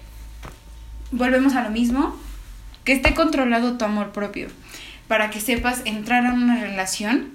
volvemos 1.11 1.53
a 1.53 1.61
lo 1.61 1.70
mismo, 1.70 2.20
que 2.84 2.93
esté 2.93 3.13
controlado 3.13 3.78
tu 3.78 3.86
amor 3.86 4.11
propio, 4.11 4.47
para 5.07 5.30
que 5.30 5.39
sepas 5.39 5.82
entrar 5.86 6.26
a 6.26 6.34
una 6.34 6.59
relación, 6.59 7.32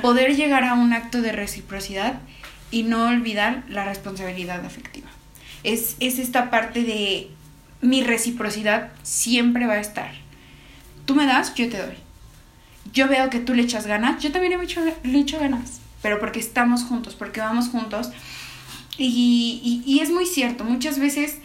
poder 0.00 0.34
llegar 0.36 0.64
a 0.64 0.72
un 0.72 0.94
acto 0.94 1.20
de 1.20 1.32
reciprocidad 1.32 2.20
y 2.70 2.82
no 2.82 3.08
olvidar 3.08 3.64
la 3.68 3.84
responsabilidad 3.84 4.64
afectiva. 4.64 5.08
Es, 5.64 5.96
es 6.00 6.18
esta 6.18 6.50
parte 6.50 6.82
de 6.82 7.28
mi 7.84 8.02
reciprocidad 8.02 8.90
siempre 9.02 9.66
va 9.66 9.74
a 9.74 9.80
estar. 9.80 10.12
Tú 11.04 11.14
me 11.14 11.26
das, 11.26 11.54
yo 11.54 11.68
te 11.68 11.76
doy. 11.76 11.94
Yo 12.94 13.08
veo 13.08 13.28
que 13.28 13.40
tú 13.40 13.54
le 13.54 13.62
echas 13.62 13.86
ganas, 13.86 14.22
yo 14.22 14.32
también 14.32 14.58
le 14.58 14.64
echo, 14.64 14.80
le 15.02 15.18
echo 15.18 15.38
ganas, 15.38 15.80
pero 16.00 16.18
porque 16.18 16.40
estamos 16.40 16.84
juntos, 16.84 17.14
porque 17.14 17.40
vamos 17.40 17.68
juntos. 17.68 18.10
Y, 18.96 19.82
y, 19.86 19.92
y 19.92 20.00
es 20.00 20.10
muy 20.10 20.24
cierto, 20.24 20.64
muchas 20.64 20.98
veces 20.98 21.38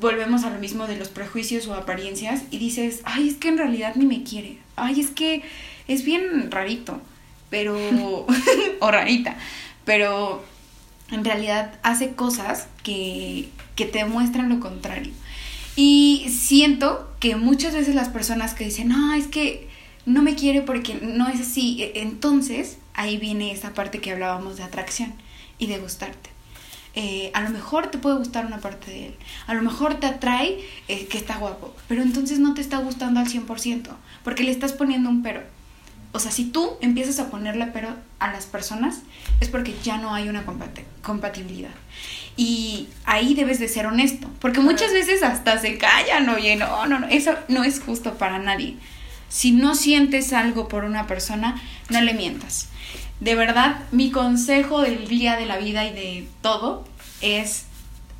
volvemos 0.00 0.44
a 0.44 0.50
lo 0.50 0.58
mismo 0.58 0.86
de 0.86 0.96
los 0.96 1.08
prejuicios 1.08 1.66
o 1.66 1.74
apariencias 1.74 2.42
y 2.50 2.58
dices, 2.58 3.00
ay, 3.04 3.28
es 3.28 3.36
que 3.36 3.48
en 3.48 3.58
realidad 3.58 3.94
ni 3.94 4.04
me 4.04 4.24
quiere, 4.24 4.58
ay, 4.76 5.00
es 5.00 5.10
que 5.10 5.42
es 5.86 6.04
bien 6.04 6.50
rarito, 6.50 7.00
pero, 7.48 7.76
o 8.80 8.90
rarita, 8.90 9.36
pero 9.84 10.44
en 11.10 11.24
realidad 11.24 11.78
hace 11.82 12.12
cosas 12.12 12.66
que, 12.82 13.48
que 13.76 13.86
te 13.86 14.04
muestran 14.04 14.50
lo 14.50 14.60
contrario. 14.60 15.12
Y 15.80 16.26
siento 16.28 17.08
que 17.20 17.36
muchas 17.36 17.72
veces 17.72 17.94
las 17.94 18.08
personas 18.08 18.52
que 18.52 18.64
dicen, 18.64 18.88
no, 18.88 19.14
es 19.14 19.28
que 19.28 19.68
no 20.06 20.22
me 20.22 20.34
quiere 20.34 20.60
porque 20.60 20.98
no 21.00 21.28
es 21.28 21.40
así, 21.40 21.80
e, 21.80 22.02
entonces 22.02 22.78
ahí 22.94 23.16
viene 23.16 23.52
esa 23.52 23.74
parte 23.74 24.00
que 24.00 24.10
hablábamos 24.10 24.56
de 24.56 24.64
atracción 24.64 25.14
y 25.56 25.68
de 25.68 25.78
gustarte. 25.78 26.30
Eh, 26.94 27.30
a 27.32 27.42
lo 27.42 27.50
mejor 27.50 27.92
te 27.92 27.98
puede 27.98 28.18
gustar 28.18 28.44
una 28.44 28.58
parte 28.58 28.90
de 28.90 29.06
él, 29.06 29.14
a 29.46 29.54
lo 29.54 29.62
mejor 29.62 30.00
te 30.00 30.06
atrae 30.06 30.58
eh, 30.88 31.06
que 31.06 31.16
está 31.16 31.36
guapo, 31.36 31.72
pero 31.86 32.02
entonces 32.02 32.40
no 32.40 32.54
te 32.54 32.60
está 32.60 32.78
gustando 32.78 33.20
al 33.20 33.28
100%, 33.28 33.86
porque 34.24 34.42
le 34.42 34.50
estás 34.50 34.72
poniendo 34.72 35.08
un 35.08 35.22
pero. 35.22 35.42
O 36.10 36.18
sea, 36.18 36.32
si 36.32 36.46
tú 36.46 36.72
empiezas 36.80 37.20
a 37.20 37.30
ponerle 37.30 37.66
pero 37.66 37.94
a 38.18 38.32
las 38.32 38.46
personas, 38.46 39.02
es 39.40 39.48
porque 39.48 39.76
ya 39.84 39.98
no 39.98 40.12
hay 40.12 40.28
una 40.28 40.44
compatibilidad. 41.02 41.70
Y 42.36 42.88
ahí 43.04 43.34
debes 43.34 43.58
de 43.58 43.68
ser 43.68 43.86
honesto, 43.86 44.30
porque 44.40 44.60
muchas 44.60 44.92
veces 44.92 45.22
hasta 45.22 45.58
se 45.58 45.76
callan, 45.76 46.28
oye, 46.28 46.56
no, 46.56 46.86
no, 46.86 47.00
no, 47.00 47.08
eso 47.08 47.34
no 47.48 47.64
es 47.64 47.80
justo 47.80 48.14
para 48.14 48.38
nadie. 48.38 48.76
Si 49.28 49.50
no 49.50 49.74
sientes 49.74 50.32
algo 50.32 50.68
por 50.68 50.84
una 50.84 51.06
persona, 51.06 51.60
no 51.90 52.00
le 52.00 52.14
mientas 52.14 52.68
de 53.20 53.34
verdad, 53.34 53.80
mi 53.90 54.10
consejo 54.10 54.82
del 54.82 55.08
día 55.08 55.36
de 55.36 55.46
la 55.46 55.58
vida 55.58 55.84
y 55.86 55.92
de 55.92 56.28
todo 56.40 56.84
es 57.20 57.64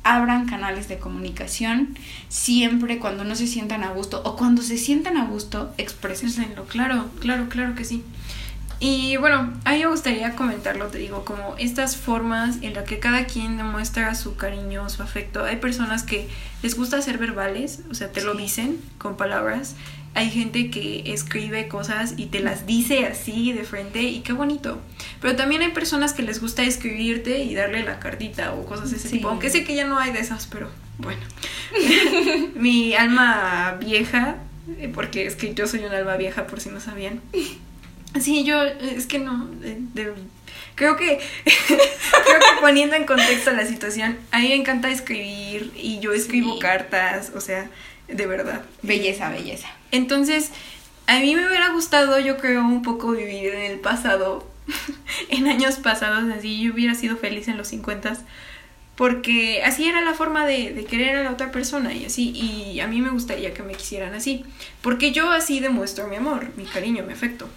abran 0.03 0.45
canales 0.47 0.87
de 0.87 0.97
comunicación 0.97 1.97
siempre 2.29 2.99
cuando 2.99 3.23
no 3.23 3.35
se 3.35 3.47
sientan 3.47 3.83
a 3.83 3.91
gusto 3.91 4.21
o 4.25 4.35
cuando 4.35 4.61
se 4.61 4.77
sientan 4.77 5.17
a 5.17 5.25
gusto, 5.25 5.73
exprésenlo. 5.77 6.65
Claro, 6.65 7.09
claro, 7.19 7.47
claro 7.49 7.75
que 7.75 7.85
sí. 7.85 8.03
Y 8.79 9.17
bueno, 9.17 9.53
a 9.65 9.73
mí 9.73 9.79
me 9.79 9.87
gustaría 9.87 10.35
comentarlo, 10.35 10.87
te 10.87 10.99
digo, 10.99 11.25
como 11.25 11.55
estas 11.57 11.97
formas 11.97 12.57
en 12.61 12.73
las 12.73 12.85
que 12.85 12.99
cada 12.99 13.25
quien 13.25 13.57
demuestra 13.57 14.15
su 14.15 14.37
cariño, 14.37 14.89
su 14.89 15.03
afecto. 15.03 15.43
Hay 15.43 15.57
personas 15.57 16.03
que 16.03 16.29
les 16.63 16.77
gusta 16.77 17.01
ser 17.01 17.17
verbales, 17.17 17.81
o 17.91 17.93
sea, 17.93 18.11
te 18.11 18.23
lo 18.23 18.35
dicen 18.35 18.79
con 18.97 19.17
palabras 19.17 19.75
hay 20.15 20.29
gente 20.31 20.69
que 20.71 21.13
escribe 21.13 21.67
cosas 21.67 22.15
y 22.17 22.27
te 22.27 22.39
las 22.39 22.65
dice 22.65 23.05
así 23.05 23.53
de 23.53 23.63
frente 23.63 24.01
y 24.01 24.21
qué 24.21 24.33
bonito. 24.33 24.81
Pero 25.21 25.35
también 25.35 25.61
hay 25.61 25.69
personas 25.69 26.13
que 26.13 26.23
les 26.23 26.41
gusta 26.41 26.63
escribirte 26.63 27.39
y 27.39 27.53
darle 27.53 27.83
la 27.83 27.99
cartita 27.99 28.53
o 28.53 28.65
cosas 28.65 28.91
de 28.91 28.97
ese 28.97 29.09
tipo. 29.09 29.29
Aunque 29.29 29.49
sé 29.49 29.63
que 29.63 29.75
ya 29.75 29.87
no 29.87 29.99
hay 29.99 30.11
de 30.11 30.19
esas, 30.19 30.47
pero 30.47 30.69
bueno. 30.97 31.21
Mi 32.55 32.95
alma 32.95 33.77
vieja, 33.79 34.37
eh, 34.77 34.91
porque 34.93 35.25
es 35.25 35.35
que 35.35 35.53
yo 35.53 35.67
soy 35.67 35.85
un 35.85 35.93
alma 35.93 36.17
vieja 36.17 36.47
por 36.47 36.59
si 36.59 36.69
no 36.69 36.79
sabían. 36.79 37.21
Sí, 38.19 38.43
yo, 38.43 38.63
es 38.63 39.05
que 39.05 39.19
no, 39.19 39.49
creo 40.75 40.95
que 40.95 41.19
creo 41.45 42.39
que 42.39 42.61
poniendo 42.61 42.95
en 42.95 43.05
contexto 43.05 43.51
la 43.51 43.65
situación, 43.65 44.17
a 44.31 44.39
mí 44.39 44.49
me 44.49 44.55
encanta 44.55 44.89
escribir 44.89 45.71
y 45.75 45.99
yo 45.99 46.13
escribo 46.13 46.57
cartas, 46.59 47.31
o 47.35 47.41
sea, 47.41 47.69
de 48.07 48.25
verdad. 48.25 48.63
Belleza, 48.81 49.29
belleza. 49.29 49.67
Entonces, 49.91 50.49
a 51.05 51.19
mí 51.19 51.35
me 51.35 51.47
hubiera 51.47 51.69
gustado, 51.69 52.19
yo 52.19 52.37
creo, 52.37 52.61
un 52.61 52.81
poco 52.81 53.11
vivir 53.11 53.53
en 53.53 53.71
el 53.71 53.79
pasado, 53.79 54.47
en 55.29 55.47
años 55.47 55.75
pasados, 55.75 56.23
así 56.35 56.61
yo 56.61 56.73
hubiera 56.73 56.95
sido 56.95 57.17
feliz 57.17 57.47
en 57.47 57.57
los 57.57 57.67
50 57.67 58.17
porque 58.95 59.63
así 59.63 59.87
era 59.87 60.01
la 60.01 60.13
forma 60.13 60.45
de, 60.45 60.73
de, 60.73 60.83
querer 60.83 61.15
a 61.15 61.23
la 61.23 61.31
otra 61.31 61.53
persona 61.53 61.93
y 61.93 62.03
así, 62.03 62.31
y 62.31 62.81
a 62.81 62.87
mí 62.87 62.99
me 62.99 63.09
gustaría 63.09 63.53
que 63.53 63.63
me 63.63 63.73
quisieran 63.73 64.13
así, 64.13 64.43
porque 64.81 65.13
yo 65.13 65.31
así 65.31 65.61
demuestro 65.61 66.09
mi 66.09 66.17
amor, 66.17 66.47
mi 66.57 66.65
cariño, 66.65 67.05
mi 67.05 67.13
afecto. 67.13 67.47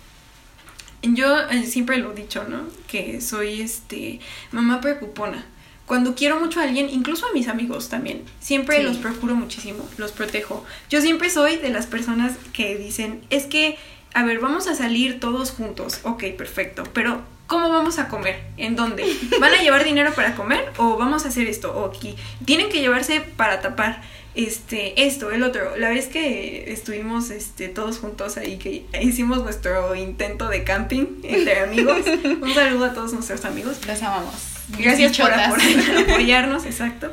Yo 1.03 1.41
eh, 1.49 1.67
siempre 1.67 1.99
lo 1.99 2.13
he 2.13 2.15
dicho, 2.15 2.45
¿no? 2.45 2.65
Que 2.87 3.21
soy 3.21 3.61
este 3.61 4.21
mamá 4.53 4.81
preocupona 4.81 5.45
cuando 5.93 6.15
quiero 6.15 6.41
mucho 6.41 6.61
a 6.61 6.63
alguien, 6.63 6.89
incluso 6.89 7.27
a 7.27 7.33
mis 7.33 7.49
amigos 7.49 7.89
también, 7.89 8.23
siempre 8.41 8.83
los 8.83 8.97
procuro 8.99 9.35
muchísimo, 9.35 9.87
los 9.99 10.13
protejo. 10.13 10.65
Yo 10.89 11.01
siempre 11.01 11.29
soy 11.29 11.57
de 11.57 11.71
las 11.71 11.87
personas 11.87 12.33
que 12.53 12.79
dicen, 12.79 13.23
es 13.31 13.45
que, 13.45 13.77
a 14.15 14.23
ver, 14.25 14.39
vamos 14.39 14.69
a 14.69 14.75
salir 14.75 15.21
todos 15.21 15.51
juntos, 15.51 16.01
ok, 16.05 16.25
perfecto, 16.39 16.85
pero 16.95 17.21
¿cómo 17.47 17.69
vamos 17.69 17.99
a 17.99 18.09
comer? 18.09 18.41
¿En 18.57 18.77
dónde? 18.77 19.05
¿Van 19.41 19.53
a 19.53 19.61
llevar 19.61 19.85
dinero 19.85 20.15
para 20.15 20.35
comer 20.35 20.73
o 20.79 20.97
vamos 20.97 21.27
a 21.27 21.29
hacer 21.29 21.47
esto 21.49 21.77
o 21.77 21.85
aquí? 21.85 22.15
Tienen 22.47 22.71
que 22.71 22.81
llevarse 22.81 23.21
para 23.21 23.61
tapar 23.61 24.03
este, 24.35 25.07
esto, 25.07 25.30
el 25.30 25.43
otro. 25.43 25.76
La 25.76 25.91
vez 25.91 26.07
que 26.07 26.72
estuvimos 26.72 27.30
este, 27.30 27.68
todos 27.68 27.99
juntos 27.99 28.37
ahí, 28.37 28.57
que 28.57 28.85
hicimos 29.01 29.43
nuestro 29.43 29.95
intento 29.95 30.49
de 30.49 30.64
camping 30.64 31.07
entre 31.22 31.61
amigos. 31.61 31.99
Un 32.41 32.55
saludo 32.55 32.87
a 32.87 32.95
todos 32.95 33.12
nuestros 33.12 33.45
amigos. 33.45 33.78
Los 33.87 34.03
amamos. 34.03 34.35
Gracias 34.78 35.16
por, 35.18 35.30
apoyarnos, 35.33 36.64
exacto. 36.64 37.12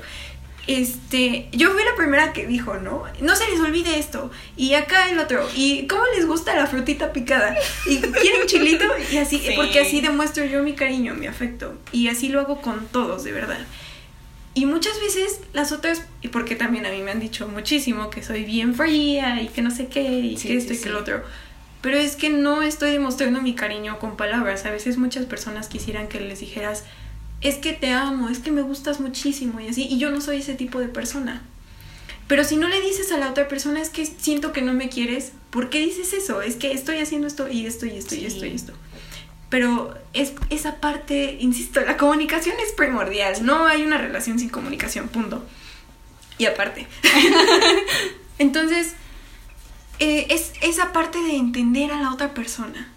Este, 0.67 1.49
yo 1.51 1.72
fui 1.72 1.84
la 1.84 1.95
primera 1.95 2.32
que 2.32 2.45
dijo, 2.45 2.76
¿no? 2.76 3.03
No 3.22 3.36
se 3.36 3.49
les 3.49 3.59
olvide 3.59 3.97
esto. 3.97 4.30
Y 4.55 4.76
acá 4.76 5.09
el 5.09 5.17
otro. 5.17 5.49
¿Y 5.55 5.88
cómo 5.88 6.03
les 6.15 6.28
gusta 6.28 6.55
la 6.55 6.67
frutita 6.67 7.11
picada? 7.11 7.57
¿Y 7.88 7.97
quieren 7.97 8.45
chilito? 8.45 8.86
Y 9.11 9.17
así, 9.17 9.43
porque 9.55 9.80
así 9.80 9.99
demuestro 9.99 10.45
yo 10.45 10.61
mi 10.61 10.74
cariño, 10.74 11.15
mi 11.15 11.26
afecto. 11.26 11.74
Y 11.91 12.07
así 12.07 12.30
lo 12.30 12.39
hago 12.39 12.61
con 12.61 12.86
todos, 12.88 13.24
de 13.24 13.32
verdad. 13.32 13.65
Y 14.60 14.66
muchas 14.66 14.99
veces 14.99 15.39
las 15.53 15.72
otras, 15.72 16.01
y 16.22 16.28
porque 16.28 16.53
también 16.53 16.86
a 16.86 16.89
mí 16.89 17.01
me 17.01 17.12
han 17.12 17.22
dicho 17.22 17.47
muchísimo 17.47 18.10
que 18.10 18.22
soy 18.22 18.43
bien 18.43 18.76
fría 18.76 19.41
y 19.41 19.47
que 19.47 19.62
no 19.62 19.72
sé 19.72 19.88
qué, 19.88 20.01
y 20.20 20.36
que 20.36 20.57
esto 20.57 20.74
y 20.74 20.78
que 20.78 20.89
el 20.89 20.97
otro. 20.97 21.24
Pero 21.80 21.97
es 21.97 22.18
que 22.18 22.30
no 22.30 22.62
estoy 22.62 22.91
demostrando 22.91 23.41
mi 23.41 23.55
cariño 23.55 23.99
con 23.99 24.18
palabras. 24.18 24.66
A 24.66 24.72
veces 24.72 24.97
muchas 24.97 25.26
personas 25.28 25.70
quisieran 25.70 26.10
que 26.10 26.20
les 26.20 26.41
dijeras, 26.41 26.84
es 27.39 27.55
que 27.55 27.72
te 27.72 27.91
amo, 27.91 28.28
es 28.28 28.39
que 28.39 28.51
me 28.51 28.62
gustas 28.62 28.99
muchísimo 28.99 29.62
y 29.62 29.70
así, 29.70 29.88
y 29.89 29.97
yo 29.97 30.12
no 30.12 30.20
soy 30.20 30.39
ese 30.39 30.55
tipo 30.55 30.80
de 30.80 30.89
persona. 30.89 31.41
Pero 32.28 32.43
si 32.43 32.57
no 32.57 32.68
le 32.68 32.82
dices 32.82 33.14
a 33.14 33.18
la 33.18 33.30
otra 33.30 33.47
persona, 33.47 33.80
es 33.80 33.89
que 33.89 34.05
siento 34.05 34.51
que 34.51 34.62
no 34.62 34.74
me 34.74 34.89
quieres, 34.89 35.32
¿por 35.51 35.70
qué 35.70 35.80
dices 35.80 36.12
eso? 36.12 36.41
Es 36.41 36.57
que 36.57 36.74
estoy 36.74 36.97
haciendo 36.97 37.28
esto 37.28 37.47
y 37.47 37.66
esto 37.66 37.86
y 37.86 37.91
esto 37.91 38.16
y 38.16 38.26
esto 38.26 38.45
y 38.45 38.49
esto. 38.55 38.74
Pero 39.50 39.95
es, 40.14 40.34
esa 40.50 40.76
parte, 40.76 41.38
insisto, 41.39 41.82
la 41.82 41.97
comunicación 41.97 42.56
es 42.66 42.72
primordial. 42.74 43.45
No 43.45 43.66
hay 43.66 43.84
una 43.84 43.97
relación 43.97 44.38
sin 44.38 44.50
comunicación, 44.50 45.08
punto. 45.08 45.43
Y 46.38 46.45
aparte. 46.45 46.88
Entonces, 48.38 48.93
eh, 50.00 50.28
es 50.30 50.54
esa 50.62 50.93
parte 50.93 51.20
de 51.20 51.36
entender 51.36 51.91
a 51.91 52.02
la 52.02 52.14
otra 52.14 52.34
persona. 52.34 52.89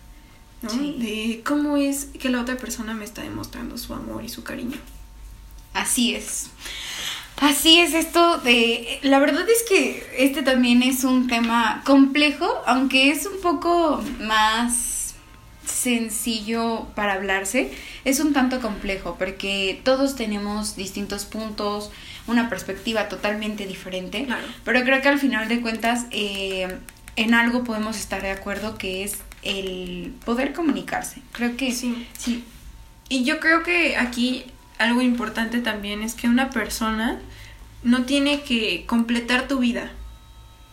De 0.62 1.42
cómo 1.44 1.76
es 1.76 2.10
que 2.20 2.28
la 2.28 2.40
otra 2.40 2.56
persona 2.56 2.94
me 2.94 3.04
está 3.04 3.22
demostrando 3.22 3.76
su 3.76 3.94
amor 3.94 4.24
y 4.24 4.28
su 4.28 4.44
cariño. 4.44 4.78
Así 5.74 6.14
es. 6.14 6.50
Así 7.38 7.80
es 7.80 7.94
esto 7.94 8.38
de... 8.38 9.00
La 9.02 9.18
verdad 9.18 9.44
es 9.50 9.64
que 9.68 10.06
este 10.16 10.42
también 10.42 10.84
es 10.84 11.02
un 11.02 11.26
tema 11.26 11.82
complejo, 11.84 12.62
aunque 12.66 13.10
es 13.10 13.26
un 13.26 13.40
poco 13.40 14.00
más 14.20 14.91
sencillo 15.64 16.86
para 16.94 17.14
hablarse, 17.14 17.72
es 18.04 18.20
un 18.20 18.32
tanto 18.32 18.60
complejo 18.60 19.16
porque 19.18 19.80
todos 19.84 20.16
tenemos 20.16 20.76
distintos 20.76 21.24
puntos, 21.24 21.90
una 22.26 22.48
perspectiva 22.48 23.08
totalmente 23.08 23.66
diferente, 23.66 24.26
pero 24.64 24.82
creo 24.82 25.02
que 25.02 25.08
al 25.08 25.18
final 25.18 25.48
de 25.48 25.60
cuentas 25.60 26.06
eh, 26.10 26.78
en 27.16 27.34
algo 27.34 27.64
podemos 27.64 27.96
estar 27.96 28.22
de 28.22 28.30
acuerdo 28.30 28.78
que 28.78 29.04
es 29.04 29.18
el 29.42 30.14
poder 30.24 30.52
comunicarse. 30.52 31.20
Creo 31.32 31.56
que 31.56 31.72
sí. 31.72 32.06
Sí. 32.16 32.44
Y 33.08 33.24
yo 33.24 33.40
creo 33.40 33.62
que 33.62 33.96
aquí 33.96 34.44
algo 34.78 35.02
importante 35.02 35.60
también 35.60 36.02
es 36.02 36.14
que 36.14 36.28
una 36.28 36.50
persona 36.50 37.20
no 37.82 38.04
tiene 38.04 38.42
que 38.42 38.84
completar 38.86 39.48
tu 39.48 39.58
vida. 39.58 39.92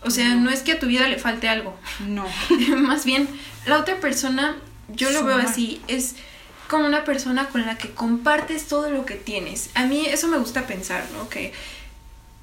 O 0.02 0.12
sea, 0.12 0.36
no, 0.36 0.50
es 0.50 0.62
que 0.62 0.74
a 0.74 0.80
tu 0.80 0.88
vida 0.88 1.08
le 1.08 1.18
falte 1.18 1.50
algo. 1.50 1.78
No. 2.08 2.26
Más 2.78 3.06
bien, 3.06 3.28
la 3.66 3.80
otra 3.80 4.00
persona, 4.00 4.56
yo 4.96 5.12
lo 5.12 5.24
veo 5.24 5.38
así, 5.38 5.82
es 5.88 6.16
como 6.68 6.86
una 6.86 7.04
persona 7.04 7.50
con 7.50 7.66
la 7.66 7.78
que 7.78 7.90
compartes 7.90 8.68
todo 8.68 8.90
lo 8.92 9.06
que 9.06 9.16
tienes. 9.16 9.70
A 9.74 9.86
mí 9.86 10.06
eso 10.06 10.28
me 10.28 10.38
gusta 10.38 10.68
pensar, 10.68 11.04
¿no? 11.18 11.30
Que 11.30 11.52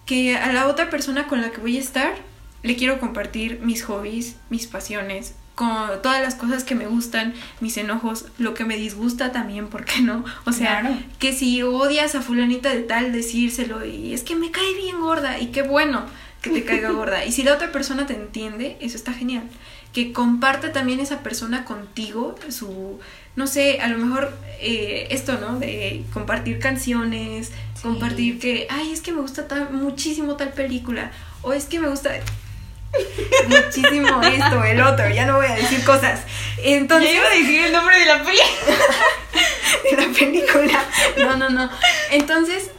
que 0.07 0.37
a 0.37 0.53
la 0.53 0.69
otra 0.69 0.89
persona 0.89 1.27
con 1.27 1.43
la 1.43 1.51
que 1.51 1.61
voy 1.61 1.77
a 1.77 1.81
estar 1.81 2.15
le 2.63 2.77
quiero 2.77 2.99
compartir 2.99 3.61
mis 3.61 3.85
hobbies, 3.85 4.37
mis 4.51 4.67
pasiones, 4.67 5.35
con 5.55 6.03
todas 6.03 6.21
las 6.21 6.35
cosas 6.35 6.65
que 6.65 6.75
me 6.75 6.87
gustan, 6.87 7.35
mis 7.61 7.77
enojos, 7.77 8.27
lo 8.39 8.55
que 8.55 8.65
me 8.65 8.77
disgusta 8.77 9.33
también, 9.33 9.69
¿por 9.69 9.85
qué 9.85 10.01
no? 10.01 10.25
O 10.45 10.53
sea, 10.53 11.01
que 11.19 11.33
si 11.33 11.63
odias 11.63 12.15
a 12.15 12.23
fulanita 12.23 12.71
de 12.75 12.83
tal, 12.83 13.13
decírselo 13.13 13.85
y 13.85 14.15
es 14.15 14.23
que 14.23 14.37
me 14.37 14.51
cae 14.51 14.75
bien 14.75 15.01
gorda 15.01 15.39
y 15.39 15.49
qué 15.49 15.63
bueno 15.63 16.05
que 16.47 16.61
te 16.61 16.65
caiga 16.65 16.91
gorda. 16.91 17.25
Y 17.25 17.33
si 17.33 17.43
la 17.43 17.55
otra 17.55 17.73
persona 17.73 18.07
te 18.07 18.15
entiende, 18.15 18.77
eso 18.81 18.97
está 18.97 19.13
genial. 19.13 19.45
Que 19.93 20.13
comparte 20.13 20.69
también 20.69 21.01
esa 21.01 21.21
persona 21.23 21.65
contigo 21.65 22.35
su, 22.49 23.01
no 23.35 23.47
sé, 23.47 23.81
a 23.81 23.89
lo 23.89 23.99
mejor 23.99 24.33
eh, 24.61 25.09
esto, 25.11 25.39
¿no? 25.39 25.59
De 25.59 26.05
compartir 26.13 26.59
canciones, 26.59 27.53
compartir 27.83 28.39
que, 28.39 28.67
ay, 28.71 28.93
es 28.93 29.01
que 29.01 29.13
me 29.13 29.21
gusta 29.21 29.47
muchísimo 29.71 30.37
tal 30.37 30.53
película, 30.53 31.13
o 31.43 31.53
es 31.53 31.67
que 31.67 31.81
me 31.81 31.89
gusta 31.89 32.11
muchísimo 33.49 34.23
esto, 34.23 34.65
el 34.65 34.81
otro, 34.81 35.09
ya 35.11 35.27
no 35.27 35.37
voy 35.37 35.47
a 35.47 35.55
decir 35.55 35.83
cosas. 35.85 36.21
Entonces, 36.59 37.15
iba 37.15 37.27
a 37.27 37.31
decir 37.31 37.65
el 37.67 37.73
nombre 37.73 37.99
de 37.99 38.07
la 38.07 38.25
película. 38.25 38.47
de 39.91 40.07
la 40.07 40.19
película. 40.19 40.85
No, 41.19 41.37
no, 41.37 41.51
no. 41.51 41.71
Entonces, 42.11 42.71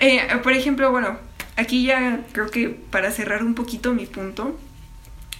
eh, 0.00 0.26
por 0.42 0.52
ejemplo, 0.52 0.90
bueno, 0.90 1.18
aquí 1.60 1.84
ya 1.84 2.20
creo 2.32 2.50
que 2.50 2.68
para 2.68 3.10
cerrar 3.10 3.44
un 3.44 3.54
poquito 3.54 3.92
mi 3.94 4.06
punto, 4.06 4.58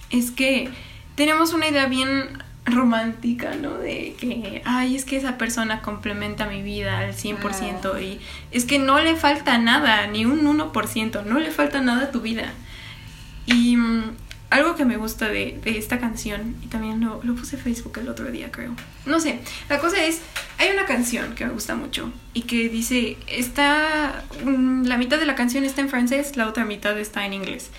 es 0.09 0.31
que 0.31 0.69
tenemos 1.15 1.53
una 1.53 1.67
idea 1.67 1.87
bien 1.87 2.43
romántica, 2.65 3.55
¿no? 3.55 3.77
De 3.77 4.15
que, 4.19 4.61
ay, 4.65 4.95
es 4.95 5.05
que 5.05 5.17
esa 5.17 5.37
persona 5.37 5.81
complementa 5.81 6.45
mi 6.45 6.61
vida 6.61 6.99
al 6.99 7.13
100% 7.13 7.93
ah. 7.95 8.01
y 8.01 8.19
es 8.51 8.65
que 8.65 8.77
no 8.77 8.99
le 8.99 9.15
falta 9.15 9.57
nada, 9.57 10.07
ni 10.07 10.25
un 10.25 10.41
1%, 10.41 11.25
no 11.25 11.39
le 11.39 11.51
falta 11.51 11.81
nada 11.81 12.05
a 12.05 12.11
tu 12.11 12.21
vida. 12.21 12.53
Y 13.47 13.75
mm, 13.77 14.03
algo 14.51 14.75
que 14.75 14.83
me 14.83 14.97
gusta 14.97 15.29
de, 15.29 15.59
esta 15.63 15.97
canción, 15.99 16.57
y 16.61 16.67
también 16.67 16.99
lo, 16.99 17.21
lo, 17.23 17.35
puse 17.35 17.55
en 17.55 17.61
Facebook 17.63 17.97
el 17.99 18.09
otro 18.09 18.29
día, 18.31 18.51
creo. 18.51 18.75
No 19.05 19.19
sé, 19.21 19.39
la 19.69 19.79
cosa 19.79 20.03
es, 20.03 20.19
hay 20.57 20.69
una 20.71 20.85
canción 20.85 21.35
que 21.35 21.45
me 21.45 21.53
gusta 21.53 21.73
mucho 21.75 22.11
y 22.33 22.41
que 22.41 22.67
dice, 22.67 23.17
está, 23.27 24.25
mm, 24.43 24.83
la 24.83 24.97
mitad 24.97 25.19
de 25.19 25.25
la 25.25 25.35
canción 25.35 25.63
está 25.63 25.79
en 25.79 25.89
francés, 25.89 26.35
la 26.35 26.47
otra 26.47 26.65
mitad 26.65 26.99
está 26.99 27.25
en 27.25 27.33
inglés. 27.33 27.71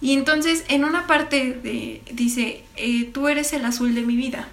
Y 0.00 0.14
entonces 0.14 0.64
en 0.68 0.84
una 0.84 1.06
parte 1.06 1.52
de, 1.52 2.00
dice, 2.10 2.64
eh, 2.76 3.04
tú 3.12 3.28
eres 3.28 3.52
el 3.52 3.64
azul 3.66 3.94
de 3.94 4.02
mi 4.02 4.16
vida. 4.16 4.48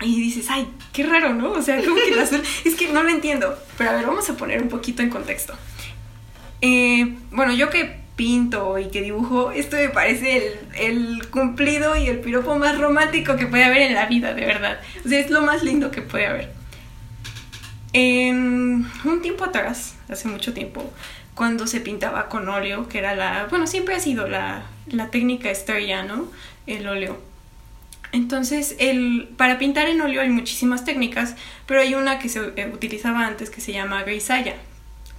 Y 0.00 0.18
dices, 0.20 0.46
ay, 0.48 0.66
qué 0.92 1.02
raro, 1.02 1.34
¿no? 1.34 1.52
O 1.52 1.62
sea, 1.62 1.82
como 1.84 1.96
que 1.96 2.10
el 2.10 2.18
azul, 2.20 2.42
es 2.64 2.74
que 2.74 2.88
no 2.88 3.02
lo 3.02 3.10
entiendo. 3.10 3.58
Pero 3.76 3.90
a 3.90 3.92
ver, 3.94 4.06
vamos 4.06 4.30
a 4.30 4.36
poner 4.36 4.62
un 4.62 4.68
poquito 4.68 5.02
en 5.02 5.10
contexto. 5.10 5.54
Eh, 6.60 7.16
bueno, 7.30 7.52
yo 7.52 7.68
que 7.68 7.97
pinto 8.18 8.76
y 8.80 8.88
que 8.88 9.00
dibujo, 9.00 9.52
esto 9.52 9.76
me 9.76 9.90
parece 9.90 10.58
el, 10.76 11.28
cumplido 11.30 11.96
y 11.96 12.08
el 12.08 12.18
piropo 12.18 12.58
más 12.58 12.76
romántico 12.76 13.36
que 13.36 13.46
puede 13.46 13.62
haber 13.62 13.82
en 13.82 13.94
la 13.94 14.06
vida, 14.06 14.34
de 14.34 14.44
verdad. 14.44 14.80
O 15.06 15.08
sea, 15.08 15.20
es 15.20 15.30
lo 15.30 15.40
más 15.40 15.62
lindo 15.62 15.92
que 15.92 16.02
puede 16.02 16.26
haber. 16.26 16.52
En 17.92 18.86
un 19.04 19.22
tiempo 19.22 19.44
atrás, 19.44 19.94
hace 20.10 20.26
mucho 20.26 20.52
tiempo, 20.52 20.92
cuando 21.34 21.68
se 21.68 21.80
pintaba 21.80 22.28
con 22.28 22.48
óleo, 22.48 22.88
que 22.88 22.98
era 22.98 23.14
la, 23.14 23.46
bueno, 23.48 23.68
siempre 23.68 23.94
ha 23.94 24.00
sido 24.00 24.26
la, 24.26 24.64
la 24.88 25.10
técnica 25.10 25.48
estrella, 25.48 26.02
¿no? 26.02 26.28
El 26.66 26.88
óleo. 26.88 27.22
Entonces, 28.10 28.74
el, 28.80 29.28
para 29.36 29.58
pintar 29.58 29.88
en 29.88 30.00
óleo 30.00 30.22
hay 30.22 30.30
muchísimas 30.30 30.84
técnicas, 30.84 31.36
pero 31.66 31.82
hay 31.82 31.94
una 31.94 32.18
que 32.18 32.28
se 32.28 32.40
eh, 32.56 32.68
utilizaba 32.74 33.24
antes 33.26 33.48
que 33.48 33.60
se 33.60 33.72
llama 33.72 34.02
grisalla, 34.02 34.56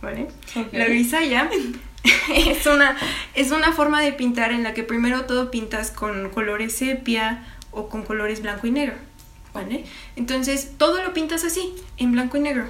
¿vale? 0.02 0.28
La 0.74 0.86
grisalla 0.86 1.50
es 2.36 2.66
una, 2.66 2.98
es 3.36 3.52
una 3.52 3.74
forma 3.74 4.02
de 4.02 4.14
pintar 4.14 4.52
en 4.52 4.64
la 4.64 4.74
que 4.74 4.84
primero 4.84 5.26
todo 5.26 5.52
pintas 5.52 5.92
con 5.92 6.30
colores 6.30 6.74
sepia 6.76 7.46
o 7.72 7.90
con 7.90 8.04
colores 8.04 8.42
blanco 8.42 8.68
y 8.68 8.72
negro. 8.72 8.96
¿Vale? 9.54 9.84
Entonces 10.16 10.74
todo 10.78 11.02
lo 11.04 11.14
pintas 11.14 11.44
así, 11.44 11.74
en 11.98 12.12
blanco 12.12 12.38
y 12.38 12.42
negro. 12.42 12.66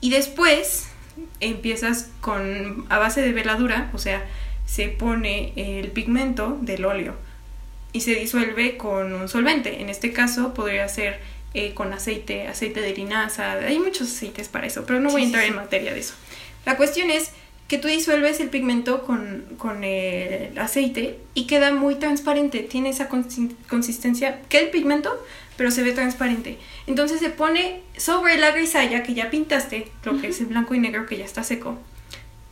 Y 0.00 0.10
después 0.10 0.88
empiezas 1.40 2.10
con 2.20 2.86
a 2.88 2.98
base 2.98 3.22
de 3.22 3.32
veladura, 3.32 3.90
o 3.94 3.98
sea, 3.98 4.24
se 4.66 4.88
pone 4.88 5.52
el 5.56 5.92
pigmento 5.92 6.58
del 6.60 6.84
óleo 6.84 7.14
y 7.92 8.00
se 8.00 8.14
disuelve 8.14 8.76
con 8.76 9.12
un 9.12 9.28
solvente. 9.28 9.80
En 9.80 9.88
este 9.88 10.12
caso 10.12 10.52
podría 10.52 10.88
ser 10.88 11.20
eh, 11.54 11.72
con 11.72 11.92
aceite, 11.92 12.48
aceite 12.48 12.80
de 12.80 12.94
linaza, 12.94 13.52
hay 13.52 13.78
muchos 13.78 14.10
aceites 14.10 14.48
para 14.48 14.66
eso, 14.66 14.84
pero 14.84 14.98
no 14.98 15.10
voy 15.10 15.22
a 15.22 15.26
entrar 15.26 15.44
en 15.44 15.54
materia 15.54 15.94
de 15.94 16.00
eso. 16.00 16.14
La 16.66 16.76
cuestión 16.76 17.10
es 17.10 17.30
que 17.68 17.78
tú 17.78 17.88
disuelves 17.88 18.40
el 18.40 18.50
pigmento 18.50 19.02
con, 19.04 19.44
con 19.56 19.84
el 19.84 20.56
aceite 20.58 21.18
y 21.34 21.46
queda 21.46 21.72
muy 21.72 21.94
transparente, 21.94 22.60
tiene 22.60 22.90
esa 22.90 23.08
consistencia 23.08 24.42
que 24.48 24.58
el 24.58 24.70
pigmento, 24.70 25.18
pero 25.56 25.70
se 25.70 25.82
ve 25.82 25.92
transparente. 25.92 26.58
Entonces 26.86 27.20
se 27.20 27.30
pone 27.30 27.80
sobre 27.96 28.36
la 28.36 28.50
grisalla 28.50 29.02
que 29.02 29.14
ya 29.14 29.30
pintaste, 29.30 29.88
lo 30.04 30.20
que 30.20 30.28
es 30.28 30.40
el 30.40 30.46
blanco 30.46 30.74
y 30.74 30.78
negro 30.78 31.06
que 31.06 31.16
ya 31.16 31.24
está 31.24 31.42
seco. 31.42 31.78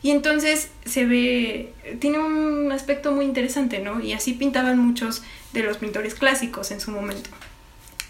Y 0.01 0.11
entonces 0.11 0.69
se 0.83 1.05
ve, 1.05 1.73
tiene 1.99 2.19
un 2.19 2.71
aspecto 2.71 3.11
muy 3.11 3.25
interesante, 3.25 3.79
¿no? 3.79 4.01
Y 4.01 4.13
así 4.13 4.33
pintaban 4.33 4.77
muchos 4.77 5.23
de 5.53 5.63
los 5.63 5.77
pintores 5.77 6.15
clásicos 6.15 6.71
en 6.71 6.81
su 6.81 6.91
momento. 6.91 7.29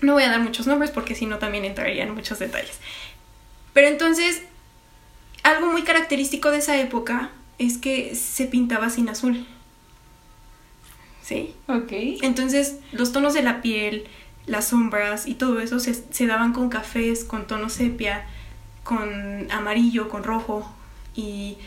No 0.01 0.13
voy 0.13 0.23
a 0.23 0.29
dar 0.29 0.39
muchos 0.39 0.67
nombres 0.67 0.89
porque 0.89 1.15
si 1.15 1.27
no 1.27 1.37
también 1.37 1.65
entraría 1.65 2.03
en 2.03 2.15
muchos 2.15 2.39
detalles. 2.39 2.79
Pero 3.73 3.87
entonces 3.87 4.41
algo 5.43 5.71
muy 5.71 5.83
característico 5.83 6.51
de 6.51 6.57
esa 6.57 6.79
época 6.79 7.29
es 7.59 7.77
que 7.77 8.15
se 8.15 8.45
pintaba 8.45 8.89
sin 8.89 9.09
azul. 9.09 9.45
¿Sí? 11.21 11.53
Ok. 11.67 11.91
Entonces, 12.21 12.77
los 12.91 13.11
tonos 13.11 13.33
de 13.33 13.43
la 13.43 13.61
piel, 13.61 14.07
las 14.45 14.69
sombras 14.69 15.27
y 15.27 15.35
todo 15.35 15.59
eso 15.61 15.79
se, 15.79 15.93
se 15.93 16.27
daban 16.27 16.53
con 16.53 16.69
cafés, 16.69 17.23
con 17.23 17.47
tono 17.47 17.69
sepia, 17.69 18.25
con 18.83 19.49
amarillo, 19.51 20.09
con 20.09 20.23
rojo, 20.23 20.69
y 21.15 21.57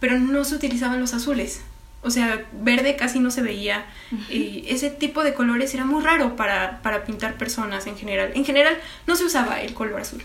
pero 0.00 0.18
no 0.18 0.44
se 0.44 0.54
utilizaban 0.54 0.98
los 1.00 1.14
azules. 1.14 1.60
O 2.02 2.10
sea, 2.10 2.46
verde 2.52 2.96
casi 2.96 3.20
no 3.20 3.30
se 3.30 3.42
veía. 3.42 3.84
Y 4.30 4.64
ese 4.68 4.88
tipo 4.88 5.22
de 5.22 5.34
colores 5.34 5.74
era 5.74 5.84
muy 5.84 6.02
raro 6.02 6.34
para, 6.34 6.80
para, 6.80 7.04
pintar 7.04 7.34
personas 7.34 7.86
en 7.86 7.96
general. 7.98 8.32
En 8.34 8.46
general 8.46 8.78
no 9.06 9.16
se 9.16 9.24
usaba 9.24 9.60
el 9.60 9.74
color 9.74 10.00
azul. 10.00 10.22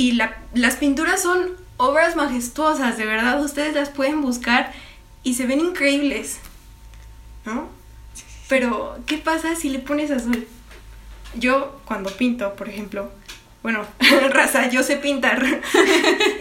Y 0.00 0.12
las 0.12 0.76
pinturas 0.76 1.20
son 1.20 1.50
obras 1.76 2.16
majestuosas, 2.16 2.96
de 2.96 3.04
verdad, 3.04 3.38
ustedes 3.44 3.74
las 3.74 3.90
pueden 3.90 4.22
buscar 4.22 4.72
y 5.22 5.34
se 5.34 5.44
ven 5.44 5.60
increíbles, 5.60 6.38
¿no? 7.44 7.68
Pero, 8.48 8.96
¿qué 9.04 9.18
pasa 9.18 9.56
si 9.56 9.68
le 9.68 9.78
pones 9.78 10.10
azul? 10.10 10.48
Yo, 11.34 11.78
cuando 11.84 12.08
pinto, 12.16 12.54
por 12.54 12.70
ejemplo, 12.70 13.10
bueno, 13.62 13.84
raza, 14.30 14.70
yo 14.70 14.82
sé 14.82 14.96
pintar. 14.96 15.44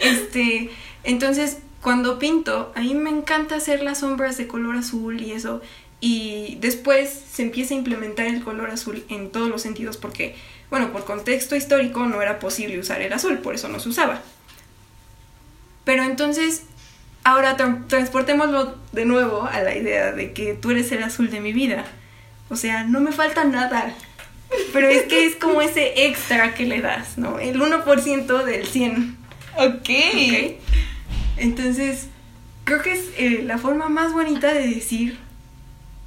este, 0.01 0.71
entonces, 1.03 1.57
cuando 1.81 2.17
pinto, 2.17 2.71
a 2.77 2.79
mí 2.79 2.93
me 2.93 3.09
encanta 3.09 3.55
hacer 3.55 3.83
las 3.83 3.97
sombras 3.99 4.37
de 4.37 4.47
color 4.47 4.77
azul 4.77 5.21
y 5.21 5.33
eso. 5.33 5.61
Y 6.01 6.57
después 6.61 7.09
se 7.09 7.41
empieza 7.41 7.73
a 7.73 7.77
implementar 7.77 8.27
el 8.27 8.43
color 8.43 8.69
azul 8.69 9.03
en 9.09 9.31
todos 9.31 9.49
los 9.49 9.61
sentidos 9.61 9.97
porque 9.97 10.35
bueno, 10.69 10.91
por 10.91 11.03
contexto 11.03 11.55
histórico 11.55 12.05
no 12.05 12.21
era 12.21 12.39
posible 12.39 12.79
usar 12.79 13.01
el 13.01 13.11
azul, 13.11 13.39
por 13.39 13.55
eso 13.55 13.69
no 13.69 13.79
se 13.79 13.89
usaba. 13.89 14.21
Pero 15.83 16.03
entonces, 16.03 16.63
ahora 17.23 17.57
transportémoslo 17.87 18.77
de 18.91 19.05
nuevo 19.05 19.45
a 19.51 19.61
la 19.61 19.75
idea 19.75 20.11
de 20.11 20.33
que 20.33 20.53
tú 20.53 20.71
eres 20.71 20.91
el 20.91 21.01
azul 21.01 21.31
de 21.31 21.39
mi 21.39 21.53
vida. 21.53 21.85
O 22.49 22.55
sea, 22.55 22.83
no 22.83 22.99
me 22.99 23.11
falta 23.11 23.43
nada. 23.43 23.95
Pero 24.73 24.87
es 24.87 25.03
que 25.03 25.25
es 25.25 25.35
como 25.35 25.61
ese 25.61 26.05
extra 26.07 26.53
que 26.53 26.65
le 26.65 26.81
das, 26.81 27.17
¿no? 27.17 27.39
El 27.39 27.59
1% 27.59 28.43
del 28.43 28.67
100. 28.67 29.17
Ok. 29.57 29.89
Entonces, 31.37 32.07
creo 32.63 32.81
que 32.81 32.93
es 32.93 33.09
eh, 33.17 33.41
la 33.43 33.57
forma 33.57 33.89
más 33.89 34.13
bonita 34.13 34.53
de 34.53 34.67
decir 34.67 35.17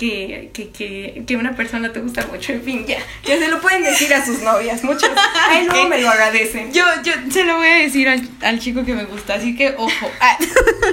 que, 0.03 0.51
que, 0.73 1.23
que, 1.25 1.37
una 1.37 1.55
persona 1.55 1.93
te 1.93 2.01
gusta 2.01 2.27
mucho, 2.27 2.53
en 2.53 2.63
fin, 2.63 2.85
ya, 2.87 2.99
ya 3.25 3.39
se 3.39 3.49
lo 3.49 3.61
pueden 3.61 3.85
decir 3.85 4.13
a 4.13 4.25
sus 4.25 4.41
novias, 4.41 4.83
muchos, 4.83 5.09
ay 5.49 5.67
no, 5.67 5.89
me 5.89 6.01
lo 6.01 6.11
agradecen. 6.11 6.73
Yo, 6.73 6.85
yo 7.05 7.13
se 7.31 7.45
lo 7.45 7.59
voy 7.59 7.69
a 7.69 7.77
decir 7.77 8.09
al, 8.09 8.29
al 8.41 8.59
chico 8.59 8.85
que 8.85 8.95
me 8.95 9.05
gusta, 9.05 9.35
así 9.35 9.55
que 9.55 9.75
ojo. 9.77 10.11
Ah. 10.21 10.39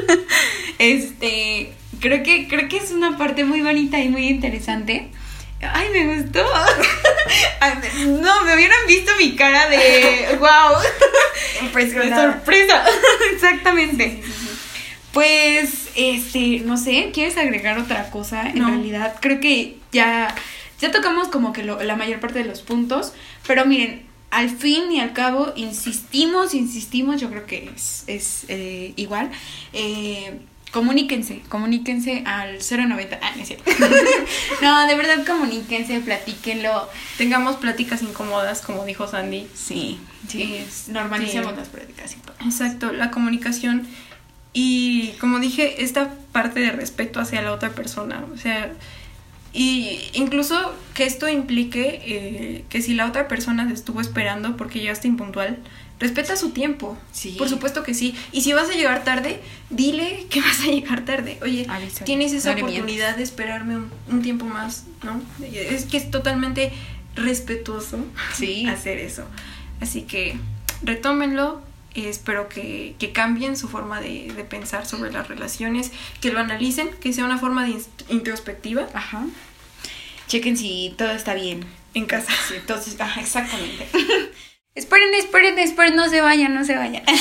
este, 0.78 1.72
creo 2.00 2.22
que, 2.22 2.48
creo 2.48 2.70
que 2.70 2.78
es 2.78 2.92
una 2.92 3.18
parte 3.18 3.44
muy 3.46 3.62
bonita 3.62 4.00
y 4.00 4.10
muy 4.10 4.28
interesante. 4.28 5.10
Ay, 5.62 5.90
me 5.92 6.16
gustó. 6.16 6.46
No, 8.06 8.44
me 8.44 8.56
hubieran 8.56 8.88
visto 8.88 9.12
mi 9.20 9.36
cara 9.36 9.70
de 9.70 10.38
wow. 10.40 10.82
Impresionante. 11.62 12.16
Sorpresa. 12.16 12.84
Exactamente. 13.34 14.22
Pues, 15.14 15.90
este, 15.96 16.60
no 16.60 16.78
sé, 16.78 17.10
¿quieres 17.14 17.38
agregar 17.38 17.80
otra 17.80 18.12
cosa? 18.12 18.48
En 18.48 18.66
realidad, 18.66 19.16
creo 19.20 19.40
que 19.40 19.78
ya, 19.92 20.34
ya 20.80 20.92
tocamos 20.92 21.30
como 21.30 21.52
que 21.52 21.64
lo, 21.64 21.82
la 21.82 21.96
mayor 21.96 22.20
parte 22.20 22.40
de 22.40 22.46
los 22.46 22.62
puntos, 22.62 23.14
pero 23.48 23.66
miren, 23.66 24.04
al 24.32 24.50
fin 24.50 24.92
y 24.92 25.00
al 25.00 25.14
cabo, 25.14 25.54
insistimos, 25.56 26.54
insistimos, 26.54 27.20
yo 27.20 27.30
creo 27.30 27.46
que 27.46 27.72
es, 27.76 28.04
es 28.08 28.46
eh, 28.48 28.94
igual. 28.96 29.32
Eh, 29.74 30.40
comuníquense, 30.72 31.42
comuníquense 31.50 32.24
al 32.26 32.60
090. 32.60 33.20
Ah, 33.22 33.32
no 33.36 33.42
es 33.42 33.48
cierto. 33.48 33.72
no, 34.62 34.88
de 34.88 34.96
verdad 34.96 35.26
comuníquense, 35.26 36.00
platíquenlo. 36.02 36.88
Tengamos 37.18 37.56
pláticas 37.56 38.04
incómodas, 38.04 38.62
como 38.62 38.86
dijo 38.86 39.08
Sandy. 39.08 39.48
Sí, 39.56 40.00
sí. 40.28 40.64
normalicemos 40.90 41.56
las 41.58 41.70
pláticas 41.70 42.14
incómodas. 42.14 42.46
Exacto, 42.46 42.92
la 42.92 43.10
comunicación 43.10 43.88
y 44.54 45.12
como 45.20 45.40
dije, 45.40 45.84
esta 45.84 46.14
parte 46.32 46.60
de 46.60 46.72
respeto 46.72 47.20
hacia 47.20 47.42
la 47.42 47.54
otra 47.54 47.70
persona, 47.72 48.26
o 48.34 48.38
sea, 48.38 48.72
y 49.52 50.02
incluso 50.14 50.76
que 50.94 51.06
esto 51.06 51.28
implique 51.28 52.02
eh, 52.06 52.66
que 52.70 52.82
si 52.82 52.94
la 52.94 53.08
otra 53.08 53.28
persona 53.28 53.68
te 53.68 53.74
estuvo 53.74 54.00
esperando 54.00 54.58
porque 54.58 54.80
llegaste 54.80 55.08
impuntual, 55.08 55.58
respeta 56.00 56.36
su 56.36 56.52
tiempo. 56.52 56.98
Sí. 57.12 57.36
Por 57.38 57.50
supuesto 57.50 57.84
que 57.84 57.94
sí. 57.94 58.16
Y 58.32 58.42
si 58.42 58.54
vas 58.54 58.70
a 58.70 58.74
llegar 58.74 59.04
tarde, 59.04 59.40
dile 59.70 60.28
que 60.30 60.42
vas 60.42 60.62
a 60.62 60.68
llegar 60.68 61.04
tarde. 61.04 61.38
Oye, 61.42 61.68
tienes 62.06 62.34
esa 62.34 62.52
oportunidad 62.52 63.18
de 63.18 63.24
esperarme 63.24 63.78
un, 64.10 64.22
tiempo 64.22 64.46
más, 64.46 64.86
¿no? 65.04 65.22
Es 65.44 65.86
que 65.86 65.98
es 65.98 66.12
totalmente 66.12 66.72
respetuoso 67.16 68.06
sí. 68.36 68.66
hacer 68.70 69.00
eso. 69.00 69.26
Así 69.82 70.04
que 70.04 70.38
retómenlo, 70.84 71.62
espero 71.96 72.50
que, 72.50 72.96
cambien 73.14 73.58
su 73.58 73.68
forma 73.68 74.02
de, 74.02 74.34
pensar 74.50 74.86
sobre 74.86 75.12
las 75.12 75.28
relaciones, 75.28 75.92
que 76.22 76.32
lo 76.32 76.40
analicen, 76.40 76.90
que 77.02 77.14
sea 77.14 77.26
una 77.26 77.38
forma 77.38 77.66
de 77.66 77.76
introspectiva. 78.10 78.88
Ajá. 78.94 79.26
Chequen 80.28 80.58
si 80.58 80.94
todo 80.98 81.12
está 81.12 81.34
bien. 81.34 81.66
En 81.96 82.06
casa. 82.06 82.32
Sí, 82.48 82.54
entonces, 82.56 83.00
ajá, 83.02 83.20
exactamente. 83.20 83.88
esperen, 84.76 85.14
esperen, 85.16 85.58
esperen, 85.58 85.96
no 85.96 86.08
se 86.08 86.22
vayan, 86.22 86.54
no 86.54 86.64
se 86.64 86.76
vayan. 86.76 87.04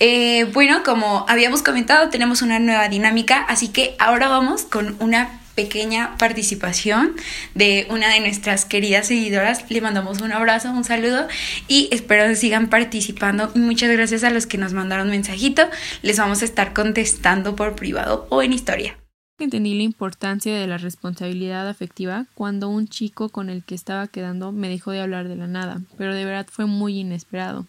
Eh, 0.00 0.50
bueno, 0.52 0.82
como 0.82 1.24
habíamos 1.28 1.62
comentado, 1.62 2.10
tenemos 2.10 2.42
una 2.42 2.58
nueva 2.58 2.88
dinámica, 2.88 3.42
así 3.44 3.68
que 3.68 3.94
ahora 4.00 4.28
vamos 4.28 4.64
con 4.64 4.96
una 4.98 5.40
pequeña 5.54 6.16
participación 6.16 7.14
de 7.54 7.86
una 7.90 8.08
de 8.12 8.20
nuestras 8.20 8.64
queridas 8.64 9.06
seguidoras. 9.06 9.70
Le 9.70 9.80
mandamos 9.80 10.20
un 10.20 10.32
abrazo, 10.32 10.70
un 10.70 10.84
saludo 10.84 11.26
y 11.68 11.88
espero 11.92 12.26
que 12.26 12.36
sigan 12.36 12.68
participando. 12.68 13.50
Muchas 13.54 13.90
gracias 13.90 14.24
a 14.24 14.30
los 14.30 14.46
que 14.46 14.58
nos 14.58 14.72
mandaron 14.72 15.10
mensajito. 15.10 15.62
Les 16.02 16.18
vamos 16.18 16.42
a 16.42 16.44
estar 16.44 16.72
contestando 16.72 17.56
por 17.56 17.74
privado 17.74 18.26
o 18.30 18.42
en 18.42 18.52
historia. 18.52 18.96
Entendí 19.38 19.74
la 19.74 19.82
importancia 19.82 20.56
de 20.56 20.68
la 20.68 20.78
responsabilidad 20.78 21.68
afectiva 21.68 22.26
cuando 22.34 22.68
un 22.68 22.86
chico 22.86 23.30
con 23.30 23.50
el 23.50 23.64
que 23.64 23.74
estaba 23.74 24.06
quedando 24.06 24.52
me 24.52 24.68
dejó 24.68 24.92
de 24.92 25.00
hablar 25.00 25.26
de 25.26 25.34
la 25.34 25.48
nada, 25.48 25.80
pero 25.98 26.14
de 26.14 26.24
verdad 26.24 26.46
fue 26.48 26.66
muy 26.66 27.00
inesperado. 27.00 27.66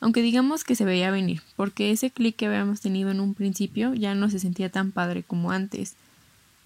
Aunque 0.00 0.20
digamos 0.20 0.62
que 0.62 0.74
se 0.74 0.84
veía 0.84 1.10
venir, 1.10 1.42
porque 1.56 1.90
ese 1.90 2.10
clic 2.10 2.36
que 2.36 2.46
habíamos 2.46 2.82
tenido 2.82 3.10
en 3.10 3.20
un 3.20 3.34
principio 3.34 3.94
ya 3.94 4.14
no 4.14 4.28
se 4.28 4.38
sentía 4.38 4.70
tan 4.70 4.92
padre 4.92 5.22
como 5.22 5.52
antes. 5.52 5.96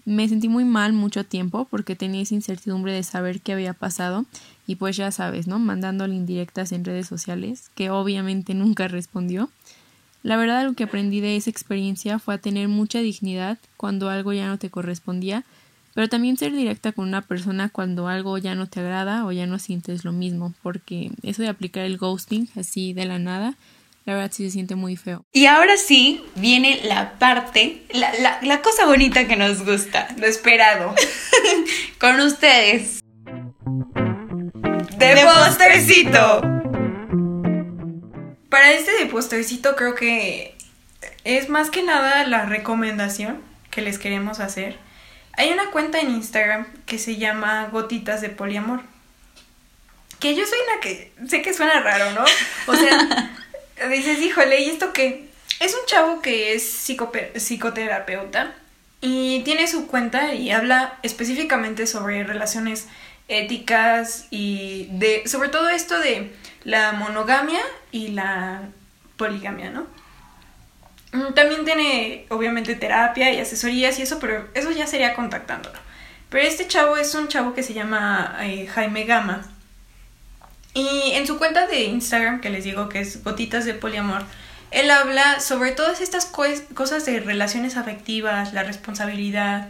Me 0.05 0.29
sentí 0.29 0.49
muy 0.49 0.65
mal 0.65 0.93
mucho 0.93 1.23
tiempo 1.23 1.67
porque 1.69 1.95
tenía 1.95 2.21
esa 2.21 2.35
incertidumbre 2.35 2.93
de 2.93 3.01
saber 3.01 3.41
qué 3.41 3.53
había 3.53 3.73
pasado 3.73 4.25
y 4.67 4.75
pues 4.75 4.95
ya 4.95 5.11
sabes, 5.11 5.47
¿no? 5.47 5.57
Mandándole 5.57 6.15
indirectas 6.15 6.71
en 6.71 6.85
redes 6.85 7.07
sociales, 7.07 7.71
que 7.73 7.89
obviamente 7.89 8.53
nunca 8.53 8.87
respondió. 8.87 9.49
La 10.21 10.37
verdad 10.37 10.63
lo 10.63 10.73
que 10.73 10.83
aprendí 10.83 11.21
de 11.21 11.35
esa 11.35 11.49
experiencia 11.49 12.19
fue 12.19 12.35
a 12.35 12.39
tener 12.39 12.67
mucha 12.67 12.99
dignidad 12.99 13.57
cuando 13.77 14.09
algo 14.09 14.31
ya 14.31 14.47
no 14.47 14.57
te 14.59 14.69
correspondía, 14.69 15.43
pero 15.95 16.07
también 16.07 16.37
ser 16.37 16.53
directa 16.53 16.91
con 16.91 17.07
una 17.07 17.21
persona 17.21 17.69
cuando 17.69 18.07
algo 18.07 18.37
ya 18.37 18.53
no 18.53 18.67
te 18.67 18.81
agrada 18.81 19.25
o 19.25 19.31
ya 19.31 19.47
no 19.47 19.59
sientes 19.59 20.03
lo 20.03 20.11
mismo, 20.11 20.53
porque 20.61 21.11
eso 21.23 21.41
de 21.41 21.47
aplicar 21.47 21.85
el 21.85 21.97
ghosting 21.97 22.49
así 22.55 22.93
de 22.93 23.05
la 23.05 23.17
nada 23.17 23.55
la 24.05 24.13
verdad 24.13 24.31
sí 24.31 24.45
se 24.45 24.51
siente 24.51 24.75
muy 24.75 24.95
feo. 24.95 25.25
Y 25.31 25.47
ahora 25.47 25.77
sí 25.77 26.23
viene 26.35 26.81
la 26.83 27.13
parte, 27.17 27.83
la, 27.91 28.39
la, 28.41 28.61
cosa 28.61 28.85
bonita 28.85 29.27
que 29.27 29.35
nos 29.35 29.65
gusta. 29.65 30.07
Lo 30.17 30.27
esperado. 30.27 30.93
Con 31.99 32.19
ustedes. 32.19 32.99
De, 34.97 35.25
postercito. 35.25 36.41
Para 38.49 38.71
este 38.73 38.91
de 38.99 39.07
postercito 39.07 39.75
creo 39.75 39.95
que 39.95 40.55
es 41.23 41.49
más 41.49 41.71
que 41.71 41.81
nada 41.81 42.25
la 42.25 42.45
recomendación 42.45 43.41
que 43.71 43.81
les 43.81 43.97
queremos 43.97 44.39
hacer. 44.39 44.77
Hay 45.33 45.51
una 45.51 45.71
cuenta 45.71 45.99
en 45.99 46.11
Instagram 46.11 46.67
que 46.85 46.99
se 46.99 47.17
llama 47.17 47.69
Gotitas 47.71 48.21
de 48.21 48.29
Poliamor. 48.29 48.83
Que 50.19 50.35
yo 50.35 50.45
soy 50.45 50.59
una 50.69 50.79
que 50.79 51.11
sé 51.27 51.41
que 51.41 51.53
suena 51.53 51.81
raro, 51.81 52.11
¿no? 52.11 52.23
O 52.67 52.75
sea, 52.75 53.33
dices, 53.89 54.21
híjole, 54.21 54.61
¿y 54.61 54.69
esto 54.69 54.93
qué? 54.93 55.29
Es 55.59 55.73
un 55.73 55.85
chavo 55.85 56.21
que 56.21 56.53
es 56.53 56.63
psicoterapeuta 57.35 58.53
y 59.01 59.41
tiene 59.43 59.67
su 59.67 59.87
cuenta 59.87 60.33
y 60.33 60.51
habla 60.51 60.97
específicamente 61.03 61.87
sobre 61.87 62.23
relaciones 62.23 62.87
éticas 63.27 64.27
y 64.31 64.87
de 64.91 65.27
sobre 65.27 65.49
todo 65.49 65.69
esto 65.69 65.99
de 65.99 66.33
la 66.63 66.91
monogamia 66.93 67.61
y 67.91 68.09
la 68.09 68.61
poligamia, 69.17 69.69
¿no? 69.69 69.87
Mm, 71.11 71.33
también 71.33 71.65
tiene 71.65 72.25
obviamente 72.29 72.75
terapia 72.75 73.31
y 73.31 73.39
asesorías 73.39 73.97
y 73.99 74.01
eso, 74.03 74.19
pero 74.19 74.47
eso 74.53 74.71
ya 74.71 74.87
sería 74.87 75.13
contactándolo. 75.15 75.79
Pero 76.29 76.45
este 76.45 76.67
chavo 76.67 76.97
es 76.97 77.15
un 77.15 77.27
chavo 77.27 77.53
que 77.53 77.63
se 77.63 77.73
llama 77.73 78.37
eh, 78.41 78.67
Jaime 78.67 79.05
Gama 79.05 79.54
y 80.75 81.13
en 81.13 81.25
su 81.25 81.37
cuenta 81.39 81.67
de 81.67 81.85
Instagram, 81.85 82.41
que 82.41 82.49
les 82.49 82.65
digo 82.65 82.89
que 82.89 82.99
es 82.99 83.23
Gotitas 83.23 83.63
de 83.63 83.73
Poliamor, 83.73 84.23
él 84.71 84.91
habla 84.91 85.39
sobre 85.39 85.71
todas 85.71 86.01
estas 86.01 86.25
cosas 86.25 87.05
de 87.05 87.21
relaciones 87.21 87.77
afectivas, 87.77 88.53
la 88.53 88.63
responsabilidad, 88.63 89.69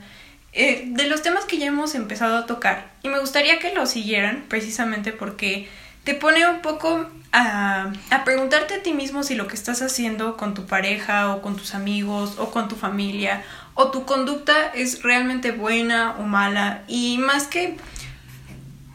eh, 0.52 0.86
de 0.88 1.08
los 1.08 1.22
temas 1.22 1.46
que 1.46 1.60
ya 1.60 1.68
hemos 1.68 1.94
empezado 1.94 2.38
a 2.38 2.48
tocar. 2.48 2.92
Y 3.04 3.10
me 3.10 3.20
gustaría 3.20 3.60
que 3.60 3.72
lo 3.72 3.86
siguieran 3.86 4.46
precisamente 4.48 5.12
porque 5.12 5.70
te 6.04 6.16
pone 6.16 6.50
un 6.50 6.62
poco 6.62 7.08
a, 7.32 7.94
a, 8.10 8.24
preguntarte 8.24 8.74
a 8.74 8.82
ti 8.82 8.94
mismo 8.94 9.22
si 9.22 9.36
lo 9.36 9.46
que 9.48 9.56
estás 9.56 9.84
haciendo 9.84 10.38
con 10.38 10.56
tu 10.56 10.66
pareja 10.66 11.36
o 11.36 11.44
con 11.44 11.56
tus 11.56 11.76
amigos 11.76 12.36
o 12.40 12.50
con 12.50 12.68
tu 12.68 12.76
familia 12.76 13.44
o 13.76 13.92
tu 13.92 14.06
conducta 14.06 14.72
es 14.74 15.04
realmente 15.04 15.52
buena 15.52 16.16
o 16.18 16.24
mala. 16.24 16.84
Y 16.88 17.20
más 17.20 17.46
que 17.46 17.78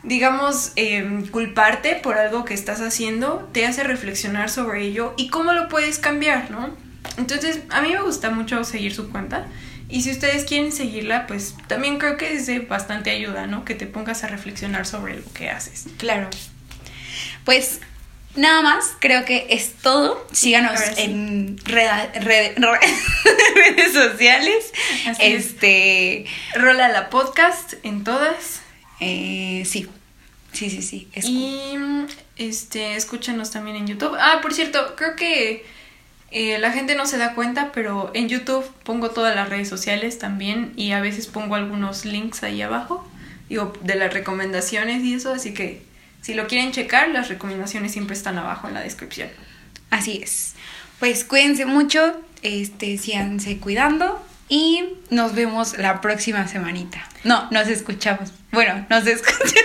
digamos, 0.03 0.73
em, 0.77 1.27
culparte 1.27 1.97
por 1.97 2.19
algo 2.19 2.45
que 2.45 2.55
estás 2.55 2.81
haciendo, 2.81 3.49
te 3.53 3.67
hace 3.67 3.85
reflexionar 3.85 4.49
sobre 4.51 4.83
ello 4.83 5.15
y 5.17 5.29
cómo 5.29 5.53
lo 5.53 5.69
puedes 5.69 5.99
cambiar, 5.99 6.51
¿no? 6.51 6.71
Entonces, 7.17 7.61
a 7.71 7.83
mí 7.83 7.91
me 7.91 8.01
gusta 8.03 8.31
mucho 8.31 8.65
seguir 8.65 8.95
su 8.95 9.11
cuenta. 9.11 9.47
Y 9.89 10.03
si 10.03 10.13
ustedes 10.13 10.45
quieren 10.45 10.71
seguirla, 10.73 11.27
pues 11.27 11.57
también 11.67 11.99
creo 11.99 12.17
que 12.17 12.35
es 12.35 12.47
de 12.47 12.61
bastante 12.61 13.11
ayuda, 13.11 13.47
¿no? 13.47 13.65
Que 13.65 13.75
te 13.75 13.87
pongas 13.87 14.23
a 14.23 14.29
reflexionar 14.29 14.87
sobre 14.87 15.17
lo 15.17 15.33
que 15.33 15.51
haces. 15.51 15.87
Claro. 15.99 16.31
Pues 17.45 17.81
nada 18.37 18.63
más, 18.63 18.93
creo 19.01 19.25
que 19.25 19.49
es 19.51 19.75
todo. 19.75 20.25
Síganos 20.33 20.81
en 20.97 21.59
redes 21.65 22.55
sociales. 23.93 24.73
este. 25.19 26.27
Rola 26.55 26.89
la 26.89 27.11
podcast 27.11 27.75
en 27.83 28.05
todas. 28.05 28.61
Eh, 29.01 29.63
sí, 29.67 29.89
sí, 30.53 30.71
sí, 30.71 30.83
sí. 30.83 31.09
y 31.23 31.75
este, 32.37 32.97
escúchanos 32.97 33.51
también 33.51 33.77
en 33.77 33.87
YouTube. 33.87 34.17
Ah, 34.19 34.41
por 34.43 34.53
cierto, 34.55 34.95
creo 34.97 35.17
que 35.17 35.65
eh, 36.31 36.59
la 36.59 36.73
gente 36.73 36.95
no 36.95 37.07
se 37.07 37.19
da 37.19 37.35
cuenta, 37.35 37.73
pero 37.73 38.11
en 38.15 38.29
YouTube 38.29 38.65
pongo 38.85 39.11
todas 39.11 39.35
las 39.35 39.49
redes 39.49 39.69
sociales 39.69 40.19
también 40.19 40.73
y 40.77 40.93
a 40.93 41.01
veces 41.01 41.27
pongo 41.27 41.55
algunos 41.55 42.05
links 42.05 42.43
ahí 42.43 42.63
abajo, 42.63 43.09
digo, 43.49 43.73
de 43.83 43.97
las 43.97 44.13
recomendaciones 44.13 45.03
y 45.03 45.15
eso, 45.15 45.33
así 45.33 45.55
que 45.55 45.83
si 46.21 46.35
lo 46.35 46.47
quieren 46.47 46.73
checar, 46.73 47.09
las 47.09 47.29
recomendaciones 47.29 47.93
siempre 47.93 48.15
están 48.15 48.39
abajo 48.39 48.69
en 48.69 48.75
la 48.75 48.81
descripción. 48.83 49.29
Así 49.91 50.21
es. 50.23 50.55
Pues 50.99 51.25
cuídense 51.25 51.65
mucho, 51.65 52.21
este, 52.43 52.99
síganse 52.99 53.59
cuidando 53.59 54.25
y 54.51 54.85
nos 55.09 55.35
vemos 55.35 55.79
la 55.79 56.03
próxima 56.03 56.47
semanita. 56.47 57.09
No, 57.25 57.49
nos 57.51 57.69
escuchamos. 57.69 58.33
Bueno, 58.53 58.85
nos 58.91 59.07
escuchan. 59.07 59.65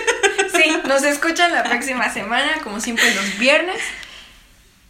Sí, 0.56 0.74
nos 0.88 1.02
escuchan 1.02 1.52
la 1.52 1.64
próxima 1.64 2.10
semana, 2.10 2.60
como 2.64 2.80
siempre 2.80 3.14
los 3.14 3.38
viernes. 3.38 3.76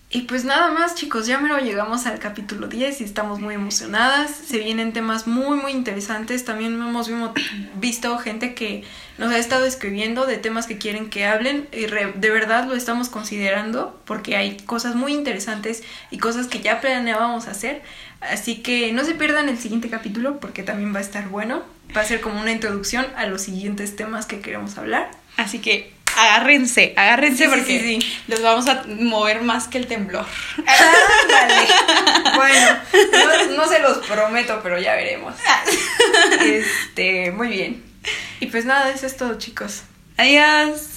Y 0.08 0.22
pues 0.22 0.44
nada 0.44 0.70
más, 0.70 0.94
chicos, 0.94 1.26
ya 1.26 1.38
mero 1.38 1.58
llegamos 1.58 2.06
al 2.06 2.20
capítulo 2.20 2.68
10 2.68 3.00
y 3.00 3.04
estamos 3.04 3.40
muy 3.40 3.56
emocionadas. 3.56 4.30
Se 4.30 4.58
vienen 4.58 4.92
temas 4.92 5.26
muy, 5.26 5.58
muy 5.58 5.72
interesantes. 5.72 6.44
También 6.44 6.74
hemos 6.74 7.10
visto 7.74 8.16
gente 8.18 8.54
que 8.54 8.84
nos 9.18 9.32
ha 9.32 9.38
estado 9.38 9.66
escribiendo 9.66 10.24
de 10.24 10.36
temas 10.36 10.68
que 10.68 10.78
quieren 10.78 11.10
que 11.10 11.26
hablen. 11.26 11.68
Y 11.72 11.86
de 11.86 12.30
verdad 12.30 12.68
lo 12.68 12.76
estamos 12.76 13.08
considerando 13.08 14.00
porque 14.04 14.36
hay 14.36 14.58
cosas 14.58 14.94
muy 14.94 15.12
interesantes 15.12 15.82
y 16.12 16.18
cosas 16.18 16.46
que 16.46 16.60
ya 16.60 16.80
planeábamos 16.80 17.48
hacer. 17.48 17.82
Así 18.20 18.62
que 18.62 18.92
no 18.92 19.04
se 19.04 19.14
pierdan 19.16 19.48
el 19.48 19.58
siguiente 19.58 19.90
capítulo 19.90 20.38
porque 20.38 20.62
también 20.62 20.94
va 20.94 20.98
a 20.98 21.02
estar 21.02 21.28
bueno. 21.28 21.64
Va 21.96 22.02
a 22.02 22.04
ser 22.04 22.20
como 22.20 22.40
una 22.40 22.52
introducción 22.52 23.06
a 23.16 23.26
los 23.26 23.42
siguientes 23.42 23.96
temas 23.96 24.26
que 24.26 24.40
queremos 24.40 24.78
hablar. 24.78 25.10
Así 25.36 25.58
que 25.58 25.95
agárrense, 26.16 26.94
agárrense 26.96 27.44
Sí, 27.44 27.50
porque 27.50 27.80
sí, 27.80 28.00
sí. 28.00 28.18
los 28.28 28.42
vamos 28.42 28.66
a 28.68 28.84
mover 28.88 29.42
más 29.42 29.68
que 29.68 29.78
el 29.78 29.86
temblor. 29.86 30.26
Bueno, 32.34 32.78
no, 33.12 33.56
no 33.56 33.68
se 33.68 33.78
los 33.78 33.98
prometo, 34.06 34.60
pero 34.62 34.78
ya 34.78 34.94
veremos. 34.94 35.34
Este, 36.40 37.30
muy 37.32 37.48
bien. 37.48 37.82
Y 38.40 38.46
pues 38.46 38.64
nada, 38.64 38.90
eso 38.90 39.06
es 39.06 39.16
todo, 39.16 39.38
chicos. 39.38 39.82
Adiós. 40.16 40.95